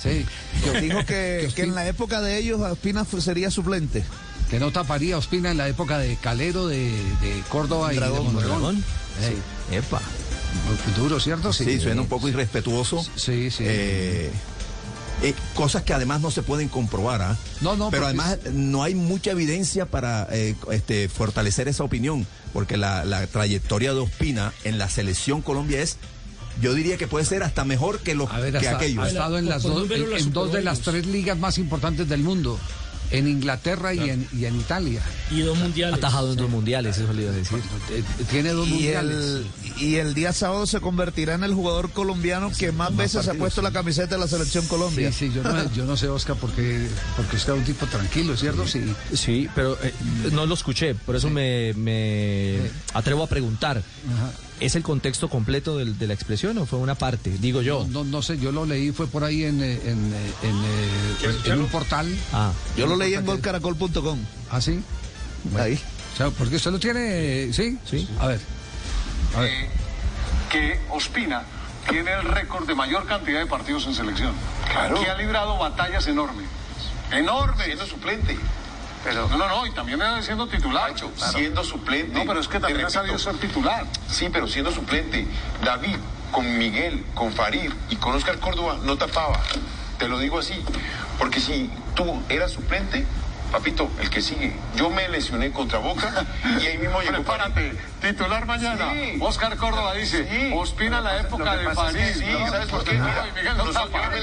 [0.00, 0.24] Sí.
[0.62, 4.04] Que dijo que, que en la época de ellos Ospina sería suplente.
[4.50, 8.18] Que no taparía a Ospina en la época de Calero, de, de Córdoba y Dragón.
[8.18, 8.60] de Mondragón.
[8.60, 8.84] Dragón.
[9.20, 9.76] Sí.
[9.76, 10.00] Epa.
[10.66, 11.52] Muy Duro, ¿cierto?
[11.52, 13.04] Sí, suena un poco irrespetuoso.
[13.16, 13.64] Sí, sí.
[15.22, 17.36] Eh, cosas que además no se pueden comprobar, ¿ah?
[17.62, 22.76] No, no, Pero además no hay mucha evidencia para eh, este, fortalecer esa opinión, porque
[22.76, 25.96] la, la trayectoria de Ospina en la selección Colombia es,
[26.60, 29.04] yo diría que puede ser hasta mejor que los ver, que hasta- aquellos.
[29.04, 32.20] ha estado en, las dos, en, en dos de las tres ligas más importantes del
[32.22, 32.58] mundo.
[33.16, 35.00] En Inglaterra y, en, y en Italia.
[35.30, 35.98] Y dos mundiales.
[35.98, 37.58] Atajado en dos mundiales, eso le iba a decir.
[38.30, 39.16] Tiene dos Y mundiales.
[39.16, 39.46] el,
[39.78, 43.34] y el día sábado se convertirá en el jugador colombiano que más veces se ha
[43.34, 45.12] puesto la camiseta de la selección Colombia.
[45.12, 46.86] Sí, sí, yo no, yo no sé, Oscar, porque,
[47.16, 48.66] porque Oscar es un tipo tranquilo, ¿cierto?
[48.66, 48.82] Sí.
[49.12, 49.92] Sí, pero eh,
[50.32, 52.58] no lo escuché, por eso me, me
[52.92, 53.82] atrevo a preguntar.
[54.64, 57.30] ¿Es el contexto completo del- de la expresión o fue una parte?
[57.38, 57.86] Digo yo.
[57.90, 61.36] No, no sé, yo lo leí, fue por ahí en, eh, en, eh, en, eh,
[61.52, 62.06] en un portal.
[62.32, 62.52] Ah.
[62.76, 64.18] Yo lo leí en golcaracol.com.
[64.50, 64.80] ¿Ah, sí?
[65.58, 65.78] Ahí.
[66.14, 67.78] O sea, porque usted lo tiene, ¿sí?
[67.88, 68.08] Sí.
[68.18, 68.40] A ver.
[69.40, 69.68] eh,
[70.50, 71.42] que Ospina
[71.88, 74.32] tiene el récord de mayor cantidad de partidos en selección.
[74.72, 74.98] Claro.
[75.02, 76.46] Que ha librado batallas enormes.
[77.12, 77.66] Enormes.
[77.66, 78.38] Siendo suplente.
[79.04, 80.94] Pero, no, no, no, y también siendo titular.
[80.94, 81.12] Claro.
[81.32, 82.18] Siendo suplente.
[82.18, 83.86] No, pero es que también ha sabido ser titular.
[84.08, 85.26] Sí, pero siendo suplente.
[85.62, 85.96] David,
[86.32, 89.40] con Miguel, con Farid y con Oscar Córdoba no tapaba.
[89.98, 90.64] Te lo digo así.
[91.18, 93.04] Porque si tú eras suplente,
[93.52, 94.56] papito, el que sigue.
[94.74, 96.24] Yo me lesioné contra Boca
[96.60, 97.78] y ahí mismo llegó Prepárate,
[98.12, 98.92] titular mañana.
[98.92, 99.18] Sí.
[99.20, 100.52] Oscar Córdoba dice, Sí.
[100.54, 102.02] Ospina la época de París.
[102.02, 102.92] que sí, ¿sabes por qué?
[102.92, 104.10] Mira, Miguel no tapa.
[104.10, 104.16] lo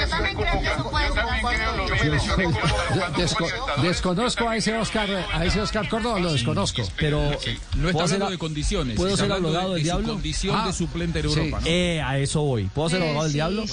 [3.18, 6.82] desco- desconozco a ese Oscar, a ese Oscar Córdoba, lo desconozco.
[6.98, 8.96] Pero No ¿puedo está ser hablando de condiciones.
[8.96, 10.14] ¿Puedo está ser abogado de, del diablo?
[10.14, 11.26] condición Ah, de suplente en.
[11.26, 11.60] Europa.
[11.62, 11.68] ¿no?
[11.68, 12.66] Eh, a eso voy.
[12.66, 13.64] ¿Puedo ser Eh, abogado del diablo?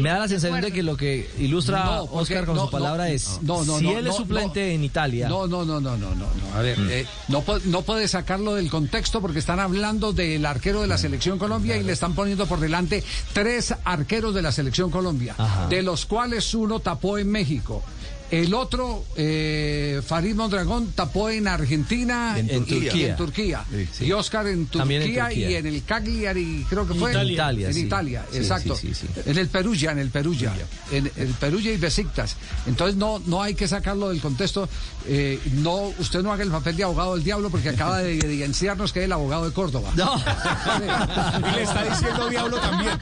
[0.00, 3.04] Me da la sensación de que lo que ilustra No, Oscar con no, su palabra
[3.06, 5.28] no, es no, no, si no, él no, es suplente en Italia.
[5.28, 6.56] No, no, no, no, no, no, no.
[6.56, 10.82] A ver, eh, no, pu- no puede sacarlo del contexto porque están hablando del arquero
[10.82, 13.02] de la selección Colombia y le están poniendo por delante
[13.32, 15.66] tres arqueros de la selección Colombia, Ajá.
[15.68, 17.82] de los cuales uno tapó en México.
[18.30, 23.16] El otro, eh, Farid Mondragón, tapó en Argentina En y en Turquía.
[23.16, 23.64] Turquía.
[23.70, 24.04] Sí, sí.
[24.06, 25.32] Y Oscar en Turquía, en Turquía.
[25.32, 27.10] y en el Cagliari, creo que fue.
[27.12, 27.32] Italia.
[27.34, 27.80] Italia, en sí.
[27.82, 28.74] Italia, Sí, exacto.
[28.74, 29.20] sí, sí, sí.
[29.26, 30.52] En el Perugia, en el Perugia.
[30.90, 32.36] En el Perugia y Besiktas.
[32.66, 34.68] Entonces no, no hay que sacarlo del contexto.
[35.06, 38.92] Eh, no, usted no haga el papel de abogado del diablo porque acaba de evidenciarnos
[38.92, 39.92] que es el abogado de Córdoba.
[39.94, 40.16] No.
[40.76, 42.92] Y le está diciendo diablo también.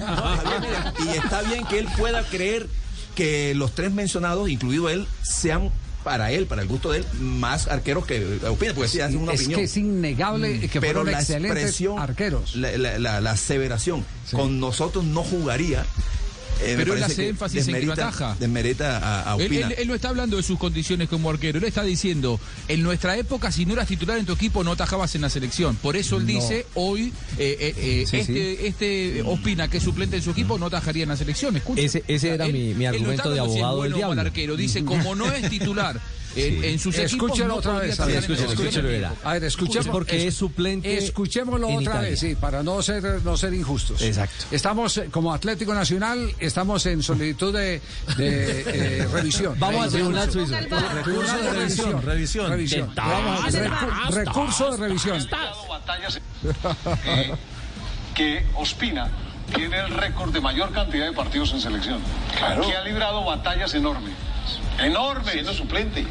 [0.60, 2.68] Mira, y está bien que él pueda creer
[3.14, 5.70] que los tres mencionados, incluido él, sean
[6.02, 9.32] para él, para el gusto de él, más arqueros que opina, porque sí, hace una
[9.32, 9.58] es opinión.
[9.60, 12.56] que es innegable que Pero fueron la excelentes expresión, arqueros.
[12.56, 15.86] La, la- la- la aseveración, con nosotros no jugaría.
[16.62, 18.36] Eh, Pero él hace énfasis en que desmerita- ataja.
[18.38, 19.66] Desmerita a, a Él, Ospina.
[19.68, 23.16] él- él no está hablando de sus condiciones como arquero, él está diciendo, en nuestra
[23.16, 25.76] época si no eras titular en tu equipo no atajabas en la selección.
[25.76, 26.28] Por eso él No.
[26.28, 30.58] dice, hoy eh, eh, eh, Sí, este, este Ospina que es suplente en su equipo
[30.58, 31.56] no atajaría en la selección.
[31.56, 31.80] Escucha.
[31.82, 33.82] Ese- ese era Él- mi- mi él no argumento está de hablando si es abogado
[33.84, 34.20] del diablo.
[34.20, 34.56] arquero.
[34.56, 36.00] Dice, como no es titular
[36.36, 37.98] en, en sus Escúchelo otra vez.
[38.00, 38.86] a ver, en la escúchelo, selección.
[38.86, 39.08] escúchelo.
[39.24, 39.86] A ver, escuchemos.
[39.86, 44.00] Es porque es suplente Escuchémoslo en otra vez, sí, para no ser, no ser injustos.
[44.02, 44.46] Exacto.
[44.50, 47.80] Estamos eh, como Atlético Nacional, estamos en solicitud de,
[48.16, 49.54] de, eh, revisión.
[49.58, 50.56] Vamos al De Tribunal recurso.
[50.56, 50.94] Suizo.
[50.94, 52.02] Recurso de revisión.
[52.02, 52.50] revisión.
[52.50, 52.92] Revisión.
[52.94, 55.28] Vamos recu- recurso de revisión.
[58.14, 59.10] que Ospina
[59.54, 62.00] tiene el récord de mayor cantidad de partidos en selección.
[62.38, 62.66] Claro.
[62.66, 64.14] Que ha librado batallas enormes.
[64.80, 65.32] Enormes.
[65.32, 66.04] Siendo suplente.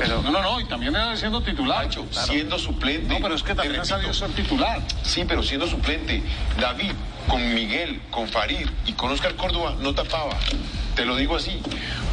[0.00, 1.84] Pero, no, no, no, y también siendo titular.
[1.84, 3.12] Nacho, siendo suplente.
[3.12, 4.80] No, pero es que también sabido ser titular.
[5.02, 6.22] Sí, pero siendo suplente.
[6.58, 6.92] David,
[7.28, 10.38] con Miguel, con Farid y con Oscar Córdoba no tapaba.
[10.96, 11.60] Te lo digo así.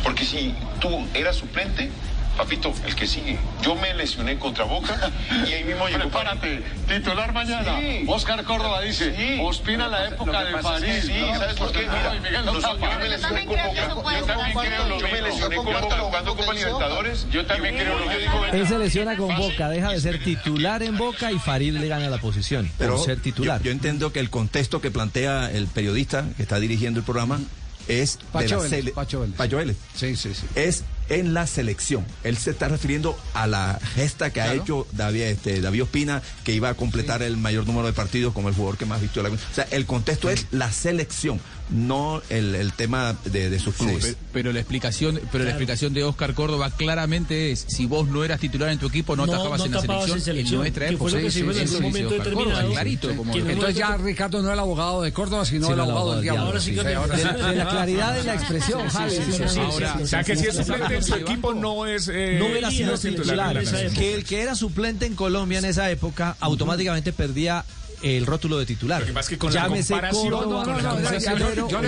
[0.03, 1.89] Porque si tú eras suplente,
[2.37, 3.37] papito, el que sigue.
[3.61, 5.11] Yo me lesioné contra Boca
[5.47, 7.79] y ahí mismo llegó Prepárate, titular mañana.
[7.79, 8.05] Sí.
[8.07, 9.39] Oscar Córdoba dice, Sí.
[9.41, 11.03] Ospina la época de pasa es que París.
[11.05, 11.39] Sí, ¿no?
[11.39, 11.85] ¿sabes por qué?
[11.85, 14.19] No, Mira, y Miguel no yo me lesioné con Boca.
[14.19, 17.27] Yo también creo lo Yo me lesioné con Boca jugando Copa Libertadores.
[17.31, 20.97] Yo también creo lo dijo Él se lesiona con Boca, deja de ser titular en
[20.97, 23.59] Boca y Farid le gana la posición por ser titular.
[23.59, 27.39] Yo, yo entiendo que el contexto que plantea el periodista que está dirigiendo el programa
[27.87, 29.35] es Pacho de la Vélez, sele- Pacho Vélez.
[29.35, 29.77] Pacho Vélez.
[29.95, 30.45] Sí, sí, sí.
[30.55, 32.05] Es en la selección.
[32.23, 36.51] Él se está refiriendo a la gesta que ha hecho David, este, David Ospina, que
[36.53, 39.29] iba a completar el mayor número de partidos como el jugador que más vistió la...
[39.29, 41.39] O sea, el contexto es la selección,
[41.69, 44.03] no el, el tema de, de sus clubes.
[44.05, 48.23] Pero, pero la explicación, pero la explicación de Oscar Córdoba claramente es si vos no
[48.23, 50.59] eras titular en tu equipo no, No, atajabas no en la selección en en, selección,
[50.61, 51.11] nuestra época.
[51.19, 55.45] en clarito, como que lo- no- Entonces ya Ricardo no es el abogado de Córdoba,
[55.45, 56.41] sino Sí, el abogado del diablo.
[56.43, 57.27] Ahora sí que- ahora De sí.
[57.37, 59.15] la, de la claridad de la expresión, Javi.
[59.59, 62.09] Ahora, O sea, que si es suplente en su equipo no es...
[62.13, 63.89] eh, No es titular época.
[63.93, 67.65] Que el que era suplente en Colombia en esa época automáticamente perdía
[68.01, 69.01] el rótulo de titular.
[69.01, 70.91] Lo que pasa es que con la comparación- Córdoba, No, no, no,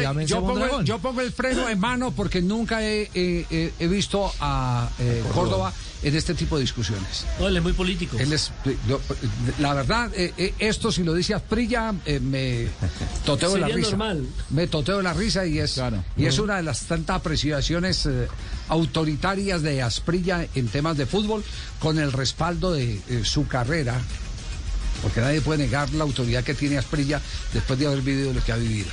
[0.01, 4.89] llámese yo- pongo el- freno en mano porque nunca he, he- he- he visto a
[4.99, 5.71] eh, Córdoba
[6.01, 7.25] en este tipo de discusiones.
[7.39, 8.17] No, él es muy político.
[8.17, 8.51] Él es,
[8.87, 9.01] yo-
[9.59, 12.67] la verdad, eh, eh, esto si lo dice Asprilla, eh, me
[13.25, 13.89] toteo la risa.
[13.91, 14.25] normal.
[14.49, 16.03] Me toteo la risa y es, Claro.
[16.17, 18.27] y es una de las tantas apreciaciones eh,
[18.69, 21.43] autoritarias de Asprilla en temas de fútbol,
[21.79, 23.99] con el respaldo de eh, su carrera,
[25.01, 27.21] porque nadie puede negar la autoridad que tiene Asprilla
[27.53, 28.87] después de haber vivido lo que ha vivido.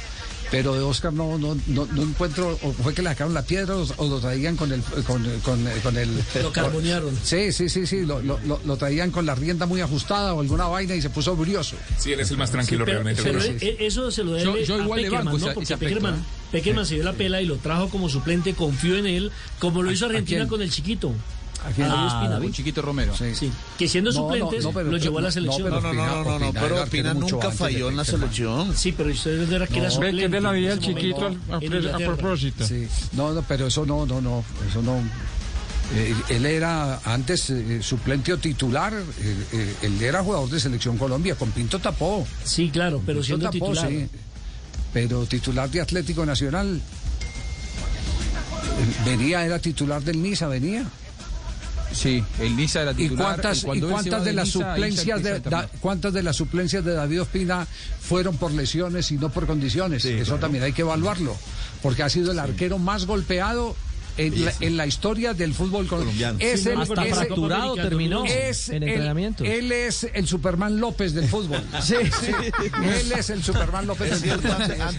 [0.48, 3.74] Pero de Oscar no, no, no, no encuentro, o fue que le sacaron la piedra
[3.74, 4.80] o, o lo traían con el...
[5.04, 6.08] Con, con- con el
[6.40, 7.18] Lo carbonearon.
[7.24, 10.66] Sí, sí, sí, sí, lo, lo- lo- traían con la rienda muy ajustada o alguna
[10.66, 11.74] vaina y se puso brioso.
[11.98, 13.24] Sí, él es el más tranquilo pero, realmente.
[13.24, 13.76] pero Sí, e- sí.
[13.80, 15.54] eso se lo debe Yo- yo a igual le Peckerman, banco ¿no?
[15.54, 16.24] Porque Peckerman.
[16.52, 19.90] Peckerman se dio la pela y lo trajo como suplente, confió en él, como lo
[19.90, 21.12] hizo Argentina con el chiquito.
[21.64, 23.12] Ah, con Chiquito Romero.
[23.16, 23.50] Sí.
[23.78, 25.70] Que siendo No, suplentes no, no, lo llevó a la no, selección.
[25.70, 26.52] No, no, no, no, no,
[26.90, 28.76] pero nunca falló en la selección.
[28.76, 31.96] Sí, pero usted era que era que de la vida del suplente chiquito a, a-
[31.96, 32.66] a propósito.
[32.66, 35.00] Sí, no, no, pero eso no, no, no, eso no.
[35.94, 40.98] Eh, él era antes eh, suplente o titular, eh, eh, él era jugador de selección
[40.98, 42.26] Colombia, con Pinto tapó.
[42.44, 43.88] Sí, claro, pero Pinto siendo tapó, titular.
[43.88, 44.08] sí.
[44.92, 46.80] Pero titular de Atlético Nacional.
[49.04, 50.84] Venía, era titular del Niza, venía.
[51.92, 53.26] Sí, el Niza era ¿Y titular.
[53.40, 56.92] cuántas, y cuántas va de las Niza, suplencias de da- cuántas de las suplencias de
[56.92, 57.66] David Ospina
[58.00, 60.04] fueron por lesiones y no por condiciones?
[60.04, 61.36] Eso también hay que evaluarlo,
[61.82, 63.74] porque ha sido el arquero más golpeado
[64.16, 66.38] en, la, en la historia del fútbol colombiano.
[66.40, 69.44] Es Sí, el- hasta es el- fracturado terminó es en el- entrenamiento.
[69.44, 71.62] él es el Superman López del fútbol.
[71.82, 72.32] Sí, sí.
[73.00, 74.56] Él es el Superman López del fútbol.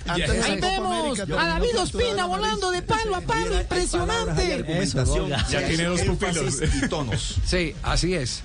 [0.08, 4.66] Ahí vemos a David Ospina volando de palo a palo, impresionante.
[5.50, 6.56] Ya tiene dos pupilos.
[6.84, 7.36] y tonos.
[7.46, 8.42] Sí, así es.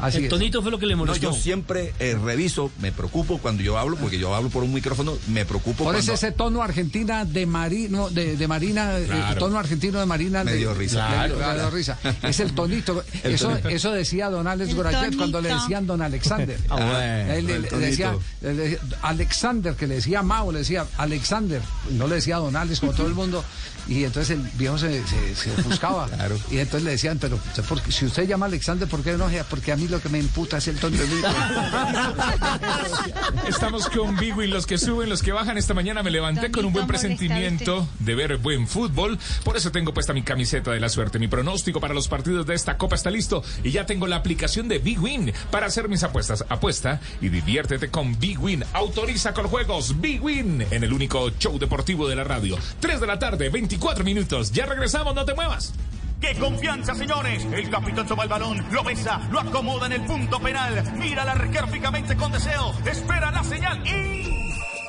[0.00, 0.30] Así el es.
[0.30, 1.30] tonito fue lo que le No, molestó.
[1.30, 5.16] yo siempre eh, reviso, me preocupo cuando yo hablo, porque yo hablo por un micrófono,
[5.28, 6.00] me preocupo Por cuando...
[6.00, 9.32] eso ese tono argentina de Marino, de, de Marina, eh, Claro.
[9.32, 11.06] el tono argentino de Marina Me de- dio risa.
[11.06, 11.98] Claro, risa.
[12.22, 13.02] Es el tonito.
[13.24, 13.68] El eso, tonito.
[13.68, 16.58] eso decía don Alex Gorayet cuando le decían don Alexander.
[16.68, 21.60] Ah, bueno, Él le- decía, le decía Alexander, que le decía Mao, le decía Alexander,
[21.92, 23.44] no le decía don Alex como todo el mundo.
[23.88, 26.08] Y entonces el viejo se, se, se ofuscaba.
[26.50, 29.28] Y entonces le decían, pero ¿usted por qué- si usted llama Alexander, ¿por qué no?
[29.48, 31.04] Porque a mí lo que me imputa es el tonito.
[33.48, 35.58] Estamos con Big los que suben, los que bajan.
[35.58, 39.18] Esta mañana me levanté con un buen presentimiento de ver buen fútbol.
[39.44, 41.18] Por eso tengo puesta mi camiseta de la suerte.
[41.18, 44.68] Mi pronóstico para los partidos de esta copa está listo y ya tengo la aplicación
[44.68, 46.44] de Big Win para hacer mis apuestas.
[46.48, 48.64] Apuesta y diviértete con Big Win.
[48.72, 52.58] Autoriza con juegos Big Win en el único show deportivo de la radio.
[52.80, 54.52] 3 de la tarde, 24 minutos.
[54.52, 55.72] Ya regresamos, no te muevas.
[56.20, 57.44] ¡Qué confianza, señores!
[57.52, 61.28] El capitán toma el balón, lo besa, lo acomoda en el punto penal, mira al
[61.28, 64.36] arquero fijamente con deseo, espera la señal y...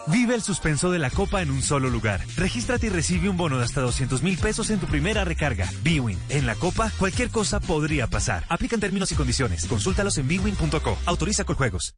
[0.07, 2.21] Vive el suspenso de la Copa en un solo lugar.
[2.37, 5.69] Regístrate y recibe un bono de hasta 200 mil pesos en tu primera recarga.
[5.83, 6.17] Bwin.
[6.29, 8.45] En la Copa, cualquier cosa podría pasar.
[8.47, 9.65] Aplican términos y condiciones.
[9.65, 10.97] Consúltalos en bwin.co.
[11.05, 11.93] Autoriza con juegos.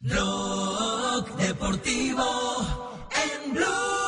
[0.00, 4.03] Blog Deportivo en Blue.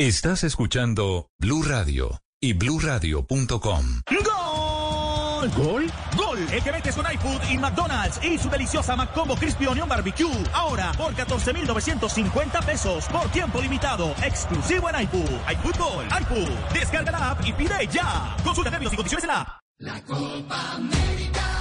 [0.00, 4.02] Estás escuchando Blue Radio y bluradio.com.
[4.08, 5.50] ¡Gol!
[5.56, 5.92] ¿Gol?
[6.16, 6.38] ¡Gol!
[6.52, 10.30] El que metes con iFood y McDonald's y su deliciosa McCombo Crispy Onion Barbecue.
[10.52, 14.14] Ahora por 14,950 pesos por tiempo limitado.
[14.22, 15.30] Exclusivo en iFood.
[15.50, 16.06] iFood Gol.
[16.06, 16.72] iFood.
[16.72, 18.36] Descarga la app y pide ya.
[18.44, 19.48] Consulta términos y condiciones en la app.
[19.78, 21.57] La Copa América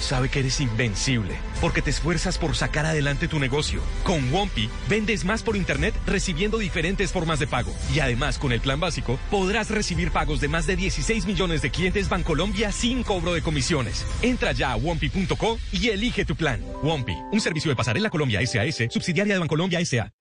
[0.00, 3.82] sabe que eres invencible, porque te esfuerzas por sacar adelante tu negocio.
[4.04, 7.74] Con Wompi, vendes más por internet recibiendo diferentes formas de pago.
[7.92, 11.70] Y además, con el plan básico, podrás recibir pagos de más de 16 millones de
[11.70, 14.06] clientes Bancolombia sin cobro de comisiones.
[14.22, 16.62] Entra ya a Wompi.co y elige tu plan.
[16.82, 20.12] Wompi, un servicio de pasarela Colombia SAS, subsidiaria de Bancolombia S.A.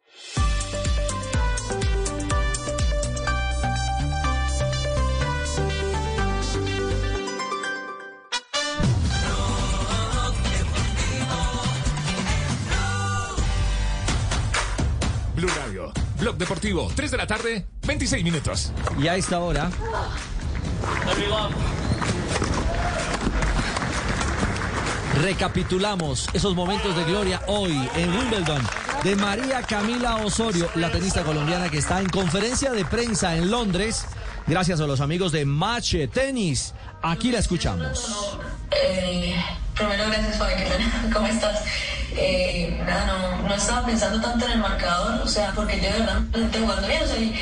[16.23, 18.71] Blog Deportivo, 3 de la tarde, 26 minutos.
[18.97, 19.69] Y a esta hora.
[25.21, 28.63] Recapitulamos esos momentos de gloria hoy en Wimbledon
[29.03, 34.05] de María Camila Osorio, la tenista colombiana que está en conferencia de prensa en Londres,
[34.47, 36.73] gracias a los amigos de Match Tennis.
[37.01, 38.37] Aquí la escuchamos.
[38.71, 39.35] Eh,
[39.75, 40.55] primero, gracias, Fabi.
[40.55, 41.09] qué pena.
[41.13, 41.63] ¿Cómo estás?
[42.15, 45.99] Eh, nada, no, no estaba pensando tanto en el marcador, o sea, porque yo de
[45.99, 47.39] verdad me senté jugando bien, o sea, y,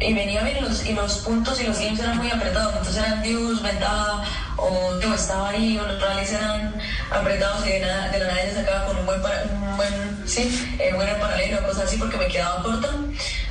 [0.00, 3.04] y venía bien y los, y los puntos y los games eran muy apretados, entonces
[3.04, 4.22] eran views, ventaja,
[4.56, 6.74] o yo estaba ahí, o los rallies eran
[7.10, 10.22] apretados y de, nada, de la nada se sacaba con un buen, para- un buen
[10.26, 12.88] sí, eh, buen paralelo, cosas así, porque me quedaba corta.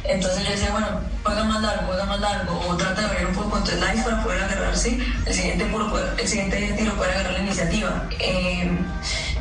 [0.03, 0.87] Entonces yo decía, bueno,
[1.23, 4.23] juega más largo, juega más largo, o trata de abrir un poco tu slice para
[4.23, 8.03] poder agarrarse, el siguiente, puro, el siguiente tiro poder agarrar la iniciativa.
[8.19, 8.69] Eh,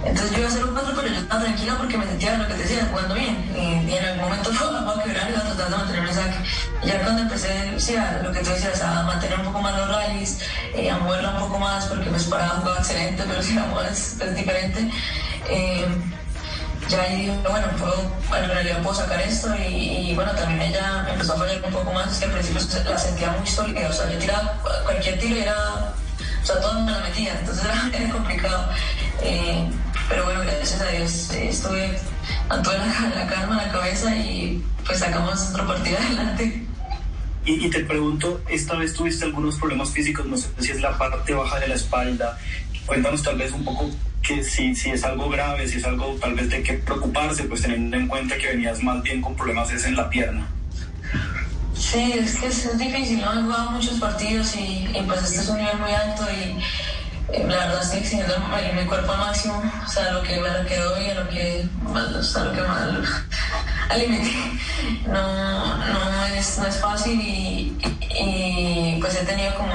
[0.05, 2.47] entonces yo iba a hacer un cuatro, pero yo estaba tranquila porque me sentía lo
[2.47, 3.37] que te decía, jugando bien.
[3.57, 6.15] Eh, y en algún momento fue a quebrar y iba a tratar de mantener el
[6.15, 6.37] saque.
[6.83, 9.77] Y ya cuando empecé, sí, a lo que tú decías, a mantener un poco más
[9.79, 10.39] los rallies,
[10.75, 14.17] eh, a moverla un poco más, porque pues para jugaba excelente, pero si la mueves
[14.21, 14.91] es diferente.
[15.49, 15.87] Eh,
[16.89, 21.07] ya ahí dije, bueno, puedo, en realidad puedo sacar esto y, y, bueno, también ella
[21.11, 23.93] empezó a fallar un poco más, es que al principio la sentía muy sólida, o
[23.93, 25.55] sea, yo tiraba cualquier tiro era,
[26.43, 28.69] o sea, todo me la metía, entonces era, era complicado.
[29.23, 29.67] Eh,
[30.09, 31.99] pero bueno, gracias a Dios eh, estuve
[32.51, 36.67] a toda la, la calma, la cabeza y pues sacamos otro partido adelante.
[37.47, 41.35] Y, te pregunto, esta vez tuviste algunos problemas físicos, no sé si es la parte
[41.35, 42.39] baja de la espalda.
[42.87, 43.91] Cuéntanos tal vez un poco
[44.23, 47.61] que si, si es algo grave, si es algo tal vez de qué preocuparse, pues
[47.61, 50.49] teniendo en cuenta que venías más bien con problemas es en la pierna.
[51.75, 53.39] Sí, es que es, difícil, ¿no?
[53.39, 56.59] He jugado muchos partidos y, pues este es un nivel muy alto y
[57.35, 60.63] eh, la verdad estoy exigiendo mi, mi cuerpo al máximo, o sea, lo que, a
[60.63, 63.25] lo que doy, a lo que, o sea, lo que más
[63.89, 64.31] al límite.
[65.07, 69.73] No, no, es, no es fácil y, pues he tenido como,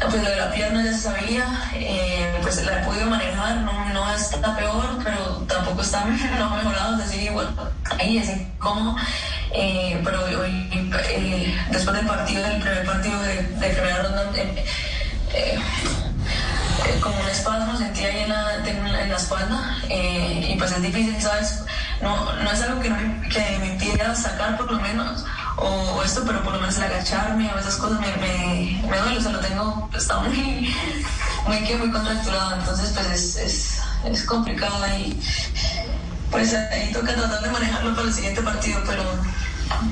[0.00, 4.14] pues lo de la pierna ya sabía, eh, pues la he podido manejar, no, no
[4.14, 7.48] está peor, pero tampoco está mejorado, es decir, igual,
[7.98, 8.96] ahí es incómodo.
[9.56, 14.64] Eh, pero hoy, eh, después del partido, del primer partido de, de primera ronda, eh,
[15.32, 15.58] eh,
[17.00, 21.62] como un espasmo sentí ahí en la, en la, espalda y pues es difícil, ¿sabes?
[22.02, 23.74] No, no es algo que, me, que me
[24.14, 25.24] sacar por lo menos
[25.56, 29.20] o, esto, pero por lo menos el agacharme o esas cosas me, me, duele, o
[29.20, 30.74] sea, lo tengo, está muy,
[31.46, 35.20] muy, muy contracturado, entonces pues es, es, es complicado y
[36.30, 39.04] pues ahí toca tratar de manejarlo para el siguiente partido, pero,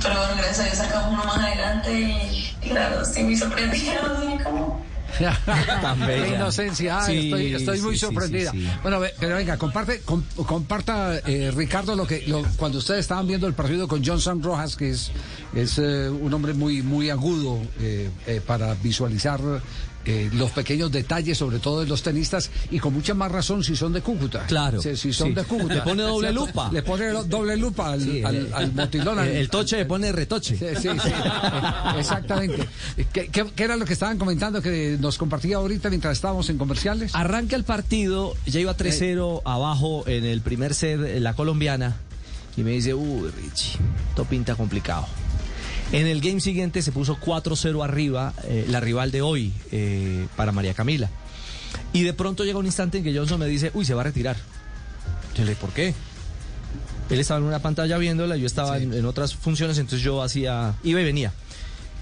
[0.02, 3.36] pero bueno, gracias a Dios sacamos uno más adelante y, y la verdad estoy muy
[3.36, 4.00] sorprendida,
[4.42, 4.91] cómo.
[5.18, 6.36] Tan bella.
[6.36, 8.50] Inocencia, Sí, estoy, estoy muy sí, sorprendida.
[8.52, 8.66] sí.
[8.82, 13.46] Bueno, pero venga, comparte, com- comparta, eh, Ricardo, lo que lo- cuando ustedes estaban viendo
[13.46, 15.10] el partido con Johnson Rojas, que es,
[15.54, 18.10] es eh, un hombre muy, muy agudo eh,
[18.46, 19.40] para visualizar
[20.04, 23.76] eh, los pequeños detalles, sobre todo de los tenistas, y con mucha más razón si
[23.76, 24.46] son de Cúcuta.
[24.46, 25.34] Claro, Si, si son sí.
[25.34, 25.74] de Cúcuta.
[25.74, 26.70] Le pone doble lupa.
[26.72, 29.18] Le pone doble lupa al, Sí, al, al motilón.
[29.20, 30.56] el, el toche le pone retoche.
[30.56, 31.12] Sí, sí, sí.
[31.98, 32.68] Exactamente.
[33.12, 36.58] ¿Qué, qué, qué era lo que estaban comentando que nos compartía ahorita mientras estábamos en
[36.58, 37.14] comerciales?
[37.14, 41.96] Arranca el partido, ya iba 3-0 abajo en el primer set la colombiana
[42.56, 43.78] y me dice, uy Richie,
[44.10, 45.06] esto pinta complicado.
[45.92, 50.50] En el game siguiente se puso 4-0 arriba eh, la rival de hoy eh, para
[50.52, 51.10] María Camila.
[51.92, 54.04] Y de pronto llega un instante en que Johnson me dice, uy, se va a
[54.04, 54.36] retirar.
[55.36, 55.94] Yo le dije, ¿por qué?
[57.10, 60.74] Él estaba en una pantalla viéndola, yo estaba en, en otras funciones, entonces yo hacía,
[60.82, 61.32] iba y venía.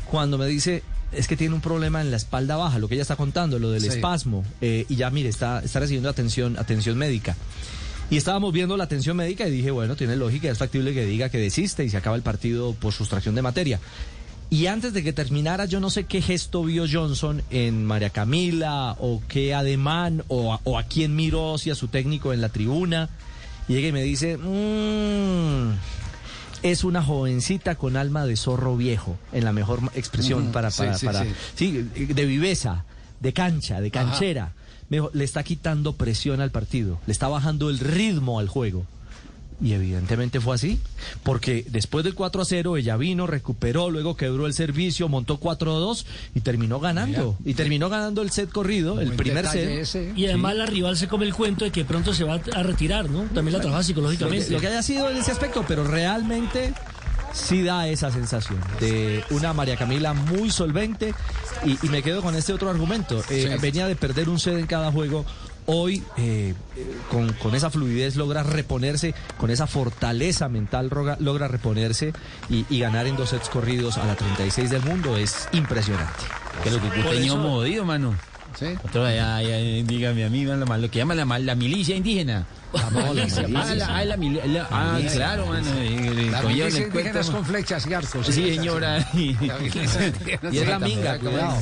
[0.08, 3.02] Cuando me dice, es que tiene un problema en la espalda baja, lo que ella
[3.02, 3.88] está contando, lo del Sí.
[3.88, 7.36] espasmo, eh, y ya, mire, está, está recibiendo atención, atención médica.
[8.10, 11.28] Y estábamos viendo la atención médica y dije, bueno, tiene lógica, es factible que diga
[11.28, 13.78] que desiste y se acaba el partido por sustracción de materia.
[14.52, 18.96] Y antes de que terminara, yo no sé qué gesto vio Johnson en María Camila
[18.98, 23.08] o qué ademán o a, o a quién miró hacia su técnico en la tribuna.
[23.68, 25.74] Y llega y me dice, "Mm,
[26.64, 30.98] es una jovencita con alma de zorro viejo, en la mejor expresión para, sí, para,
[30.98, 31.30] sí, para- sí.
[31.54, 31.72] sí,
[32.12, 32.84] de viveza,
[33.20, 33.92] de cancha, de Ajá.
[34.90, 34.96] Canchera.
[34.96, 38.84] Me dijo, le está quitando presión al partido, le está bajando el ritmo al juego.
[39.62, 40.80] Y evidentemente fue así,
[41.22, 45.76] porque después del 4 a 0 ella vino, recuperó, luego quebró el servicio, montó 4
[45.76, 47.36] a 2 y terminó ganando.
[47.44, 49.68] Y terminó ganando el set corrido, el primer set.
[49.68, 50.12] ese.
[50.16, 53.10] Y además la rival se come el cuento de que pronto se va a retirar,
[53.10, 53.24] ¿no?
[53.34, 54.46] También la trabaja Lo psicológicamente.
[54.46, 56.72] que, lo que haya sido en ese aspecto, pero realmente
[57.32, 61.14] sí da esa sensación de una María Camila muy solvente
[61.64, 63.20] y, y me quedo con este otro argumento.
[63.30, 63.58] Eh, Sí.
[63.60, 65.24] Venía de perder un set en cada juego.
[65.66, 66.54] Hoy, eh,
[67.10, 72.12] con, con esa fluidez, logra reponerse, con esa fortaleza mental, roga- logra reponerse
[72.48, 75.16] y, y ganar en dos sets corridos a la 36 del mundo.
[75.16, 76.24] Es impresionante.
[76.64, 76.88] Que lo que
[77.26, 78.16] eso- modido, mano.
[78.84, 82.46] Otro allá, allá, dígame a mí, lo que llama la, la milicia indígena.
[83.52, 84.04] Ah,
[84.70, 85.66] ah, ah, claro, mano.
[86.30, 88.26] La con flechas y arcos.
[88.26, 89.06] Sí, señora.
[89.14, 89.36] Y,
[90.58, 91.56] es la minga, cuidado.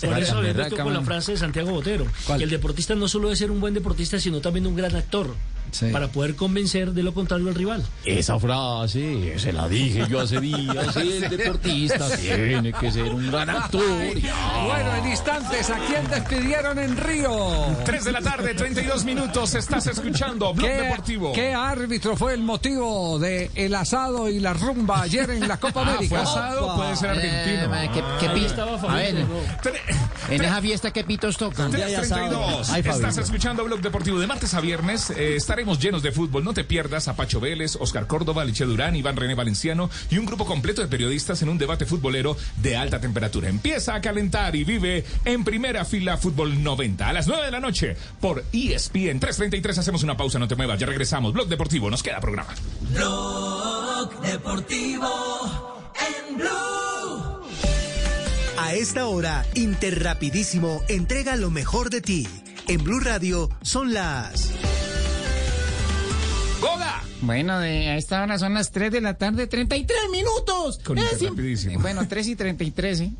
[0.00, 2.06] Por eso vengo con la frase de Santiago Botero,
[2.36, 5.34] que el deportista no solo debe ser un buen deportista, sino también un gran actor.
[5.92, 7.84] Para poder convencer de lo contrario al rival.
[8.04, 10.96] Esa frase se la dije yo hace días.
[10.96, 13.82] El deportista tiene que ser un gran actor.
[13.82, 17.30] Bueno, en instantes, ¿a quién despidieron en Río?
[17.84, 19.54] 3 de la tarde, 32 minutos.
[19.54, 21.32] Estás escuchando Blog ¿Qué, Deportivo.
[21.32, 25.80] ¿Qué árbitro fue el motivo de el asado y la rumba ayer en la Copa
[25.84, 26.08] Ah, América?
[26.08, 27.74] fue asado, puede ser argentino.
[27.76, 29.24] Eh, ¿qué- qué estaba A ver,
[30.30, 31.70] en esa fiesta, ¿qué pitos tocan?
[31.70, 32.70] 332.
[32.70, 35.10] Ay, Estás escuchando Blog Deportivo de martes a viernes.
[35.10, 36.42] eh, estaremos llenos de fútbol.
[36.42, 40.26] No te pierdas a Pacho Vélez, Oscar Córdoba, Liche Durán, Iván René Valenciano y un
[40.26, 43.48] grupo completo de periodistas en un debate futbolero de alta temperatura.
[43.48, 47.60] Empieza a calentar y vive en primera fila Fútbol 90 a las 9 de la
[47.60, 49.78] noche por E ESPN 333.
[49.78, 50.80] Hacemos una pausa, no te muevas.
[50.80, 51.32] Ya regresamos.
[51.32, 52.52] Blog Deportivo, nos queda programa.
[52.92, 55.92] Blog Deportivo
[56.28, 57.46] en Blue.
[58.58, 62.26] A esta hora, Interrapidísimo entrega lo mejor de ti.
[62.66, 64.52] En Blue Radio son las...
[66.64, 67.02] ¡Goga!
[67.20, 70.78] Bueno, de, a esta hora son las 3 de la tarde, 33 minutos.
[70.84, 71.80] Con Es im- Interrapidísimo.
[71.80, 73.12] Bueno, 3 y 33, ¿eh?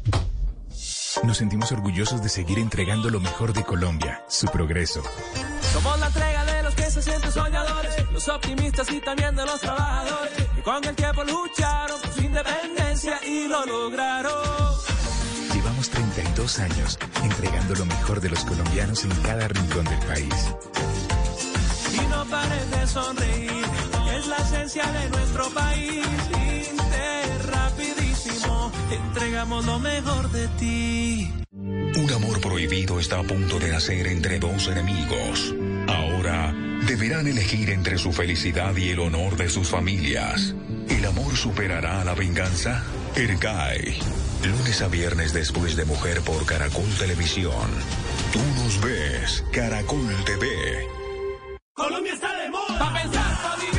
[1.22, 5.02] Nos sentimos orgullosos de seguir entregando lo mejor de Colombia, su progreso.
[5.72, 9.60] Somos la entrega de los que se sienten soñadores, los optimistas y también de los
[9.60, 14.74] trabajadores, que con el tiempo lucharon por su independencia y lo lograron.
[15.54, 20.34] Llevamos 32 años entregando lo mejor de los colombianos en cada rincón del país.
[22.34, 23.64] Pares de sonreír,
[24.18, 26.04] es la esencia de nuestro país.
[28.90, 31.32] Entregamos lo mejor de ti.
[31.52, 35.54] Un amor prohibido está a punto de nacer entre dos enemigos.
[35.86, 36.52] Ahora
[36.88, 40.54] deberán elegir entre su felicidad y el honor de sus familias.
[40.88, 42.82] ¿El amor superará a la venganza?
[43.14, 43.98] Ercai.
[44.42, 47.70] Lunes a viernes después de Mujer por Caracol Televisión.
[48.32, 51.03] Tú nos ves, Caracol TV.
[51.74, 52.78] Colombia está de moda.
[52.78, 53.73] Pa' pensar, pa' vivir.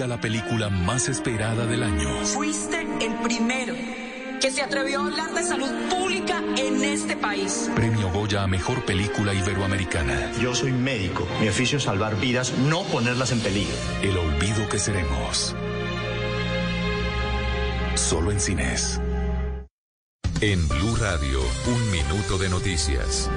[0.00, 2.24] Llega la película más esperada del año.
[2.24, 3.74] Fuiste el primero
[4.40, 7.70] que se atrevió a hablar de salud pública en este país.
[7.76, 10.32] Premio Goya a Mejor Película Iberoamericana.
[10.40, 11.28] Yo soy médico.
[11.42, 13.74] Mi oficio es salvar vidas, no ponerlas en peligro.
[14.00, 15.54] El olvido que seremos.
[17.94, 18.98] Solo en cines.
[20.40, 23.28] En Blue Radio, un minuto de noticias.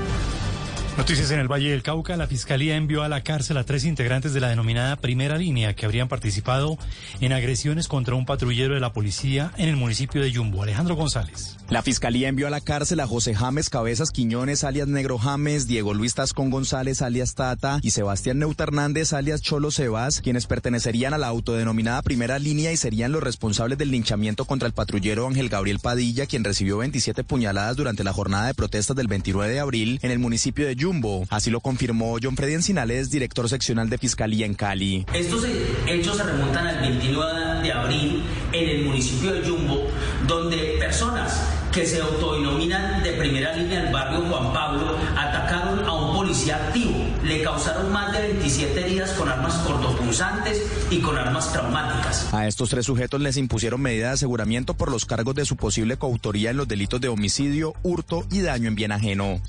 [0.95, 2.15] Noticias en el Valle del Cauca.
[2.17, 5.85] La Fiscalía envió a la cárcel a tres integrantes de la denominada Primera Línea que
[5.85, 6.77] habrían participado
[7.19, 10.61] en agresiones contra un patrullero de la policía en el municipio de Yumbo.
[10.61, 11.57] Alejandro González.
[11.69, 15.95] La fiscalía envió a la cárcel a José James Cabezas Quiñones, alias Negro James, Diego
[15.95, 21.17] Luis Tascón González, alias Tata, y Sebastián Neuta Hernández, alias Cholo Sebas, quienes pertenecerían a
[21.17, 25.79] la autodenominada primera línea y serían los responsables del linchamiento contra el patrullero Ángel Gabriel
[25.79, 30.11] Padilla, quien recibió 27 puñaladas durante la jornada de protestas del 29 de abril en
[30.11, 30.82] el municipio de Yumbo.
[31.29, 35.05] Así lo confirmó John Freddy Encinales, director seccional de Fiscalía en Cali.
[35.13, 35.45] Estos
[35.87, 39.87] hechos se remontan al 29 de abril en el municipio de Yumbo,
[40.27, 41.41] donde personas
[41.71, 46.93] que se autodenominan de primera línea del barrio Juan Pablo atacaron a un policía activo.
[47.23, 50.61] Le causaron más de 27 heridas con armas cortopunzantes
[50.91, 52.33] y con armas traumáticas.
[52.33, 55.95] A estos tres sujetos les impusieron medida de aseguramiento por los cargos de su posible
[55.95, 59.39] coautoría en los delitos de homicidio, hurto y daño en bien ajeno.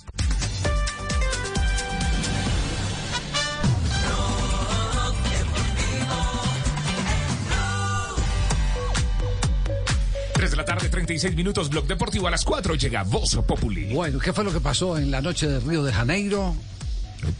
[10.44, 12.28] Tres de la tarde, 36 minutos, Blog Deportivo.
[12.28, 13.94] A las 4 llega Voz Populi.
[13.94, 16.54] Bueno, ¿qué fue lo que pasó en la noche de Río de Janeiro?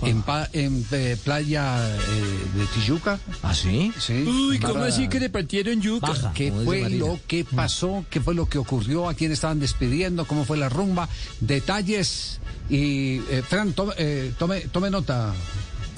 [0.01, 3.19] En, pa- en, eh, playa eh, de Tijuca.
[3.43, 3.93] ¿Ah, sí?
[4.01, 4.23] Sí.
[4.27, 6.07] Uy, ¿cómo Para- así que le partieron yuca?
[6.07, 7.05] Baja, ¿Qué fue Marina.
[7.07, 8.07] lo que pasó?
[8.09, 9.07] ¿Qué fue lo que ocurrió?
[9.07, 10.25] ¿A quién estaban despidiendo?
[10.27, 11.07] ¿Cómo fue la rumba?
[11.41, 12.41] Detalles.
[12.71, 15.35] Y, eh, Fran, tome, eh, tome, tome nota.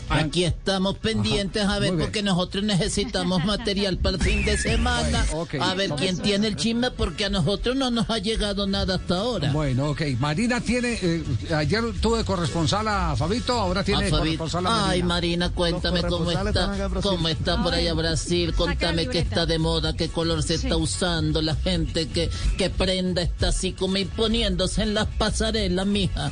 [0.09, 2.01] Aquí estamos pendientes Ajá, a ver bien.
[2.05, 5.27] porque nosotros necesitamos material para el fin de semana.
[5.33, 5.65] Bueno.
[5.65, 9.17] A ver quién tiene el chisme porque a nosotros no nos ha llegado nada hasta
[9.19, 9.51] ahora.
[9.53, 10.03] Bueno, ok.
[10.19, 10.99] Marina tiene.
[11.03, 11.25] eh,
[11.55, 14.19] ayer tuve corresponsal a Fabito, ahora tiene Fabito.
[14.19, 14.91] corresponsal a Marina.
[14.91, 18.55] Ay, Marina, cuéntame cómo está, cómo está por allá Brasil.
[18.55, 23.23] Contame qué está de moda, qué color se está usando, la gente que, que prenda
[23.23, 26.31] está así como imponiéndose en las pasarelas, mija.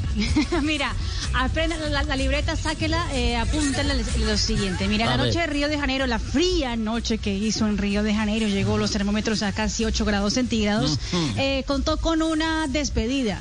[0.62, 0.94] Mira,
[1.34, 3.94] aprenda la, la libreta, sáquela, eh, apúntale
[4.26, 4.88] lo siguiente.
[4.88, 8.14] Mira, la noche de Río de Janeiro, la fría noche que hizo en Río de
[8.14, 10.98] Janeiro, llegó los termómetros a casi 8 grados centígrados,
[11.36, 13.40] eh, contó con una despedida.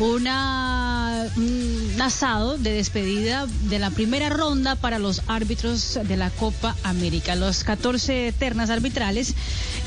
[0.00, 6.74] Una, un asado de despedida de la primera ronda para los árbitros de la Copa
[6.84, 9.34] América, los 14 ternas arbitrales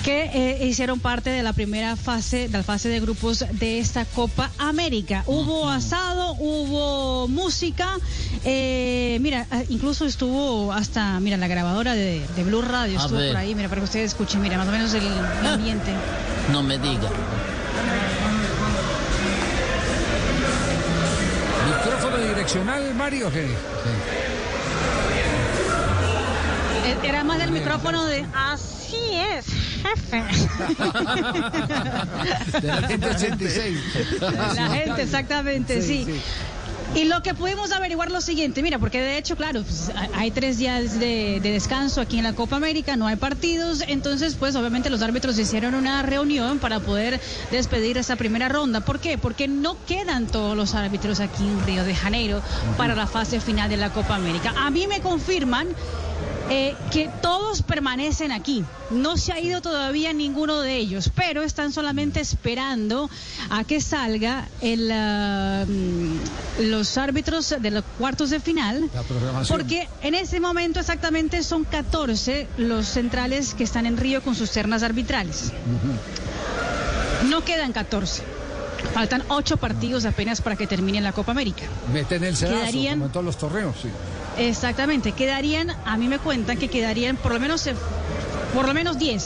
[0.03, 4.06] que eh, hicieron parte de la primera fase, de la fase de grupos de esta
[4.06, 5.23] Copa América.
[5.26, 7.98] Hubo asado, hubo música,
[8.45, 13.38] eh, mira, ah, incluso estuvo hasta, mira, la grabadora de, de Blue Radio estuvo por
[13.38, 15.91] ahí, mira, para que ustedes escuchen, mira, más o menos el, el ambiente.
[16.52, 17.10] No me diga.
[22.44, 23.32] Direccional, Mario?
[23.32, 23.45] ¿qué?
[26.86, 29.45] Eh, Era más del micrófono de así es,
[29.82, 30.24] jefe.
[32.61, 33.80] De la gente 86.
[34.57, 36.03] La gente, exactamente, sí.
[36.06, 36.22] Sí, sí.
[36.95, 40.57] Y lo que pudimos averiguar lo siguiente, mira, porque de hecho, claro, pues, hay- tres
[40.60, 44.90] días de, de descanso aquí en la Copa América, no hay partidos, entonces pues obviamente
[44.91, 47.20] los árbitros hicieron una reunión para poder
[47.52, 48.82] despedir esa primera ronda.
[48.82, 49.18] ¿Por qué?
[49.18, 52.41] Porque no quedan todos los árbitros aquí en Río de Janeiro
[52.78, 54.53] para la fase final de la Copa América.
[54.56, 55.68] A mí me confirman
[56.49, 58.64] eh, que todos permanecen aquí.
[58.91, 63.10] No se ha ido todavía ninguno de ellos, pero están solamente esperando
[63.49, 68.90] a que salga el, ah, mm, los árbitros de los cuartos de final.
[69.48, 74.52] Porque en ese momento exactamente son 14 los centrales que están en Río con sus
[74.52, 75.52] ternas arbitrales.
[77.30, 78.22] No quedan 14.
[78.94, 81.64] Faltan 8 partidos apenas para que termine la Copa América.
[81.94, 83.88] Meten el sedazo, Quedarían- como en todos los torneos, sí.
[84.38, 87.76] Exactamente, quedarían, a mí me cuentan que quedarían por lo menos eh,
[88.53, 89.23] por lo menos 10.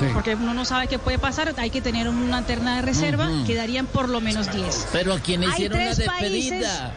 [0.00, 0.06] Sí.
[0.14, 3.86] Porque uno no sabe qué puede pasar, hay que tener una terna de reserva, quedarían
[3.86, 4.86] por lo menos 10.
[4.92, 6.94] Pero a quién Hay hicieron la países- despedida.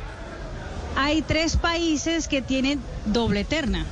[0.96, 3.86] Hay tres países que tienen doble terna.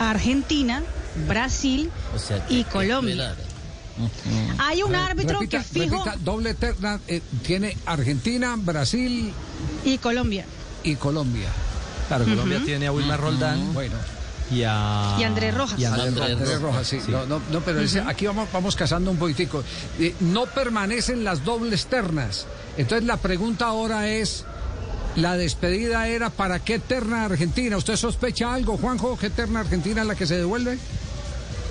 [0.00, 0.82] Argentina,
[1.28, 3.34] Brasil O sea, que y Colombia.
[4.58, 9.32] Hay un árbitro repita, que fijo repita, doble terna, eh, tiene Argentina, Brasil
[9.84, 10.44] y Colombia.
[10.84, 11.48] y Colombia.
[12.08, 13.94] Claro, Colombia tiene a Wilmar Roldán Bueno,
[14.50, 15.16] y a...
[15.18, 15.78] Y Andrés Rojas.
[15.78, 16.40] y a Andrés Andrés Rojas.
[16.40, 17.00] Andrés Rojas, sí.
[17.04, 17.10] Sí.
[17.12, 19.62] No, no, no, pero ese- aquí vamos, vamos cazando un poquitico.
[19.98, 22.46] Eh, no permanecen las dobles ternas.
[22.76, 24.44] Entonces la pregunta ahora es,
[25.16, 27.76] la despedida era para qué terna Argentina.
[27.76, 29.18] ¿Usted sospecha algo, Juanjo?
[29.18, 30.78] ¿Qué terna Argentina es la que se devuelve?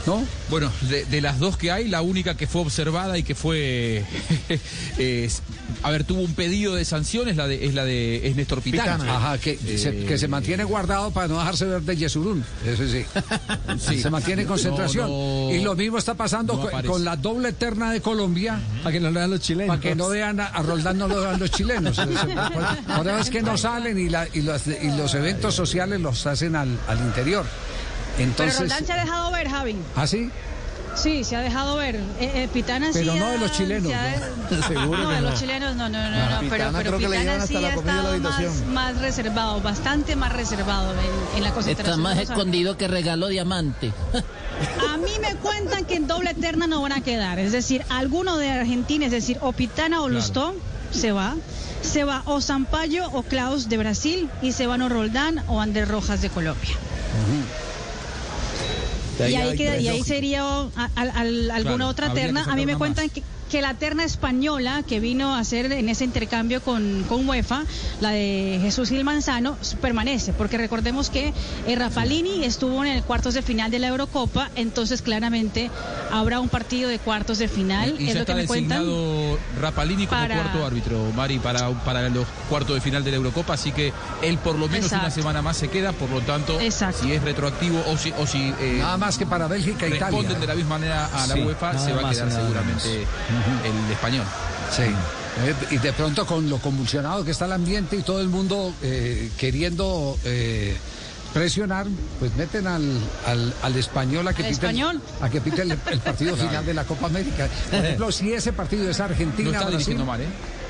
[0.08, 0.24] ¿No?
[0.50, 4.04] Bueno, de, de las dos que hay, la única que fue observada y que fue.
[4.98, 5.42] es-
[5.84, 8.62] a ver, tuvo un pedido de sanción es la de, es la de es Néstor
[8.62, 9.18] Pitana.
[9.18, 12.44] Ajá, que, se, Eh, que se mantiene guardado para no dejarse ver de Yesurún.
[12.66, 13.04] Eso sí.
[13.80, 14.02] Sí.
[14.02, 15.10] Se mantiene en concentración.
[15.10, 18.60] No, no, y lo mismo está pasando no con, la doble terna de Colombia.
[18.82, 19.68] Para que no lo vean los chilenos.
[19.68, 22.00] Para que no vean a, a Roldán, no lo vean los chilenos.
[22.88, 26.56] Ahora es que no salen y, la- y los, y los eventos sociales los hacen
[26.56, 27.46] al, al interior.
[28.18, 29.76] Pero Entonces, Roldán se ha dejado ver, Javi.
[29.96, 30.30] ¿ah, sí?
[30.96, 31.96] Sí, se ha dejado ver.
[31.96, 34.20] Eh, eh, Pitana sí Pero no ha- de los chilenos, se ha-
[34.50, 34.64] ¿no?
[34.68, 35.30] Seguro no, que de no.
[35.30, 37.48] los chilenos no, no, no, no, pero, Pitana pero creo que le Pitana llevan hasta
[37.48, 41.44] sí la ha comida de la estado más, más reservado, bastante más reservado en, en
[41.44, 42.00] la concentración.
[42.00, 43.94] Está más escondido que regalo diamante.
[44.92, 47.38] A mí me cuentan que en doble eterna no van a quedar.
[47.38, 50.56] Es decir, alguno de Argentina, es decir, o Pitana o Lustó,
[50.92, 51.36] se va.
[51.84, 55.88] Se va o Sampaio o Klaus de Brasil y se van o Roldán o Andrés
[55.88, 56.74] Rojas de Colombia.
[56.74, 57.67] De
[59.20, 62.44] Y ahí, queda- y ahí sería a- alguna Claro, otra terna.
[62.46, 63.14] A mí me cuentan más.
[63.14, 67.64] que, que la terna española que vino a hacer en ese intercambio con, con UEFA,
[68.02, 70.34] la de Jesús Gil Manzano, permanece.
[70.34, 71.34] Porque recordemos que
[71.68, 75.70] eh, Rafalini estuvo en el cuartos de final de la Eurocopa, entonces claramente
[76.12, 77.96] habrá un partido de cuartos de final.
[78.00, 78.80] Y es ya lo que está me cuentan.
[78.80, 83.18] designado Rapalini como para- cuarto árbitro, Mari, para, para los cuartos de final de la
[83.18, 85.22] Eurocopa, así que él por lo menos una Exacto.
[85.22, 87.04] semana más se queda, por lo tanto, Exacto.
[87.04, 90.06] si es retroactivo o si, o si eh, Nada más que para Bélgica e Italia.
[90.08, 92.28] responden de la misma manera a la Sí, UEFA, se va a y quedar
[93.64, 94.26] el español.
[94.76, 94.84] Sí.
[94.84, 98.74] Eh, y de pronto con lo convulsionado que está el ambiente y todo el mundo
[98.82, 100.76] eh, queriendo eh,
[101.34, 101.86] presionar,
[102.20, 105.02] pues meten al, al, al español a que ¿Al pite, el- español?
[105.22, 107.48] a que pite el, el partido final de la Copa América.
[107.70, 110.22] Por ejemplo, si ese partido es Argentina, No está Brasil, mal,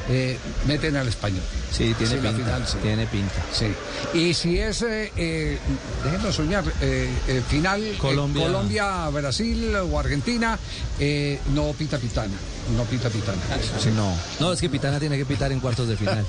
[0.09, 0.37] ¿eh?
[0.65, 1.41] meten al español.
[1.71, 2.33] Sí, tiene Sí, pinta.
[2.33, 2.77] final, sí.
[2.81, 3.35] Tiene pinta.
[3.51, 3.67] Sí.
[4.17, 5.57] Y si es, eh, eh,
[6.03, 8.43] déjenos soñar, eh, eh, final eh, Colombia.
[8.45, 10.57] Colombia, Brasil o Argentina,
[10.99, 12.33] eh, no pita pitana.
[12.75, 13.37] No pita pitana.
[13.81, 13.89] Sí.
[13.95, 14.13] No.
[14.41, 16.25] No, es que Pitana tiene que pitar en cuartos de final.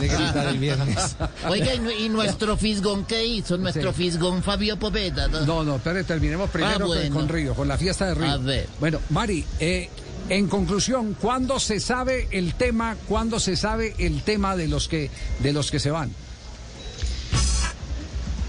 [0.00, 1.16] tiene que pitar el viernes.
[1.50, 3.58] Oiga, ¿y, nu- y nuestro fisgón qué hizo?
[3.58, 4.04] Nuestro Sí.
[4.04, 5.28] fisgón Fabio Popeta.
[5.28, 7.14] No, no, pero terminemos primero Ah, con- bueno.
[7.14, 8.30] con Río, con la fiesta de Río.
[8.30, 8.66] A ver.
[8.80, 9.90] Bueno, Mari, eh,
[10.28, 15.08] En conclusión, ¿cuándo se sabe el tema, cuándo se sabe el tema de los que,
[15.38, 16.10] de los que se van?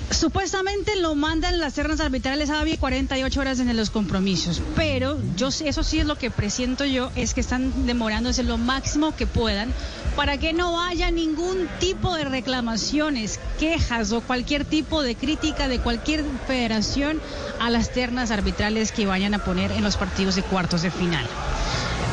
[0.10, 5.84] Supuestamente lo mandan las ternas arbitrales a 48 horas en los compromisos, pero yo eso
[5.84, 9.72] sí es lo que presiento yo, es que están demorándose lo máximo que puedan
[10.18, 15.78] para que no haya ningún tipo de reclamaciones, quejas o cualquier tipo de crítica de
[15.78, 17.22] cualquier federación
[17.60, 21.24] a las ternas arbitrales que vayan a poner en los partidos de cuartos de final.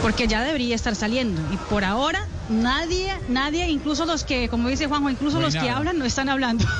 [0.02, 4.86] Porque ya debería estar saliendo y por ahora nadie, nadie, incluso los que, como dice
[4.86, 6.64] Juanjo, incluso No los que hablan no están hablando.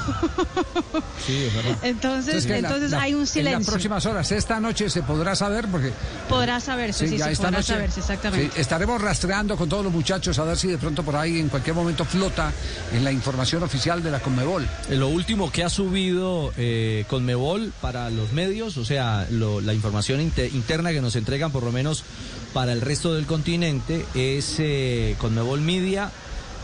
[1.26, 1.78] Sí, es verdad.
[1.82, 3.72] Entonces, entonces hay un En las silencio.
[3.72, 5.90] próximas horas, esta noche se podrá saber porque
[6.28, 8.50] Podrá saberse, sí, ya sí, esta podrá noche saberse, exactamente.
[8.54, 11.48] sí, estaremos rastreando con todos los muchachos a ver si de pronto por ahí en
[11.48, 12.52] cualquier momento flota
[12.92, 14.64] en la información oficial de la Conmebol.
[14.90, 19.72] Eh, Lo último que ha subido eh, Conmebol para los medios, o sea, lo- la
[19.72, 22.04] información inte- interna que nos entregan por lo menos
[22.52, 26.10] para el resto del continente es eh, Conmebol Media.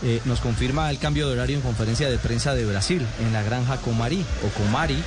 [0.03, 3.43] eh, nos confirma el cambio de horario en conferencia de prensa de Brasil en la
[3.43, 4.97] granja Comari o Comari.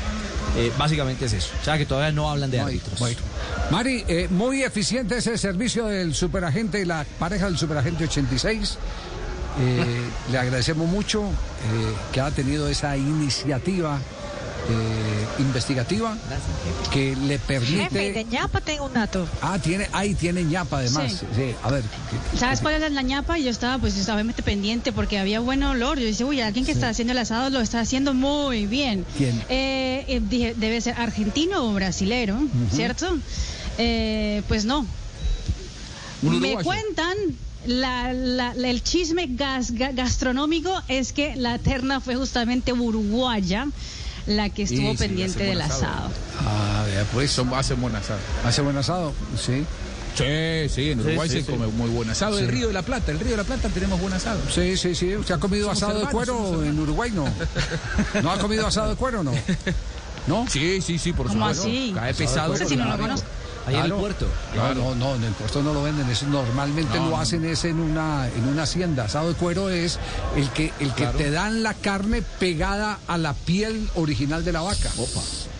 [0.57, 1.53] Eh, básicamente es eso.
[1.61, 3.01] O sea que todavía no hablan de árbitros.
[3.71, 8.79] Mari, eh, muy eficiente ese servicio del superagente y la pareja del superagente 86.
[9.61, 9.85] Eh,
[10.31, 11.25] le agradecemos mucho
[12.13, 13.99] que ha tenido esa iniciativa
[14.69, 16.17] eh, investigativa
[16.93, 17.85] que le permite.
[17.85, 19.27] Jefe, de ñapa tengo un dato.
[19.43, 21.13] Ah, tiene, ahí tiene ñapa además.
[21.13, 21.27] Sí.
[21.35, 21.83] Sí, a ver.
[22.33, 23.39] ¿qué- ¿Sabes cuál es la ñapa?
[23.39, 25.99] Y yo estaba, pues, obviamente pendiente porque había buen olor.
[25.99, 29.05] Yo dije, uy, alguien que está haciendo el asado lo está haciendo muy bien.
[29.19, 29.43] ¿Quién?
[29.49, 32.39] Eh, eh, dije, debe ser argentino o brasilero,
[32.73, 33.07] ¿cierto?
[33.79, 34.87] Eh, pues no.
[36.23, 37.15] Me cuentan.
[37.67, 43.67] la- la- la- el chisme gas- ga- gastronómico es que la terna fue justamente uruguaya
[44.27, 45.83] la que estuvo Sí, pendiente hace del asado.
[45.85, 46.11] asado.
[46.41, 47.31] Ah, pues.
[47.31, 48.19] Son- hacen buen asado.
[48.45, 49.65] Hace buen asado, sí.
[50.17, 51.51] Sí, sí, en Uruguay Sí, se sí.
[51.51, 52.39] come muy buen asado.
[52.39, 52.47] El.
[52.49, 54.39] Río de la Plata, el Río de la Plata tenemos buen asado.
[54.49, 55.17] Sí, sí, sí.
[55.17, 57.11] ¿Usted ha comido Somos asado de cuero en Uruguay?
[57.13, 57.25] No.
[58.23, 59.33] ¿No ha comido asado de cuero no?
[60.29, 60.47] ¿No?
[60.49, 61.63] Sí, sí, sí, por ¿Cómo supuesto.
[61.65, 61.93] así?
[61.95, 62.51] Cae pesado.
[62.51, 63.27] cuero, Ese sí no lo conozco.
[63.67, 63.99] Ahí en el Claro.
[64.01, 64.27] puerto.
[64.55, 66.09] No, no, no, en el puerto no lo venden.
[66.11, 69.05] Eso normalmente No, lo hacen es en una, en una hacienda.
[69.05, 69.99] Asado de cuero es
[70.37, 71.19] el que, el que Claro.
[71.19, 74.91] te dan la carne pegada a la piel original de la vaca.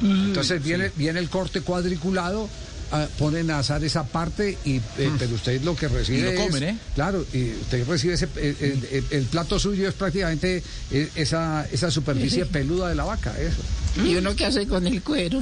[0.03, 2.49] Entonces viene, viene el corte cuadriculado.
[2.93, 6.31] ah, ponen a asar esa parte y eh, pero usted lo que recibe Y lo
[6.31, 6.79] es- comen, ¿eh?
[6.95, 10.63] claro y usted recibe ese el, el- el- el plato suyo es prácticamente
[10.93, 13.57] eh, esa esa superficie peluda de la vaca eso
[14.05, 15.41] ¿Y uno qué hace con el cuero?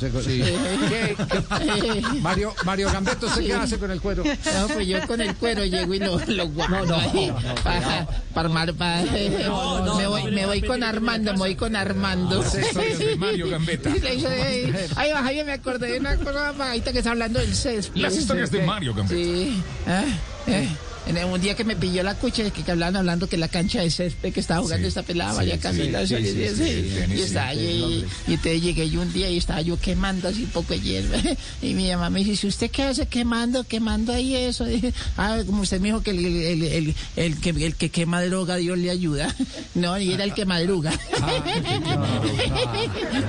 [0.00, 0.42] Sí.
[0.88, 3.52] ¿qué- qué- Mario Mario Gambeto ¿usted qué Sí.
[3.52, 6.96] hace con el cuero No, pues yo con el cuero llego y lo, lo guardo
[6.96, 7.32] ahí.
[7.62, 12.42] para, para armar- para- me, voy, me voy con Armando, me voy con Armando.
[12.42, 13.90] Las historias de Mario Gambetta.
[14.96, 18.00] Ay, va, Javier, me acordé de una cosa, ahorita que está hablando del césped.
[18.00, 19.14] Las historias de Mario Gambetta.
[19.20, 19.62] Sí.
[19.86, 20.04] Ah,
[20.46, 20.68] eh.
[21.16, 23.80] En un día que me pilló la cucha, que, que hablaban hablando que la cancha
[23.80, 26.06] de césped que estaba jugando esta pelada, sí, María sí, Camila.
[26.06, 26.54] sí, sí, sí, sí, sí, sí.
[26.54, 29.78] sí, sí, y estaba sí, allí, y entonces llegué yo un día y estaba yo
[29.78, 31.18] quemando así un poco de hierba.
[31.62, 34.64] Y mi mamá me dice, ¿si usted qué hace quemando, quemando ahí eso?
[34.70, 38.22] Dije, ah, como usted me dijo que el, el, el, el que, el que quema
[38.22, 39.34] droga, Dios le ayuda.
[39.74, 40.92] No, y era el que madruga.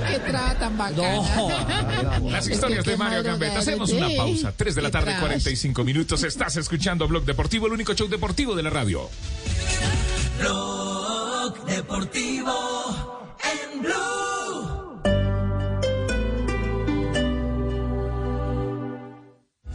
[0.08, 1.22] qué traba tan bacana.
[2.30, 3.58] Las El historias de Mario Gambetta.
[3.60, 4.52] Hacemos una pausa.
[4.56, 5.20] 3 de la tarde, trabas.
[5.20, 6.22] 45 minutos.
[6.24, 9.08] Estás escuchando Blog Deportivo, el único show deportivo de la radio.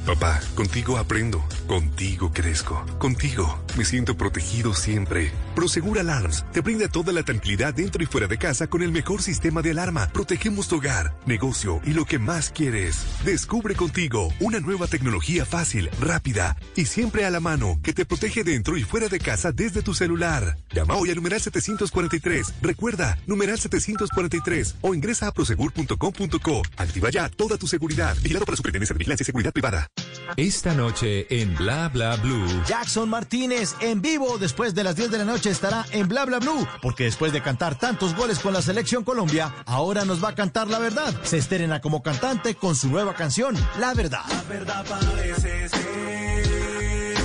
[0.08, 5.32] Papá, contigo aprendo, contigo crezco, contigo me siento protegido siempre.
[5.54, 9.22] Prosegur Alarms te brinda toda la tranquilidad dentro y fuera de casa con el mejor
[9.22, 10.10] sistema de alarma.
[10.14, 13.06] Protegemos tu hogar, negocio y lo que más quieres.
[13.26, 18.46] Descubre contigo una nueva tecnología fácil, rápida y siempre a la mano que te protege
[18.46, 20.58] dentro y fuera de casa desde tu celular.
[20.74, 22.54] Llama hoy al numeral 743.
[22.62, 26.62] Recuerda, numeral 743 o ingresa a prosegur.com.co.
[26.78, 28.16] Activa ya toda tu seguridad.
[28.24, 29.88] Vigilado para Superintendencia de Vigilancia y Seguridad Privada.
[30.36, 32.46] Esta noche en Bla Bla Blue.
[32.68, 36.40] Jackson Martínez en vivo después de las 10 de la noche estará en Bla Bla
[36.40, 40.36] Blue, porque después de cantar tantos goles con la selección Colombia, ahora nos va a
[40.36, 41.14] cantar la verdad.
[41.24, 44.22] Se estrena como cantante con su nueva canción, La Verdad.
[44.30, 47.18] La verdad parece ser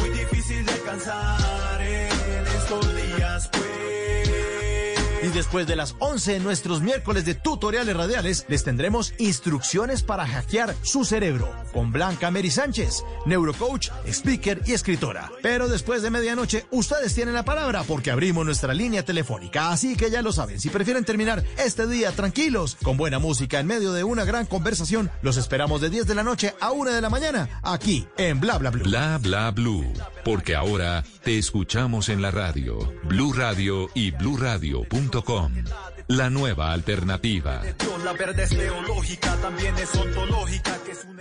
[0.00, 1.55] muy difícil de alcanzar
[5.36, 10.74] después de las 11 en nuestros miércoles de tutoriales radiales, les tendremos instrucciones para hackear
[10.80, 15.30] su cerebro con Blanca Mary Sánchez, neurocoach, speaker y escritora.
[15.42, 19.70] Pero después de medianoche, ustedes tienen la palabra porque abrimos nuestra línea telefónica.
[19.70, 23.66] Así que ya lo saben, si prefieren terminar este día tranquilos, con buena música en
[23.66, 27.02] medio de una gran conversación, los esperamos de 10 de la noche a 1 de
[27.02, 28.84] la mañana, aquí en Bla Bla Blue.
[28.84, 29.92] Bla bla blue,
[30.24, 32.78] porque ahora te escuchamos en la radio.
[33.04, 35.25] Blue Radio y bluradio.com.
[36.08, 37.60] La nueva alternativa.
[38.04, 41.16] La verde es teológica, también es ontológica, que es un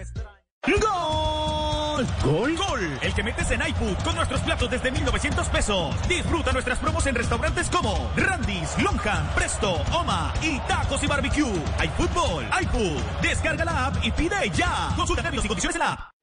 [0.67, 2.07] ¡Gol!
[2.23, 2.55] ¡Gol!
[2.55, 2.99] ¡Gol!
[3.01, 5.95] El que metes en iFood con nuestros platos desde 1,900 pesos.
[6.07, 11.63] Disfruta nuestras promos en restaurantes como Randy's, Longham, Presto, Oma y Tacos y Barbecue.
[11.77, 13.01] Hay fútbol, iFood.
[13.21, 14.91] Descarga la app y pide ya.
[14.95, 16.14] Consulta términos y condiciones en la app.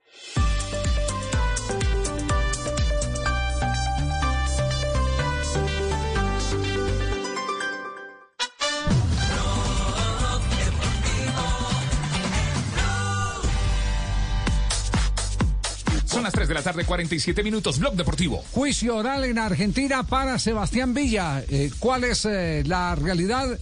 [16.13, 17.79] Son las 3 de la tarde, 47 minutos.
[17.79, 18.45] Blog Deportivo.
[18.53, 21.43] Juicio oral en Argentina para Sebastián Villa.
[21.49, 23.59] Eh, ¿Cuál es eh, la realidad?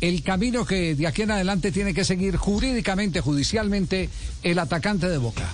[0.00, 4.08] El camino que de aquí en adelante tiene que seguir jurídicamente, judicialmente,
[4.42, 5.48] el atacante de Boca.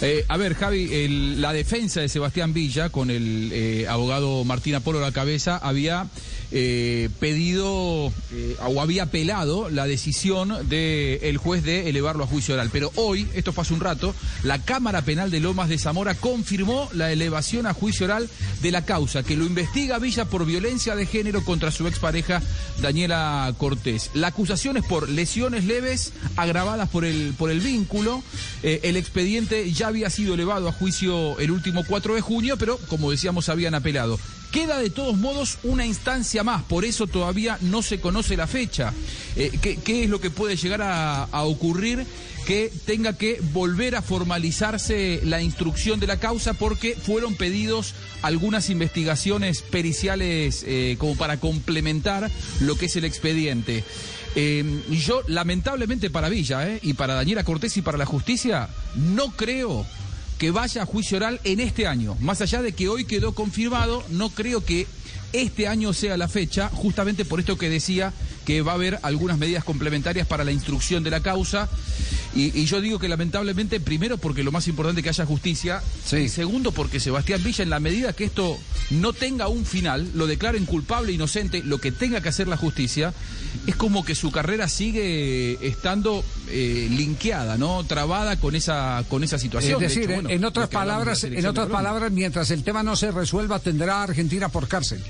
[0.00, 4.74] Eh, a ver, Javi, el- la defensa de Sebastián Villa, con el eh, abogado Martín
[4.74, 6.06] Apolo a la cabeza, había
[6.50, 12.70] eh, pedido eh, o había apelado la decisión del juez de elevarlo a juicio oral.
[12.72, 17.12] Pero hoy, esto fue un rato, la Cámara Penal de Lomas de Zamora confirmó la
[17.12, 18.28] elevación a juicio oral
[18.62, 22.42] de la causa, que lo investiga Villa por violencia de género contra su expareja
[22.80, 24.10] Daniela Cortés.
[24.14, 28.22] La acusación es por lesiones leves agravadas por el, por el vínculo.
[28.62, 32.78] Eh, el expediente ya había sido elevado a juicio el último 4 de junio, pero
[32.88, 34.18] como decíamos habían apelado.
[34.52, 38.94] Queda de todos modos una instancia más, por eso todavía no se conoce la fecha.
[39.36, 42.06] Eh, ¿qué, es lo que puede llegar a, ocurrir?
[42.46, 48.70] Que tenga que volver a formalizarse la instrucción de la causa porque fueron pedidos algunas
[48.70, 52.30] investigaciones periciales eh, como para complementar
[52.60, 53.84] lo que es el expediente.
[54.34, 59.84] Eh, yo, lamentablemente para Villa y para Daniela Cortés y para la justicia, no creo
[60.38, 62.16] que vaya a juicio oral en este año.
[62.20, 64.86] Más allá de que hoy quedó confirmado, no creo que
[65.32, 68.12] este año sea la fecha, justamente por esto que decía
[68.48, 71.68] que va a haber algunas medidas complementarias para la instrucción de la causa.
[72.34, 75.82] Y, y yo digo que lamentablemente, primero porque lo más importante es que haya justicia,
[76.12, 78.56] y segundo porque Sebastián Villa, en la medida que esto
[78.88, 83.12] no tenga un final, lo declaren culpable, inocente, lo que tenga que hacer la justicia,
[83.66, 87.84] es como que su carrera sigue estando eh, linkeada, ¿no?
[87.84, 89.74] Trabada con esa, con esa situación.
[89.74, 92.96] Es De decir, hecho, bueno, en otras palabras, en otras palabras, mientras el tema no
[92.96, 95.02] se resuelva, tendrá a Argentina por cárcel.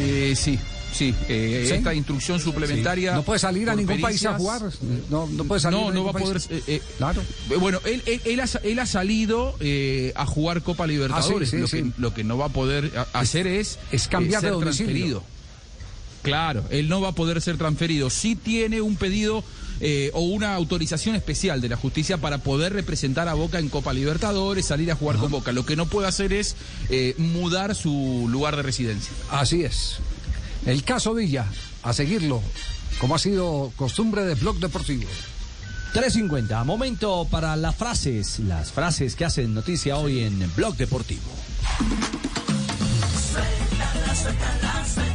[0.00, 0.58] Eh, sí,
[0.98, 1.14] sí.
[1.28, 1.74] eh, ¿Sí?
[1.74, 3.10] Esta instrucción suplementaria.
[3.12, 3.16] Sí.
[3.16, 4.62] No puede salir a ningún país a jugar.
[5.10, 6.40] No, no puede salir No, a no va a poder.
[6.50, 7.22] eh, eh, Claro.
[7.60, 9.54] Bueno, él, él, él ha, él ha salido
[10.14, 11.48] a jugar Copa Libertadores.
[11.48, 11.68] Ah, sí, lo.
[11.68, 14.86] Que, lo que no va a poder hacer es, es cambiar de ser domicilio.
[14.86, 15.22] transferido.
[16.22, 18.10] Claro, él no va a poder ser transferido.
[18.10, 19.44] Sí tiene un pedido
[19.80, 23.92] eh, o una autorización especial de la justicia para poder representar a Boca en Copa
[23.92, 25.52] Libertadores, salir a jugar con Boca.
[25.52, 26.56] Lo que no puede hacer es
[26.90, 29.12] eh, mudar su lugar de residencia.
[29.30, 29.98] Así es.
[30.68, 31.46] El caso Villa,
[31.82, 32.42] a seguirlo,
[33.00, 35.08] como ha sido costumbre de Blog Deportivo.
[35.94, 41.22] 3.50, momento para las frases, las frases que hacen noticia hoy en Blog Deportivo.
[43.32, 45.07] Suéltala, suéltala, suéltala.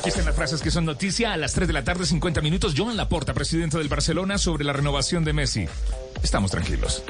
[0.00, 2.72] Aquí están las frases que son noticia a las 3 de la tarde, 50 minutos.
[2.74, 5.66] Joan Laporta, presidente del Barcelona, sobre la renovación de Messi.
[6.22, 7.02] Estamos tranquilos.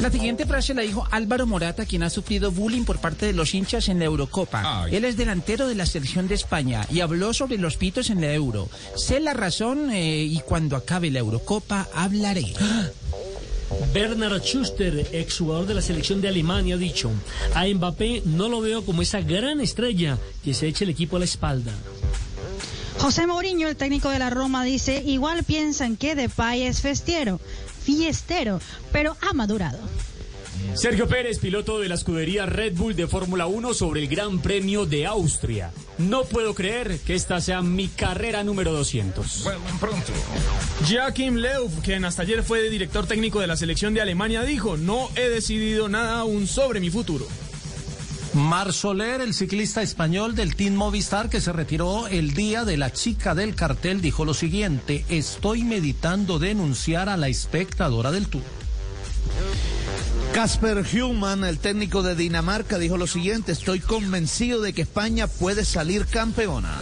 [0.00, 3.54] La siguiente frase la dijo Álvaro Morata, quien ha sufrido bullying por parte de los
[3.54, 4.88] hinchas en la Eurocopa.
[4.90, 8.32] Él es delantero de la selección de España y habló sobre los pitos en la
[8.32, 8.68] Euro.
[8.96, 12.54] Sé la razón eh, y cuando acabe la Eurocopa hablaré.
[13.94, 17.12] Bernard Schuster, exjugador de la selección de Alemania, ha dicho,
[17.54, 21.20] a Mbappé no lo veo como esa gran estrella que se echa el equipo a
[21.20, 21.72] la espalda.
[22.98, 27.40] José Mourinho, el técnico de la Roma, dice, igual piensan que Depay es festiero,
[27.82, 28.60] fiestero,
[28.92, 29.78] pero ha madurado.
[30.74, 34.86] Sergio Pérez, piloto de la escudería Red Bull de Fórmula 1 sobre el Gran Premio
[34.86, 35.70] de Austria.
[35.98, 39.44] No puedo creer que esta sea mi carrera número 200.
[39.44, 40.12] Bueno, pronto.
[40.88, 45.10] Joachim Löw, quien hasta ayer fue director técnico de la selección de Alemania, dijo, no
[45.16, 47.26] he decidido nada aún sobre mi futuro.
[48.34, 52.90] Mar Soler, el ciclista español del Team Movistar que se retiró el día de la
[52.90, 58.42] chica del cartel, dijo lo siguiente, estoy meditando denunciar a la espectadora del Tour.
[60.32, 65.64] Casper Human, el técnico de Dinamarca, dijo lo siguiente, estoy convencido de que España puede
[65.64, 66.74] salir campeona.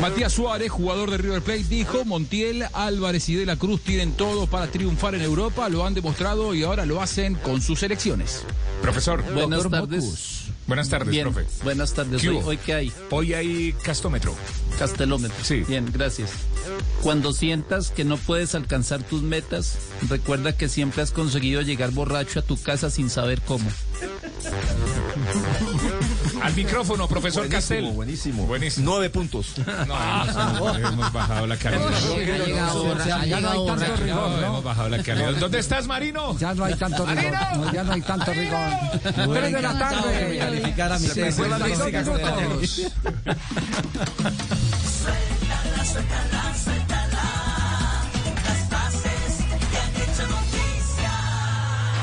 [0.00, 4.46] Matías Suárez, jugador de River Plate, dijo, Montiel, Álvarez y De la Cruz tienen todo
[4.46, 8.44] para triunfar en Europa, lo han demostrado y ahora lo hacen con sus selecciones.
[8.80, 9.22] Profesor.
[9.32, 10.04] Buenas Doctor tardes.
[10.04, 10.43] Mocus.
[10.66, 11.46] Buenas tardes, Bien, profe.
[11.62, 12.22] Buenas tardes.
[12.22, 12.92] ¿Qué Hoy, hoy qué hay?
[13.10, 14.34] Hoy hay castómetro.
[14.78, 15.36] Castelómetro.
[15.44, 15.64] Sí.
[15.68, 16.30] Bien, gracias.
[17.02, 19.78] Cuando sientas que no puedes alcanzar tus metas,
[20.08, 23.68] recuerda que siempre has conseguido llegar borracho a tu casa sin saber cómo.
[26.42, 27.92] Al micrófono, profesor Buenísimo, Castel.
[27.94, 28.46] buenísimo.
[28.46, 28.90] Buenísimo.
[28.90, 29.52] Nueve puntos.
[29.86, 31.90] No, hemos bajado la calidad.
[33.26, 34.46] Ya no hay tanto rigor, ¿no?
[34.46, 35.32] Hemos bajado la calidad.
[35.34, 36.36] ¿Dónde estás, Marino?
[36.38, 37.32] Ya no hay tanto rigor.
[37.56, 38.68] no, ya no hay tanto rigor.
[39.02, 40.38] Tres de la tarde.
[40.38, 42.02] Calificar a mi Se fue la Dos música.
[42.02, 42.70] minutos.
[45.04, 47.03] Suéltala, suéltala, suéltala.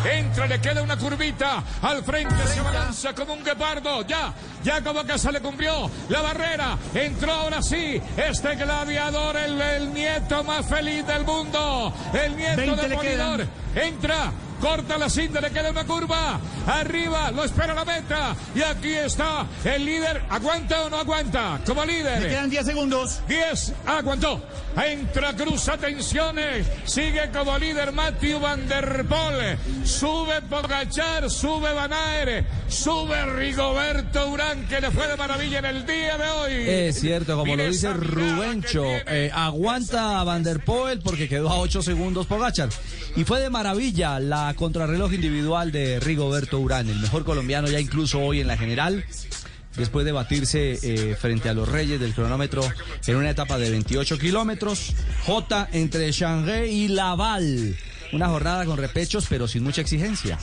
[0.05, 1.63] Entra, le queda una curvita.
[1.81, 4.05] Al frente se abalanza como un guepardo.
[4.05, 4.33] Ya,
[4.63, 6.77] ya como que se le cumplió la barrera.
[6.93, 11.93] Entró ahora sí este gladiador, el, el nieto más feliz del mundo.
[12.13, 13.47] El nieto 20 de le Polidor.
[13.75, 14.31] Entra.
[14.61, 16.39] Corta la cinta, le queda una curva.
[16.67, 18.35] Arriba, lo espera la meta.
[18.53, 20.21] Y aquí está el líder.
[20.29, 21.59] ¿Aguanta o no aguanta?
[21.65, 22.21] Como líder.
[22.21, 23.19] Le quedan 10 segundos.
[23.27, 24.41] 10, aguantó.
[24.77, 26.67] Entra Cruz, atenciones.
[26.85, 29.57] Sigue como líder Matthew Van Der Poel.
[29.83, 35.85] Sube Pogachar, sube Van Aert, sube Rigoberto Urán, que le fue de maravilla en el
[35.85, 36.69] día de hoy.
[36.69, 41.57] Es cierto, como lo dice Rubencho, eh, aguanta a Van der Poel porque quedó a
[41.57, 42.69] 8 segundos Pogachar.
[43.15, 48.19] Y fue de maravilla la contrarreloj individual de Rigoberto Urán, el mejor colombiano ya incluso
[48.19, 49.05] hoy en la general.
[49.77, 52.61] Después de batirse eh, frente a los reyes del cronómetro
[53.07, 54.93] en una etapa de 28 kilómetros,
[55.25, 57.77] J entre Shanghái y Laval.
[58.13, 60.37] Una jornada con repechos, pero sin mucha exigencia.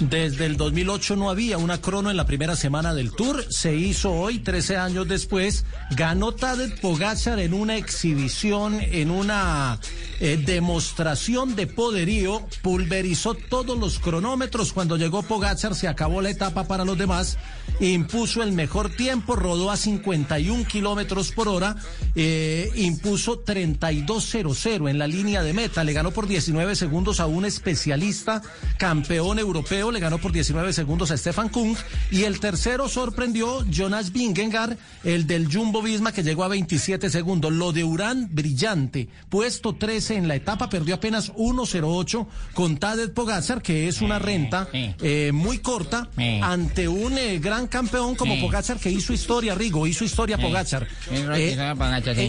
[0.00, 3.44] Desde el 2008 no había una crono en la primera semana del Tour.
[3.48, 5.64] Se hizo hoy, 13 años después.
[5.92, 9.78] Ganó Tadej Pogacar en una exhibición, en una
[10.20, 12.46] eh, demostración de poderío.
[12.62, 14.72] Pulverizó todos los cronómetros.
[14.74, 17.38] Cuando llegó Pogacar se acabó la etapa para los demás.
[17.80, 21.76] Impuso el mejor tiempo, rodó a 51 kilómetros por hora.
[22.14, 25.84] eh, impuso 32.00 en la línea de meta.
[25.84, 28.40] Le ganó por 19 segundos a un especialista,
[28.78, 29.90] campeón europeo.
[29.90, 31.76] Le ganó por 19 segundos a Stefan Kung.
[32.10, 37.52] Y el tercero sorprendió Jonas Vingegaard, el del Jumbo Visma, que llegó a 27 segundos.
[37.52, 39.08] Lo de Urán, brillante.
[39.28, 44.68] Puesto 13 en la etapa, perdió apenas 1.08 con Tadej Pogacar, que es una renta
[44.72, 46.08] eh, muy corta,
[46.42, 48.40] ante un eh, gran campeón como Sí.
[48.40, 50.42] Pogacar, que hizo historia, Rigo, hizo historia Sí.
[50.42, 50.86] Pogacar.
[51.12, 51.56] Hizo Eh,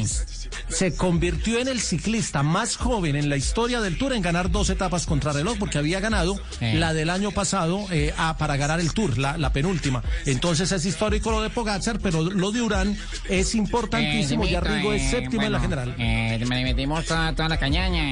[0.01, 0.25] es-
[0.69, 4.69] se convirtió en el ciclista más joven en la historia del Tour en ganar dos
[4.69, 6.73] etapas contra reloj, porque había ganado Sí.
[6.73, 10.03] la del año pasado eh, a- para ganar el Tour, la, la penúltima.
[10.25, 12.97] Entonces es histórico lo de Pogacar, pero lo de Urán
[13.29, 14.43] es importantísimo.
[14.45, 15.95] Eh, ya Rigo es eh, séptimo en la general.
[15.97, 18.03] Eh, me metimos toda, toda la cañaña.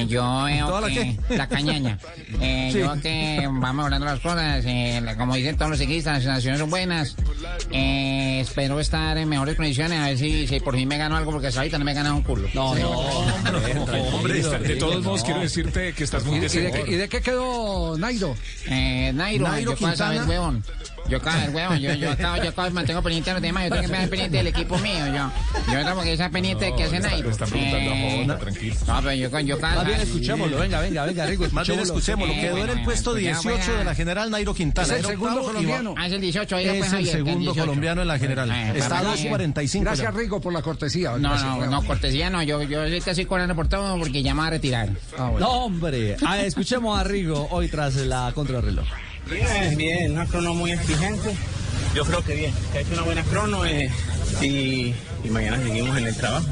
[0.00, 0.20] eh, yo
[0.66, 1.36] ¿Toda la que- qué?
[1.36, 1.98] La cañaña.
[2.40, 2.70] Eh.
[2.74, 4.62] Yo que vamos mejorando las cosas.
[4.66, 7.16] eh, como dicen todos los ciclistas, las sensaciones son buenas.
[7.70, 9.98] Eh, espero estar en mejores condiciones.
[10.00, 11.94] A ver si, si por fin me gano algo, porque hasta ahorita no me he
[11.94, 12.48] ganado un culo.
[12.54, 12.90] No, no,
[14.14, 17.08] Hombre, está- de todos modos quiero decirte que estás muy ¿Y de, qué, y de
[17.08, 18.34] qué quedó Nairo?
[18.66, 20.24] Eh, Nairo, Nairo yo saber, Quintana.
[20.28, 20.64] huevón.
[21.08, 23.70] Yo cada vez, huevón, yo, yo, acabo, yo acabo, mantengo pendiente de los demás, yo
[23.70, 25.30] tengo que estar pendiente del equipo mío, yo.
[25.72, 27.30] Yo tengo que estar pendiente de qué hace Nairo.
[27.30, 28.74] Están preguntando a Eh, Jota, tranquilo.
[28.86, 32.34] No, pero yo, yo cada Más bien escuchémoslo, venga, venga, venga, Rigo, Más bien escuchémoslo.
[32.34, 34.86] Eh, Quedó en el puesto pues ya 18 de la general Nairo Quintana.
[34.86, 35.94] Es el Era segundo octavo y va- colombiano.
[35.96, 37.60] Ah, es el 18, Es pues, el Javier, segundo 18.
[37.60, 38.50] colombiano en la general.
[38.50, 39.72] Eh, Está a 2.45.
[39.72, 39.80] ya.
[39.80, 41.12] Gracias, Rigo, por la cortesía.
[41.12, 44.34] No, Gracias, no, no, cortesía no, yo, yo ahorita estoy cobrando por todo porque ya
[44.34, 44.90] me voy a retirar.
[45.18, 46.16] No, hombre.
[46.24, 48.86] Ah, escuchemos a Rigo hoy tras la contrarreloj.
[49.30, 51.34] Bien, bien, una crono muy exigente.
[51.94, 53.90] Yo creo que bien, que ha hecho una buena crono eh,
[54.40, 54.94] y,
[55.24, 56.46] y mañana seguimos en el trabajo.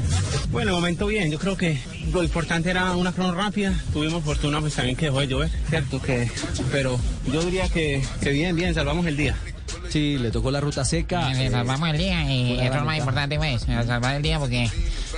[0.51, 1.77] Bueno, momento bien, yo creo que
[2.11, 3.73] lo importante era una crono rápida.
[3.93, 6.29] Tuvimos fortuna pues también que dejó de llover, cierto que,
[6.71, 6.99] pero
[7.31, 9.35] yo diría que, que bien, bien, salvamos el día.
[9.89, 11.31] Sí, le tocó la ruta seca.
[11.33, 14.69] Eh, salvamos el día y eso es lo más importante, pues, salvar el día porque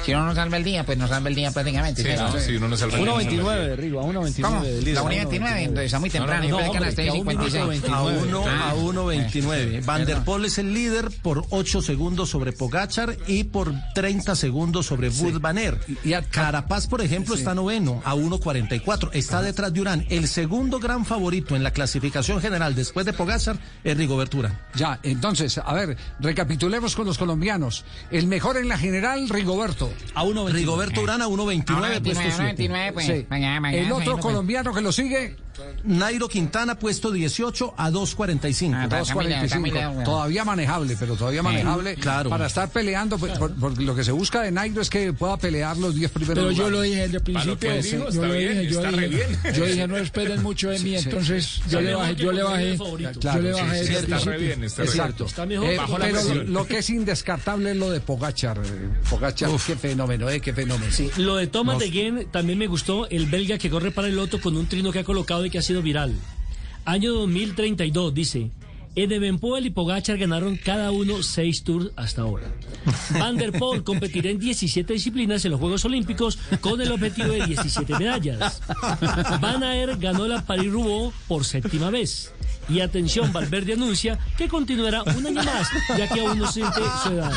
[0.05, 2.03] si uno no salva el día, pues no salva el día prácticamente.
[2.03, 4.41] Sí, no, sí, uno no salva el día, no salva el 1.29, Rigo, a 1.29
[4.41, 4.61] ¿Cómo?
[4.63, 4.93] del líder.
[4.95, 5.57] La a 1.29, 1.29.
[5.59, 6.47] entonces está muy temprano.
[6.49, 7.89] No, a las hombre, que a 3.56.
[7.91, 8.73] A 1 Ah.
[8.77, 9.85] 1.29.
[9.85, 10.19] Van der.
[10.23, 15.39] Poel es el líder por 8 segundos sobre Pogachar y por 30 segundos sobre Wood
[15.39, 15.81] Van Aert.
[16.05, 19.09] Y a- Carapaz, por ejemplo, está noveno a 1.44.
[19.13, 20.05] Está detrás de Urán.
[20.09, 24.37] El segundo gran favorito en la clasificación general después de Pogachar es Rigoberto
[24.75, 27.85] Ya, entonces, a ver, recapitulemos con los colombianos.
[28.11, 29.91] El mejor en la general, Rigoberto.
[30.15, 30.51] A 1.29.
[30.51, 31.69] Rigoberto Urán a 1.29.
[31.69, 32.43] Ahora puesto 29, siete.
[32.43, 33.05] 29, pues.
[33.05, 33.25] Sí.
[33.29, 34.23] mañana, mañana El otro pues.
[34.23, 35.35] colombiano que lo sigue,
[35.83, 38.73] Nairo Quintana puesto 18 a 2.45.
[38.75, 39.49] Ah, para Camila, 2.45.
[39.49, 41.95] Camila, Todavía manejable, pero todavía manejable.
[41.95, 42.29] claro.
[42.29, 45.37] Para estar peleando, pues, por- por lo que se busca de Nairo es que pueda
[45.37, 48.59] pelear los 10 primeros Pero yo lo dije desde el principio, sí, dijo, yo bien,
[48.59, 49.53] dije, yo dije, bien.
[49.55, 53.19] yo dije no esperen mucho de mí, entonces yo le bajé, yo le bajé, favorito.
[53.19, 55.25] yo le bajé desde está re bien, está Exacto.
[55.25, 55.69] Está mejor.
[55.69, 58.57] Eh, Bajo la pero lo, que es indescartable es lo de Pogachar.
[58.59, 60.91] eh, Pogachar, qué fenómeno, eh, qué fenómeno.
[60.91, 64.07] Sí, lo de Thomas Nos- de Gen también me gustó, el belga que corre para
[64.07, 66.13] el loto con un trino que ha colocado que ha sido viral.
[66.85, 68.51] Año 2032, dice.
[68.95, 72.47] Edebenpoel y Pogachar ganaron cada uno seis tours hasta ahora.
[73.19, 77.45] Van der Poel competirá en 17 disciplinas en los Juegos Olímpicos con el objetivo de
[77.45, 78.61] 17 medallas.
[79.41, 82.33] Van Aert ganó la Paris-Roubaix por séptima vez.
[82.69, 85.67] Y atención, Valverde anuncia que continuará un año más,
[85.97, 87.31] ya que aún no siente su edad.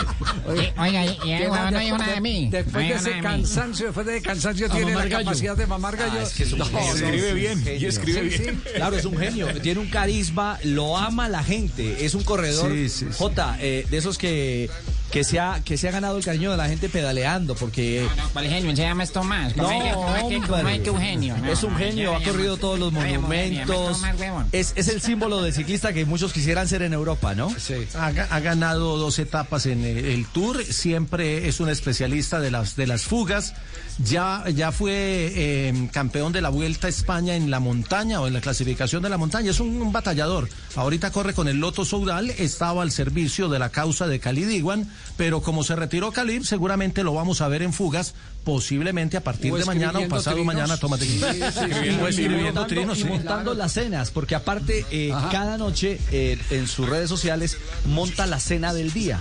[0.78, 2.48] Oiga, y- y ¿Qué huevón, va no dijo nada de mí.
[2.50, 5.18] Después No de ese cansancio, después de ese cansancio, tiene la gallo.
[5.24, 6.18] capacidad de mamar gallo.
[6.20, 6.80] Ah, es que es un No, genio.
[6.84, 8.62] no, Escribe bien, y escribe Sí, bien.
[8.76, 12.88] Claro, es un genio, tiene un carisma, lo ama la gente, es un corredor Sí,
[12.88, 13.16] sí, sí.
[13.18, 14.68] Jota, eh, de esos que,
[15.12, 18.46] que, se ha, que se ha ganado el cariño de la gente pedaleando, porque ¿Cuál
[18.48, 18.74] genio?
[18.74, 19.54] Se llama Tomás.
[19.56, 20.76] No, ¿Cómo es cómo es hombre.
[20.86, 21.36] Eugenio?
[21.38, 24.16] No, es un genio, ha corrido todos los monumentos, Tomás,
[24.52, 27.50] es, es el símbolo del ciclista que muchos quisieran ser en Europa, ¿no?
[27.58, 27.74] Sí.
[27.94, 32.50] Ha, ga- ha ganado dos etapas en el, el Tour, siempre es un especialista de
[32.50, 33.54] las, de las fugas.
[34.02, 38.32] Ya, ya fue eh, campeón de la Vuelta a España en la montaña o en
[38.32, 39.50] la clasificación de la montaña.
[39.50, 40.48] Es un, un batallador.
[40.76, 44.88] Ahorita corre con el Loto Soudal, estaba al servicio de la causa de Khalid Iguan,
[45.16, 48.14] pero como se retiró Khalid, seguramente lo vamos a ver en fugas,
[48.44, 50.54] posiblemente a partir O de mañana o pasado trinos.
[50.54, 50.76] mañana.
[50.76, 51.04] Tómate.
[51.04, 51.98] Sí, sí, sí.
[52.00, 56.66] O escribiendo montando, trinos, y montando las cenas, porque aparte eh, cada noche eh, en
[56.66, 57.56] sus redes sociales
[57.86, 59.20] monta la cena del día.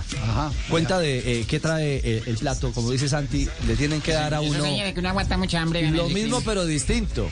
[0.68, 4.34] Cuenta de eh, qué trae eh, el plato, como dice Santi, le tienen que dar
[4.34, 5.90] a uno que uno aguanta mucha hambre.
[5.90, 7.28] lo mismo pero distinto.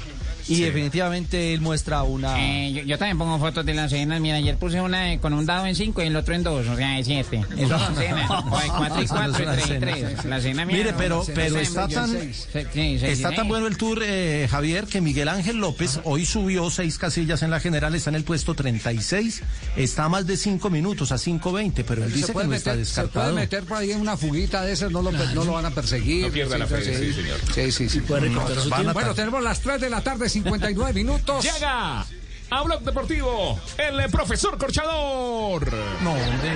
[0.51, 2.35] Y definitivamente él muestra una...
[2.41, 4.21] Eh, yo, yo también pongo fotos de las cenas.
[4.21, 6.67] Mira, ayer puse una eh, con un dado en 5 y el otro en 2,
[6.69, 7.45] o sea, de 7.
[7.57, 8.31] Eso son cenas.
[8.31, 10.25] O de 4 y 4 y 3 y 3.
[10.27, 10.77] La cena mía.
[10.77, 12.49] Mire, pero, cena pero mía, está tan, seis.
[12.53, 13.49] Se- sí, seis está tan seis.
[13.49, 17.61] bueno el tour, eh, Javier, que Miguel Ángel López hoy subió seis casillas en la
[17.61, 19.43] general, está en el puesto 36,
[19.77, 22.87] está a más de cinco minutos, a 5.20, pero él dice que no está meter,
[22.87, 23.35] se puede descartado.
[23.35, 26.27] meter por ahí en una fuguita de esas, no lo, no lo van a perseguir.
[26.27, 27.39] No pierda la fe, sí, señor.
[27.55, 28.01] Sí, sí, sí.
[28.01, 31.45] puede recuperar su Bueno, tenemos las 3 de la tarde, 59 minutos.
[31.45, 32.05] Llega
[32.51, 35.73] a Blog Deportivo el profesor Corchador.
[36.03, 36.53] No, hombre.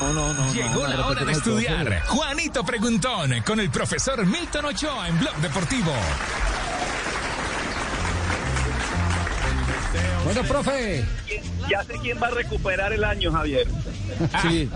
[0.00, 0.52] no, no, no.
[0.52, 2.02] Llegó la hora de estudiar.
[2.06, 5.92] Juanito Preguntón con el profesor Milton Ochoa en Blog Deportivo.
[10.24, 11.04] Bueno, profe.
[11.68, 13.66] Ya sé quién va a recuperar el año, Javier.
[14.42, 14.68] Sí.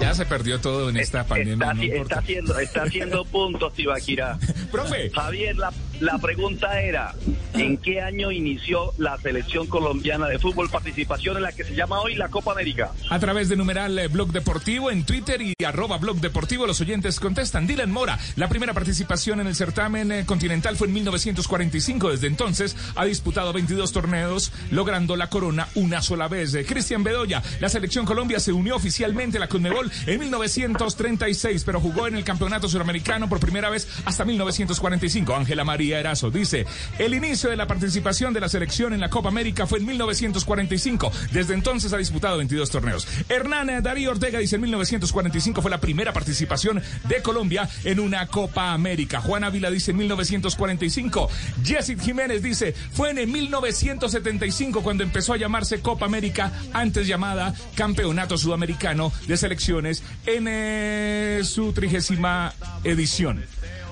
[0.00, 1.54] Ya se perdió todo en esta pandemia.
[1.54, 4.38] Está, no está haciendo, está haciendo puntos, Tibaquira.
[4.70, 5.10] Profe.
[5.10, 7.14] Javier, la, la pregunta era,
[7.54, 10.68] ¿en qué año inició la selección colombiana de fútbol?
[10.70, 12.92] Participación en la que se llama hoy la Copa América.
[13.10, 17.20] A través de numeral eh, Blog Deportivo en Twitter y arroba Blog Deportivo, los oyentes
[17.20, 17.66] contestan.
[17.66, 22.10] Dylan Mora, la primera participación en el certamen eh, continental fue en 1945.
[22.10, 26.54] Desde entonces ha disputado 22 torneos, logrando la corona una sola vez.
[26.54, 31.80] Eh, Cristian Bedoya, la selección Colombia se unió oficialmente a la Conmebol en 1936, pero
[31.80, 35.34] jugó en el campeonato suramericano por primera vez hasta 1945.
[35.34, 36.66] Ángela María Erazo dice,
[36.98, 41.12] el inicio de la participación de la selección en la Copa América fue en 1945.
[41.32, 43.06] Desde entonces ha disputado 22 torneos.
[43.28, 48.72] Hernán Darío Ortega dice, en 1945 fue la primera participación de Colombia en una Copa
[48.72, 49.20] América.
[49.20, 51.30] Juan Ávila dice, en 1945.
[51.64, 57.54] Jessit Jiménez dice, fue en el 1975 cuando empezó a llamarse Copa América, antes llamada
[57.76, 62.52] Campeonato Sudamericano de Selecciones, en eh, su trigésima
[62.82, 63.44] edición.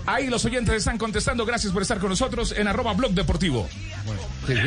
[0.07, 1.47] Ahí los oyentes están contestando.
[1.47, 3.69] Gracias por estar con nosotros en arroba blog deportivo.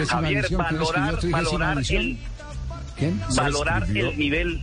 [0.07, 2.17] Javier, valorar, valorar el,
[2.97, 3.21] ¿Quién?
[3.35, 4.09] valorar escribió?
[4.11, 4.61] el nivel.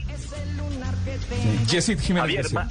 [1.70, 2.22] Yesid Jiménez.
[2.22, 2.68] Javier, va-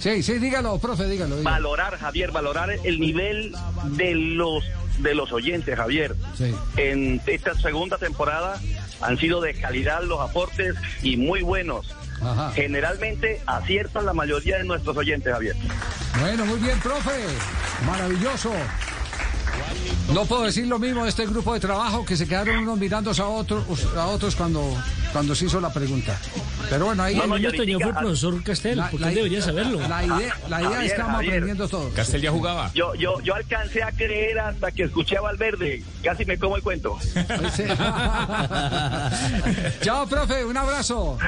[0.00, 1.36] Sí, sí, dígalo, profe, dígalo.
[1.36, 1.54] dígalo.
[1.54, 3.54] valorar, Javier, valorar el nivel
[3.90, 4.64] de los
[4.98, 6.14] de los oyentes, Javier.
[6.38, 6.54] Sí.
[6.76, 8.60] En esta segunda temporada
[9.04, 11.94] han sido de calidad los aportes y muy buenos.
[12.22, 12.52] Ajá.
[12.54, 15.56] Generalmente aciertan la mayoría de nuestros oyentes, Javier.
[16.20, 17.12] Bueno, muy bien, profe.
[17.86, 18.52] Maravilloso.
[20.12, 23.10] No puedo decir lo mismo de este grupo de trabajo que se quedaron unos mirando
[23.10, 23.64] a otros,
[23.96, 24.62] a otros cuando,
[25.12, 26.16] cuando se hizo la pregunta.
[26.70, 29.80] Pero bueno, ahí No, no, yo tenía fue el profesor Castel, porque él debería saberlo.
[29.88, 31.30] La idea, la idea es Javier, Javier.
[31.32, 31.90] aprendiendo todo.
[31.90, 32.70] Castel ya jugaba.
[32.74, 35.82] Yo, yo, yo alcancé a creer hasta que escuché a Valverde.
[36.02, 36.98] Casi me como el cuento.
[39.82, 41.18] Chao, profe, un abrazo.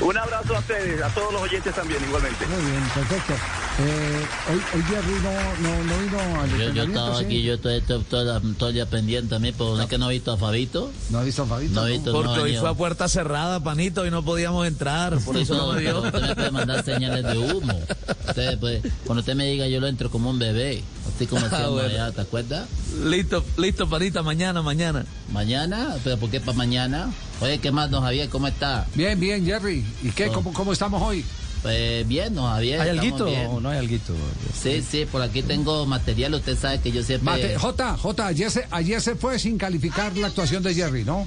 [0.00, 2.46] Un abrazo a ustedes, a todos los oyentes también, igualmente.
[2.46, 3.34] Muy bien, perfecto.
[3.78, 5.32] Eh, hoy, hoy Jerry no,
[5.68, 7.24] no, no vino al Yo, yo estaba ¿sí?
[7.24, 10.10] aquí, yo estoy, estoy, estoy- estoy ya pendiente a mí, pero ¿no es que no
[10.10, 10.90] he visto a Fabito?
[11.10, 11.74] ¿No ha visto a Fabito?
[11.74, 15.18] No he visto, Porque no hoy fue a puerta cerrada, panito, y no podíamos entrar.
[15.20, 16.00] Por Sí, eso no me vio.
[16.02, 17.78] usted me puede mandar señales de humo.
[18.28, 20.82] Usted, pues, cuando usted me diga, yo lo entro como un bebé.
[21.14, 21.88] Así como Ah, bueno.
[21.88, 22.66] allá, ¿te acuerdas?
[23.04, 25.04] Listo, listo, panita, mañana, mañana.
[25.32, 25.96] ¿Mañana?
[26.04, 27.10] ¿Pero por qué para mañana?
[27.40, 28.28] Oye, ¿qué más, don Javier?
[28.28, 28.86] ¿Cómo está?
[28.94, 29.84] Bien, bien, Jerry.
[30.02, 30.28] ¿Y qué?
[30.28, 31.24] ¿Cómo, cómo estamos hoy?
[31.64, 32.78] Pues bien, don Javier.
[32.82, 34.12] ¿Hay alguito o no hay alguito?
[34.62, 36.34] Sí, sí, por aquí tengo material.
[36.34, 37.24] Usted sabe que yo siempre...
[37.24, 41.26] Mate- J, J, ayer se, ayer se fue sin calificar la actuación de Jerry, ¿no?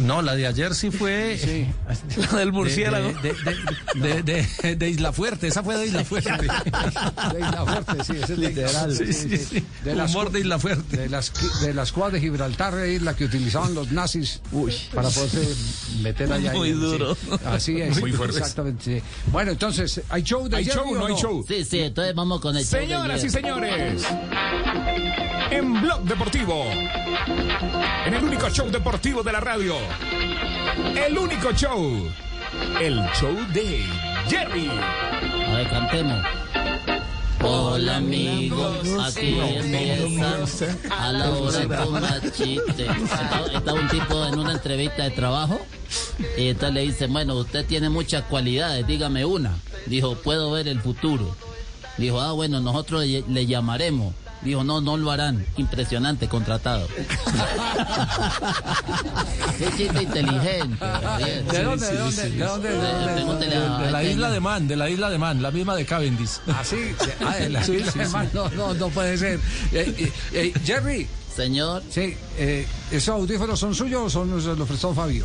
[0.00, 1.68] No, la de ayer sí fue.
[2.32, 3.12] La del murciélago.
[3.20, 6.30] De, de- de- de- de- de Isla Fuerte, esa fue de Isla Fuerte.
[7.32, 8.96] De Isla Fuerte, sí, ese es de- Literal.
[8.96, 9.64] Sí, sí, sí.
[9.84, 10.96] Humor de Isla Fuerte.
[10.96, 14.40] De las, de las cuadras de Gibraltar, eh, la que utilizaban los nazis
[14.94, 15.54] para poderse
[16.02, 16.52] meter allá.
[16.52, 16.80] Muy ahí, sí.
[16.80, 17.16] duro.
[17.46, 18.00] Así es.
[18.00, 18.38] Muy fuertes.
[18.38, 19.00] Exactamente.
[19.00, 19.02] sí.
[19.30, 21.44] Bueno, entonces, ¿hay show de ¿Hay Jerry show o no hay show?
[21.46, 24.02] Sí, sí, entonces vamos con el show Señoras y señores,
[25.50, 26.64] en Blog Deportivo,
[28.06, 29.74] en el único show deportivo de la radio,
[31.06, 32.08] el único show,
[32.80, 33.84] el show de
[34.28, 34.68] Jerry.
[34.68, 36.24] A ver, cantemos.
[37.44, 42.86] Hola amigos, aquí empieza a la hora con más chiste.
[42.86, 45.60] Estaba, estaba un tipo en una entrevista de trabajo
[46.38, 49.56] y entonces le dice, bueno, usted tiene muchas cualidades, dígame una.
[49.86, 51.34] Dijo, puedo ver el futuro.
[51.98, 54.14] Dijo, ah, bueno, nosotros le llamaremos.
[54.44, 55.44] Dijo, no, no lo harán.
[55.56, 56.88] Impresionante, contratado.
[59.58, 60.84] Qué chiste inteligente.
[61.52, 62.38] ¿De dónde, de dónde, de
[63.60, 66.40] dónde, la isla de Man, de la isla de Man, la misma de Cavendish.
[66.48, 66.76] Ah, sí.
[67.24, 68.08] Ah, de la isla de.
[68.08, 68.30] Man.
[68.32, 69.38] No, no, no puede ser.
[69.72, 71.06] Eh, eh, eh, Jerry.
[71.34, 71.82] Señor.
[71.88, 75.24] Sí, eh, ¿esos audífonos son suyos o son los, prestó Fabio?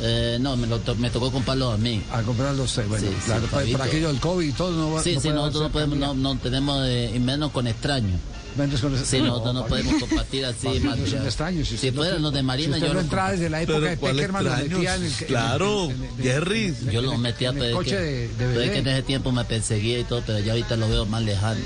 [0.00, 2.00] Eh, no, me, lo to- me tocó comprarlo a mí.
[2.12, 5.02] A comprarlos usted, bueno, Sí, sí, claro, para, aquello del COVID y todo, no va
[5.02, 8.20] Sí, no sí, nosotros no podemos, no, no tenemos, eh, y menos con extraños.
[8.58, 9.68] Menos con Sí, nosotros no Fabio.
[9.84, 10.94] podemos compartir así no
[11.24, 13.48] extraños, si Si no fueran los de Marina, si usted yo no lo entraba desde
[13.50, 15.12] la época de ¿cuál Peckerman, lo metía en el...
[15.12, 15.88] Claro,
[16.20, 16.74] Jerry.
[16.92, 20.04] Yo lo metía, pero coche que, de- de que en ese tiempo me perseguía y
[20.04, 21.60] todo, pero ya ahorita lo veo más lejano.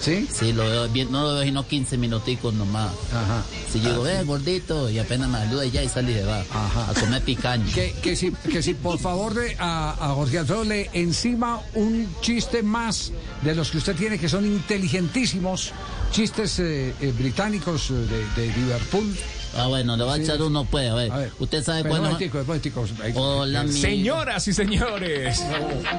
[0.00, 0.28] ¿Sí?
[0.32, 2.92] Sí, lo veo bien, no lo veo sino 15 minuticos nomás.
[3.12, 3.42] Ajá.
[3.72, 6.24] Si yo digo, eh, gordito, y apenas me saluda y ya y sale y se
[6.24, 6.40] va.
[6.52, 7.64] A comer picaña.
[7.74, 12.06] Que, que, si, que si por favor de, a, a Jorge Alfredo le encima un
[12.20, 13.12] chiste más
[13.42, 15.72] de los que usted tiene que son inteligentísimos,
[16.12, 19.16] chistes eh, eh, británicos eh, de, de Liverpool.
[19.54, 20.22] Ah, bueno, le voy a Sí.
[20.22, 21.30] echar uno, pues, a ver.
[21.38, 22.10] Usted sabe Pero un cuándo...
[22.12, 22.86] momentico, un momentico.
[23.16, 23.68] Hola.
[23.68, 25.44] Señoras y señores,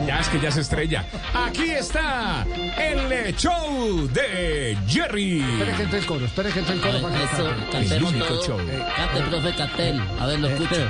[0.07, 1.05] ya es que ya se estrella.
[1.35, 2.47] Aquí está
[2.79, 5.41] el show de Jerry.
[5.41, 7.01] Espere que entre el coro, espere que entre el coro.
[7.03, 7.71] para que Eso, cante.
[7.71, 8.43] cantemos todo.
[8.43, 8.57] show.
[8.57, 10.01] Cante, profe Catel.
[10.19, 10.89] A ver, lo escucho.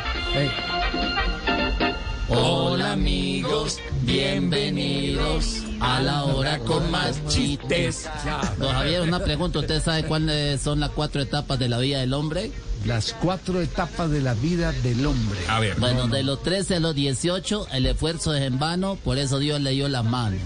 [2.36, 8.10] Hola amigos, bienvenidos a la hora con más chistes.
[8.58, 12.14] Don Javier, una pregunta, ¿usted sabe cuáles son las cuatro etapas de la vida del
[12.14, 12.52] hombre?
[12.86, 15.40] Las cuatro etapas de la vida del hombre.
[15.48, 15.80] A ver.
[15.80, 19.62] Bueno, de los 13 a los 18 el esfuerzo es en vano, por eso Dios
[19.62, 20.42] le dio las manos.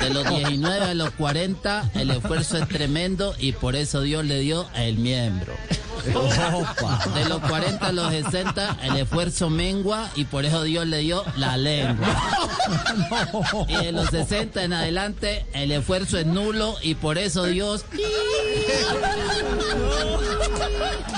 [0.00, 4.40] De los 19 a los 40 el esfuerzo es tremendo y por eso Dios le
[4.40, 5.52] dio el miembro.
[7.14, 11.24] De los 40 a los 60 el esfuerzo mengua y por eso Dios le dio
[11.36, 12.06] la lengua.
[13.68, 17.84] Y de los 60 en adelante el esfuerzo es nulo y por eso Dios...
[21.08, 21.17] No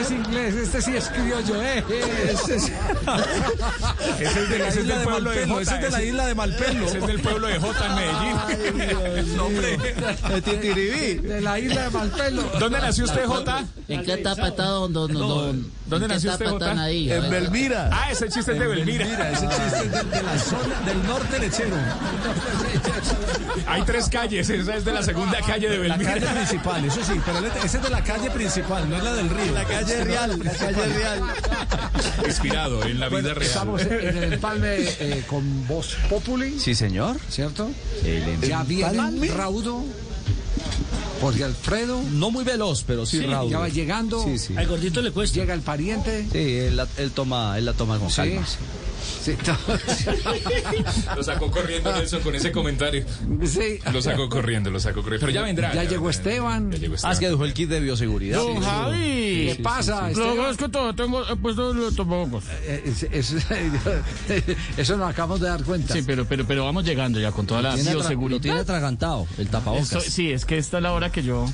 [0.00, 1.84] es inglés, este sí es criollo, ¿eh?
[2.30, 2.64] Este es...
[4.20, 5.62] Ese es, de, ese es del pueblo de Jota.
[5.62, 6.86] ese es de la isla de Malpelo.
[6.86, 9.36] Ese es del pueblo de Jota en Medellín.
[9.36, 9.76] No, hombre.
[9.76, 12.42] De la isla de Malpelo.
[12.58, 13.64] ¿Dónde nació usted, Jota?
[13.88, 16.82] ¿En qué etapa está don, don, don- ¿Dónde en qué nació usted, Jota?
[16.82, 17.10] ahí?
[17.10, 17.30] En.
[17.30, 17.90] Belmira.
[17.92, 19.04] Ah, ese chiste es de Belmira.
[19.06, 21.76] Mira, ese chiste es de, de la zona del norte lechero.
[23.66, 26.14] Hay tres calles, esa es de la segunda calle de La Belmira.
[26.20, 29.28] calle principal, eso sí, pero ese es de la calle principal, no es la del
[29.30, 29.52] río.
[29.52, 31.20] La calle real, la calle real.
[32.26, 33.42] Inspirado en la vida real.
[33.42, 37.16] estamos en el empalme eh, con Voz Populi, Sí, señor.
[37.28, 37.70] ¿cierto?
[38.04, 39.84] El Ya viene Raudo,
[41.20, 43.50] Jorge Alfredo, No muy veloz, pero sí, Raúl.
[43.50, 44.54] ya va llegando, Sí, sí.
[44.56, 45.38] Al gordito le cuesta.
[45.38, 46.26] llega el pariente.
[46.32, 48.16] Sí, él, la- él toma, él la toma con Sí.
[48.16, 48.46] calma.
[49.00, 49.36] Sí,
[51.16, 53.04] Lo sacó corriendo Nelson con ese comentario.
[53.44, 53.78] sí.
[53.92, 55.26] Lo sacó corriendo, lo sacó corriendo.
[55.26, 55.74] Pero ya vendrá.
[55.74, 56.70] Ya llegó Esteban.
[56.72, 57.12] Ya llegó Ah, Esteban.
[57.12, 58.38] es que dejó el kit de bioseguridad.
[58.38, 59.52] Don Sí, Javi.
[59.56, 62.44] ¿Qué pasa, Lo es que todo tengo he puesto los topocos.
[62.64, 63.34] Eh, es- es-
[64.76, 65.94] eso nos acabamos de dar cuenta.
[65.94, 68.40] Sí, pero, pero, pero vamos llegando ya con toda la atra- lo bioseguridad.
[68.40, 69.84] tiene atragantado, el tapabocas.
[69.92, 71.46] Esto- sí, es que esta es la hora que yo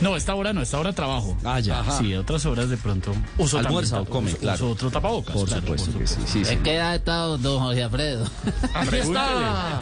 [0.00, 1.36] No, esta hora no, esta hora trabajo.
[1.44, 1.80] Ah, ya.
[1.80, 1.98] Ajá.
[1.98, 4.56] Sí, otras horas de pronto uso Almuerza también- o come, uso- claro.
[4.56, 5.34] uso otro tapabocas.
[5.34, 6.52] Por claro, supuesto por que sí, sí, sí.
[6.52, 8.30] ¿En qué edad está don José Alfredo?
[8.74, 9.80] Aquí está.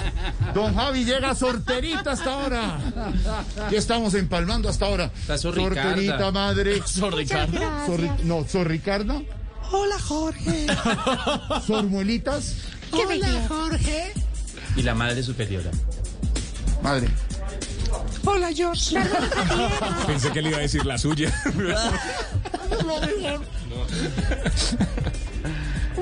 [0.55, 2.79] Don Javi llega sorterita hasta ahora.
[3.71, 5.11] Ya estamos empalmando hasta ahora.
[5.39, 6.83] Sor Sorterita, madre.
[6.87, 7.59] Sor Ricardo.
[7.87, 9.23] Sor Ri- no, Sor Ricardo.
[9.73, 10.67] Hola, Jorge.
[11.67, 12.55] Sor Muelitas.
[12.93, 14.13] Hola, Jorge.
[14.77, 15.71] Y la madre superiora.
[16.83, 17.09] Madre.
[18.27, 18.97] Hola, George.
[20.07, 21.33] Pensé que le iba a decir la suya.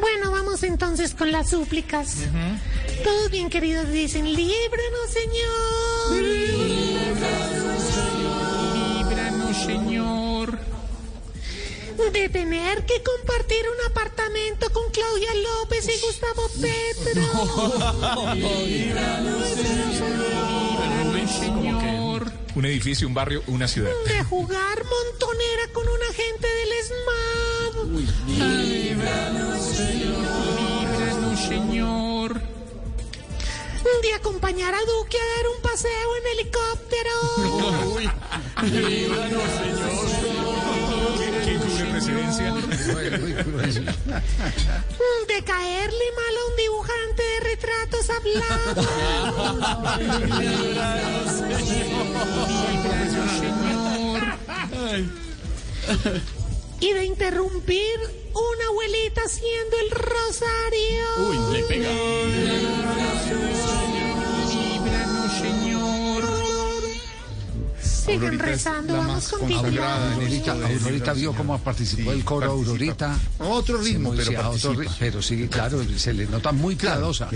[0.01, 2.17] Bueno, vamos entonces con las súplicas.
[3.05, 6.23] Todos bien queridos dicen, líbranos, Señor.
[8.75, 10.59] Líbranos, Señor.
[12.13, 15.31] De tener que compartir un apartamento con Claudia
[15.61, 17.23] López y Gustavo Petro.
[18.35, 19.45] Líbranos,
[21.39, 21.94] Señor.
[22.55, 23.90] Un edificio, un barrio, una ciudad.
[24.06, 27.74] De jugar montonera con un agente del SMAD.
[28.62, 29.62] Líbranos,
[31.48, 32.40] Señor.
[34.02, 37.10] De acompañar a Duque a dar un paseo en helicóptero.
[38.62, 40.24] Líbranos, ¿Quién
[45.26, 48.86] De caerle mal a un dibujante de retratos hablados.
[56.81, 57.98] Y de interrumpir
[58.35, 61.06] una abuelita haciendo el rosario.
[61.31, 61.90] Uy, le pega.
[68.06, 72.51] Es rezando, vamos más con consagrada en Aurorita, vio cómo participó el coro.
[72.52, 73.16] Aurorita.
[73.39, 77.28] Otro ritmo, pero otro pero sí, claro, se le nota muy piadosa.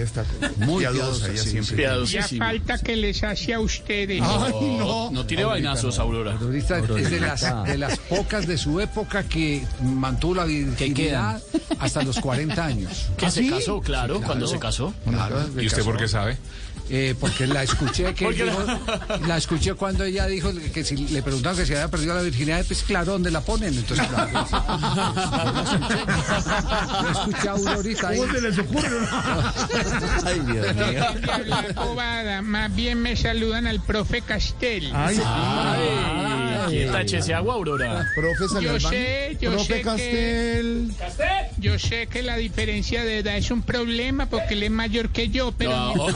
[0.58, 1.86] Muy piadosa, siempre.
[2.06, 4.22] Ya falta que les hace a ustedes.
[4.22, 5.10] Ay, no.
[5.10, 6.32] No tire vainazos, Aurora.
[6.32, 11.42] Aurorita es de las, de las pocas de su época que mantuvo la virginidad
[11.78, 13.06] hasta los 40 años.
[13.16, 14.92] Que ¿Ah, se casó, claro, cuando se casó.
[15.08, 16.36] Claro, ¿Y usted por qué sabe?
[16.90, 18.65] Eh, porque la escuché que Porque dijo-
[19.27, 22.65] la escuché cuando ella dijo que si le preguntaban que si había perdido la virginidad,
[22.66, 23.74] pues claro, ¿dónde la ponen?
[23.77, 24.31] Entonces, claro,
[27.02, 28.19] lo escuché a Aurorita ahí.
[28.19, 28.89] ¿Cómo se les ocurre?
[30.24, 32.43] Ay, Dios mío.
[32.43, 34.90] Más bien me saludan al profe Castel.
[34.94, 35.23] Ay, sí.
[35.24, 38.06] Ay, quieta, échese agua, Aurora.
[38.14, 40.93] Profe, Yo sé, yo Profe sé que- Castel.
[41.59, 45.28] Yo sé que la diferencia de edad es un problema porque él es mayor que
[45.28, 46.06] yo, pero No.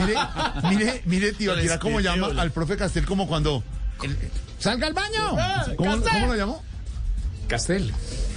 [0.00, 0.14] Mire,
[0.70, 3.62] mire, mire, tío, mira cómo llama al profe Castel como cuando...
[4.58, 5.36] ¡Salga al baño!
[5.76, 6.62] ¿Cómo, ¿Cómo lo llamó?
[7.48, 7.92] Castel.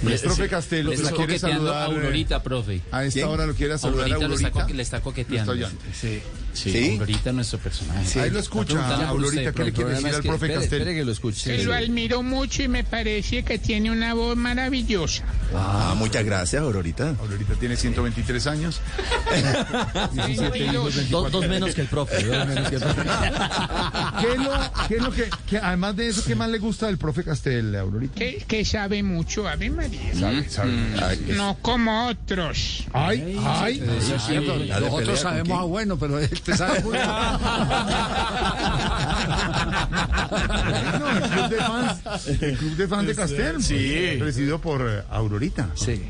[0.06, 1.88] El profe Castel Le lo está quiere coqueteando saludar.
[1.90, 2.80] a eh, Aurorita, profe.
[2.92, 3.28] A esta ¿Quién?
[3.28, 5.54] hora lo quiere saludar a Aurorita lo está le está coqueteando.
[5.54, 6.22] Lo estoy Sí,
[6.56, 6.90] sí, ¿Sí?
[6.92, 8.20] Aurorita es nuestro personaje.
[8.20, 10.84] Ahí lo escucha, Aurorita, ¿qué le quiere decir al profe Castel?
[10.84, 11.64] que lo escuche.
[11.64, 15.24] lo admiro mucho y me parece que tiene una voz maravillosa.
[15.54, 17.14] Ah, muchas gracias, Aurorita.
[17.20, 18.80] Aurorita tiene 123 años.
[20.12, 20.74] 17 hijos,
[21.10, 21.30] Dos, 24.
[21.30, 22.22] dos menos que el profe.
[22.24, 23.02] dos menos que el profe.
[24.20, 24.52] ¿Qué es lo,
[24.88, 27.74] qué es lo que, que, además de eso, qué más le gusta del profe Castel,
[27.76, 28.14] Aurorita?
[28.14, 30.14] Que, que sabe mucho, Ave María.
[30.18, 30.72] Sabe, sabe.
[31.02, 32.84] Ay, es- No como otros.
[32.92, 33.80] ay, ay.
[33.80, 35.58] Ay, Nosotros ¿con sabemos quién?
[35.58, 36.96] a bueno, pero él te sabe muy
[40.30, 44.16] Bueno, el club de fans, el club de fans de Castel, Sí.
[44.18, 45.68] presidido por eh, Aurorita.
[45.74, 46.02] Sí.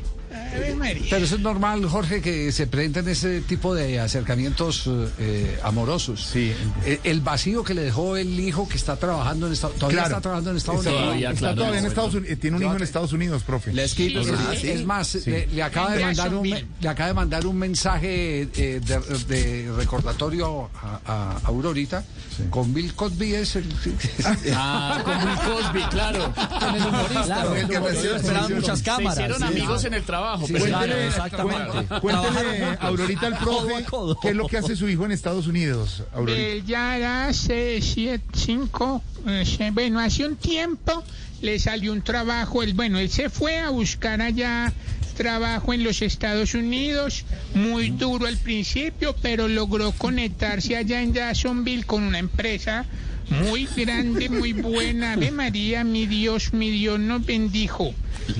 [1.09, 6.27] Pero eso es normal, Jorge, que se presenten ese tipo de acercamientos eh, amorosos.
[6.31, 6.53] Sí.
[6.85, 10.09] El, el vacío que le dejó el hijo que está trabajando en Estados Todavía Claro.
[10.09, 11.15] está trabajando en Estados Unidos.
[11.33, 13.73] está todavía en Estados Unidos, tiene un hijo en Estados Unidos, profe.
[13.73, 14.27] Le Sí, es,
[14.59, 14.69] sí.
[14.69, 15.29] es más, Sí.
[15.29, 18.47] le, le acaba de mandar un, le acaba de mandar un mensaje eh,
[18.83, 22.03] de, de recordatorio a, a Aurorita
[22.49, 23.65] con Bill Cosby es el
[24.55, 26.33] Ah, con Bill Cosby, claro.
[26.59, 27.23] Con el humorista.
[27.25, 27.75] Claro, el que
[28.15, 29.13] Esperaban muchas Se cámaras.
[29.17, 29.43] hicieron sí.
[29.43, 30.47] amigos en el trabajo.
[30.47, 31.99] Sí, pero- Claro, Cuéntele, exactamente.
[32.01, 33.85] cuéntele, Aurorita, al profe,
[34.21, 36.39] qué es lo que hace su hijo en Estados Unidos, Aurorita.
[36.39, 41.03] Él ya hace siete, cinco, eh, se- bueno, hace un tiempo
[41.41, 44.73] le salió un trabajo, él, bueno, él se fue a buscar allá
[45.17, 47.25] trabajo en los Estados Unidos,
[47.55, 52.85] muy duro al principio, pero logró conectarse allá en Jacksonville con una empresa
[53.29, 55.13] muy grande, muy buena.
[55.13, 57.93] Ave María, mi Dios, mi Dios nos bendijo.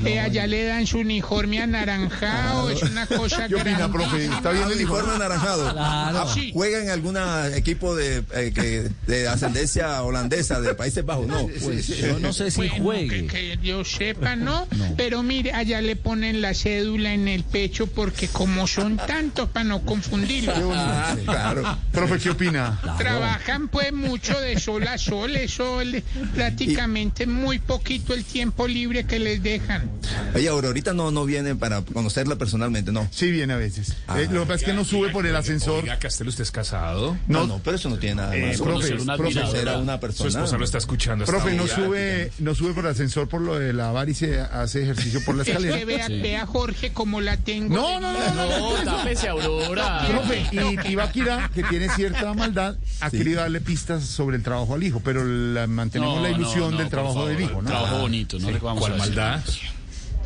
[0.03, 4.25] Eh, allá le dan su uniforme anaranjado, es una cosa ¿Qué opina, profe?
[4.25, 5.71] ¿Está bien el uniforme anaranjado.
[5.71, 6.17] Claro.
[6.19, 6.51] Ah, Sí.
[6.53, 7.17] ¿Juega en algún
[7.55, 11.27] equipo de, eh, que- de ascendencia holandesa de Países Bajos?
[11.27, 11.47] No.
[11.63, 13.27] Pues yo no sé si Bueno, juegue.
[13.27, 14.67] Que, que yo sepa, ¿no?
[14.97, 19.63] Pero mire, allá le ponen la cédula en el pecho porque como son tantos para
[19.63, 20.53] no confundirlo.
[20.53, 21.31] Qué bonito.
[21.31, 21.77] claro.
[21.93, 22.77] Profe, ¿qué opina?
[22.97, 26.03] Trabajan pues mucho de eso sol a sol, eso es
[26.35, 29.89] prácticamente muy poquito el tiempo libre que les dejan.
[30.35, 33.07] Oye, Aurorita no, no viene para conocerla personalmente, ¿no?
[33.11, 33.95] Sí viene a veces.
[34.15, 35.83] Eh, lo que pasa es que no sube por el ascensor.
[35.83, 37.17] Oiga, Castel, ¿usted es casado?
[37.27, 38.61] No, no, pero eso no tiene nada Eh, más.
[38.61, 40.29] profe, profe, era una Su persona.
[40.29, 41.25] esposa lo está escuchando.
[41.25, 44.39] Profe, no sube, no sube por el ascensor por lo de la bar y se
[44.39, 45.77] hace ejercicio por la Es escalera.
[45.77, 47.73] que vea, vea Jorge como la tengo.
[47.75, 50.07] No, no, no, no, no, tápese, Aurora.
[50.07, 54.83] Profe, y Ibaquira, que tiene cierta maldad, ha querido darle pistas sobre el trabajo al
[54.83, 57.69] hijo, pero la- mantenemos No, la ilusión no, del trabajo favor, del hijo, ¿no?
[57.69, 59.43] Trabajo bonito, no le vamos ¿Cuál maldad?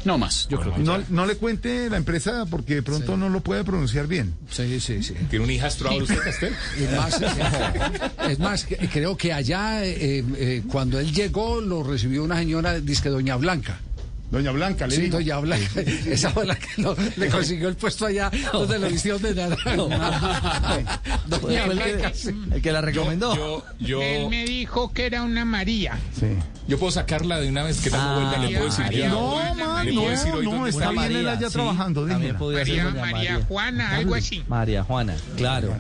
[0.04, 3.30] No más, yo creo que No, no le cuente la empresa porque de pronto no
[3.30, 4.34] lo puede pronunciar bien.
[4.50, 5.14] Sí, sí, sí.
[5.30, 6.56] ¿Tiene un hijastro ahora usted, Castel?
[6.80, 7.22] Es más,
[8.30, 12.80] es más, que- creo que allá, eh, eh, cuando él llegó, lo recibió una señora,
[12.80, 13.80] dice que Doña Blanca.
[14.32, 15.18] Doña Blanca, le Sí, dijo.
[15.18, 15.82] Doña Blanca.
[16.08, 19.76] Esa fue la que lo- le consiguió el puesto allá, donde lo vistieron de naranja.
[21.28, 22.12] Doña Fue el Blanca.
[22.12, 23.36] que, el que la recomendó.
[23.36, 26.00] Yo, yo, Él me dijo que era una María.
[26.18, 26.28] Sí.
[26.68, 28.38] yo puedo sacarla de una vez que Ah, tengo vuelta.
[28.40, 29.00] Le puedo decir María.
[29.00, 29.12] quién.
[29.12, 31.54] No, man, Le puedo decir no, no, dónde está Una bien él María, allá sí.
[31.54, 33.46] trabajando, También podría María, María María.
[33.48, 34.44] Juana, algo así.
[34.48, 35.76] María Juana, claro.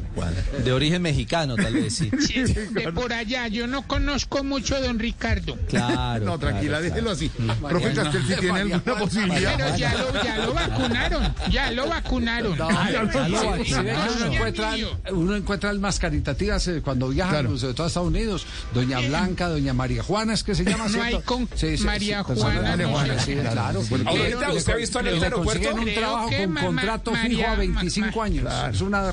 [0.64, 2.11] De origen mexicano, tal vez, sí.
[2.19, 5.57] Sí, de por allá, yo no conozco mucho a don Ricardo.
[5.69, 6.26] Claro.
[6.26, 7.30] No, tranquila, claro, déjelo así.
[7.30, 9.56] Profe Castel, si tiene María alguna posibilidad.
[9.58, 12.58] Pero ya lo, ya lo vacunaron, ya lo vacunaron.
[12.58, 13.66] No, ya lo sí, vacunaron.
[13.66, 14.74] sí, ve que uno encuentra,
[15.12, 17.58] uno encuentra más caritativas eh, cuando viajan, Claro.
[17.58, 18.46] sobre todo a Estados Unidos.
[18.74, 22.24] Doña Blanca, Doña María Juana, es que se llama No hay con Sí, sí, María
[22.28, 23.26] sí, Juana, María no Juana, sé.
[23.26, 23.82] sí, claro.
[24.06, 25.76] Aurorita, Pero- ¿usted ha visto en el aeropuerto?
[25.76, 28.54] un trabajo con contrato fijo a ma- 25 ma- años.
[28.74, 29.12] Es una.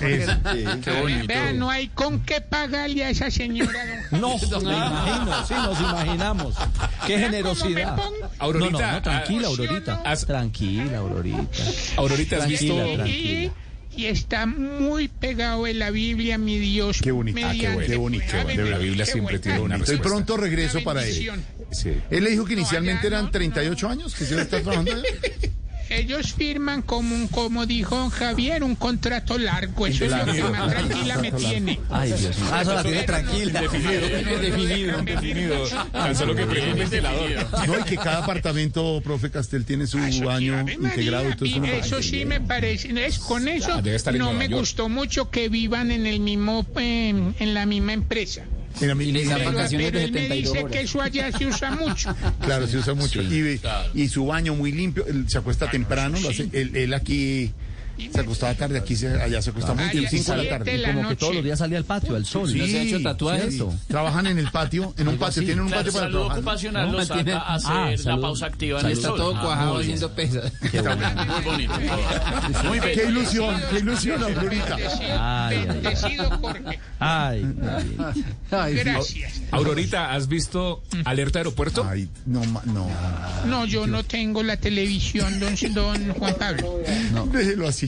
[1.27, 3.79] Vea, no hay con qué pagarle a esa señora.
[4.13, 6.55] No, me imagino, sí, nos imaginamos.
[7.07, 7.97] Qué generosidad.
[8.39, 10.03] Aurorita, no, no, no, tranquila, Aurorita.
[10.05, 11.47] has- Tranquila, Aurorita.
[11.97, 12.67] Aurorita, ¿has?
[12.67, 13.53] Tranquila, Y, tranquila.
[13.97, 17.01] y está muy pegado en la Biblia, mi Dios.
[17.03, 18.65] Qué bonito, ah, qué bueno, qué bonito, bueno.
[18.65, 19.43] La Biblia qué siempre bueno.
[19.43, 20.03] tiene una respuesta.
[20.09, 21.31] pronto regreso para él.
[21.71, 21.93] Sí.
[22.11, 23.31] Él le dijo que inicialmente allá eran no.
[23.31, 24.93] 38 años, que se iba a estar trabajando.
[25.91, 29.87] Ellos firman como un, como dijo Javier, un contrato largo.
[29.87, 31.81] Eso es lo que más tranquila me tiene.
[31.91, 32.51] Ay, Dios mío.
[32.53, 33.61] Ah, eso la tiene tranquila.
[33.63, 35.69] Definido, definido, definido.
[35.93, 37.67] Tan solo que pregunte el ventilador.
[37.67, 41.29] No, y que cada apartamento, profe Castel, tiene su baño integrado.
[41.29, 43.81] Eso sí me parece, es con eso
[44.13, 48.45] no me gustó mucho que vivan en el mismo en la misma empresa.
[48.81, 51.33] Mira, mi- les dan Pero, vacaciones pero de él me 72 dice que eso allá
[51.37, 52.15] se usa mucho.
[52.45, 53.23] Claro, se usa mucho.
[53.23, 53.61] y,
[53.95, 57.53] y su baño muy limpio, él se acuesta temprano, lo hace, él, él aquí
[58.13, 60.71] se acostaba tarde, aquí se, allá se acostaba muy Allá 5 de la tarde.
[60.73, 61.17] de la Como que noche.
[61.17, 62.51] todos los días salía al patio, al sol.
[62.51, 63.55] Sí, ¿No se ha hecho tatuajes?
[63.55, 63.75] ¿cierto?
[63.89, 66.39] Trabajan en el patio, en un patio, tienen un Claro, patio para salud trabajar.
[66.39, 68.23] ocupacional No, lo saca a hacer Ah, la salud.
[68.23, 69.17] pausa activa en el Está sol.
[69.19, 69.83] todo Ah, cuajado bien.
[69.83, 70.53] haciendo pesas.
[70.63, 71.73] Muy bonito.
[72.65, 73.09] Muy Qué bello.
[73.11, 74.77] ilusión, qué ilusión, Aurorita.
[75.51, 76.31] Bendecido,
[77.01, 78.13] Ay, Jorge.
[78.13, 78.75] Sí.
[78.79, 79.41] Gracias.
[79.51, 81.87] Aurorita, ¿has visto Alerta Aeropuerto?
[81.89, 82.89] Ay, no, no.
[83.47, 86.79] No, yo no tengo la televisión, don, don Juan Pablo.
[87.33, 87.88] Déjelo así.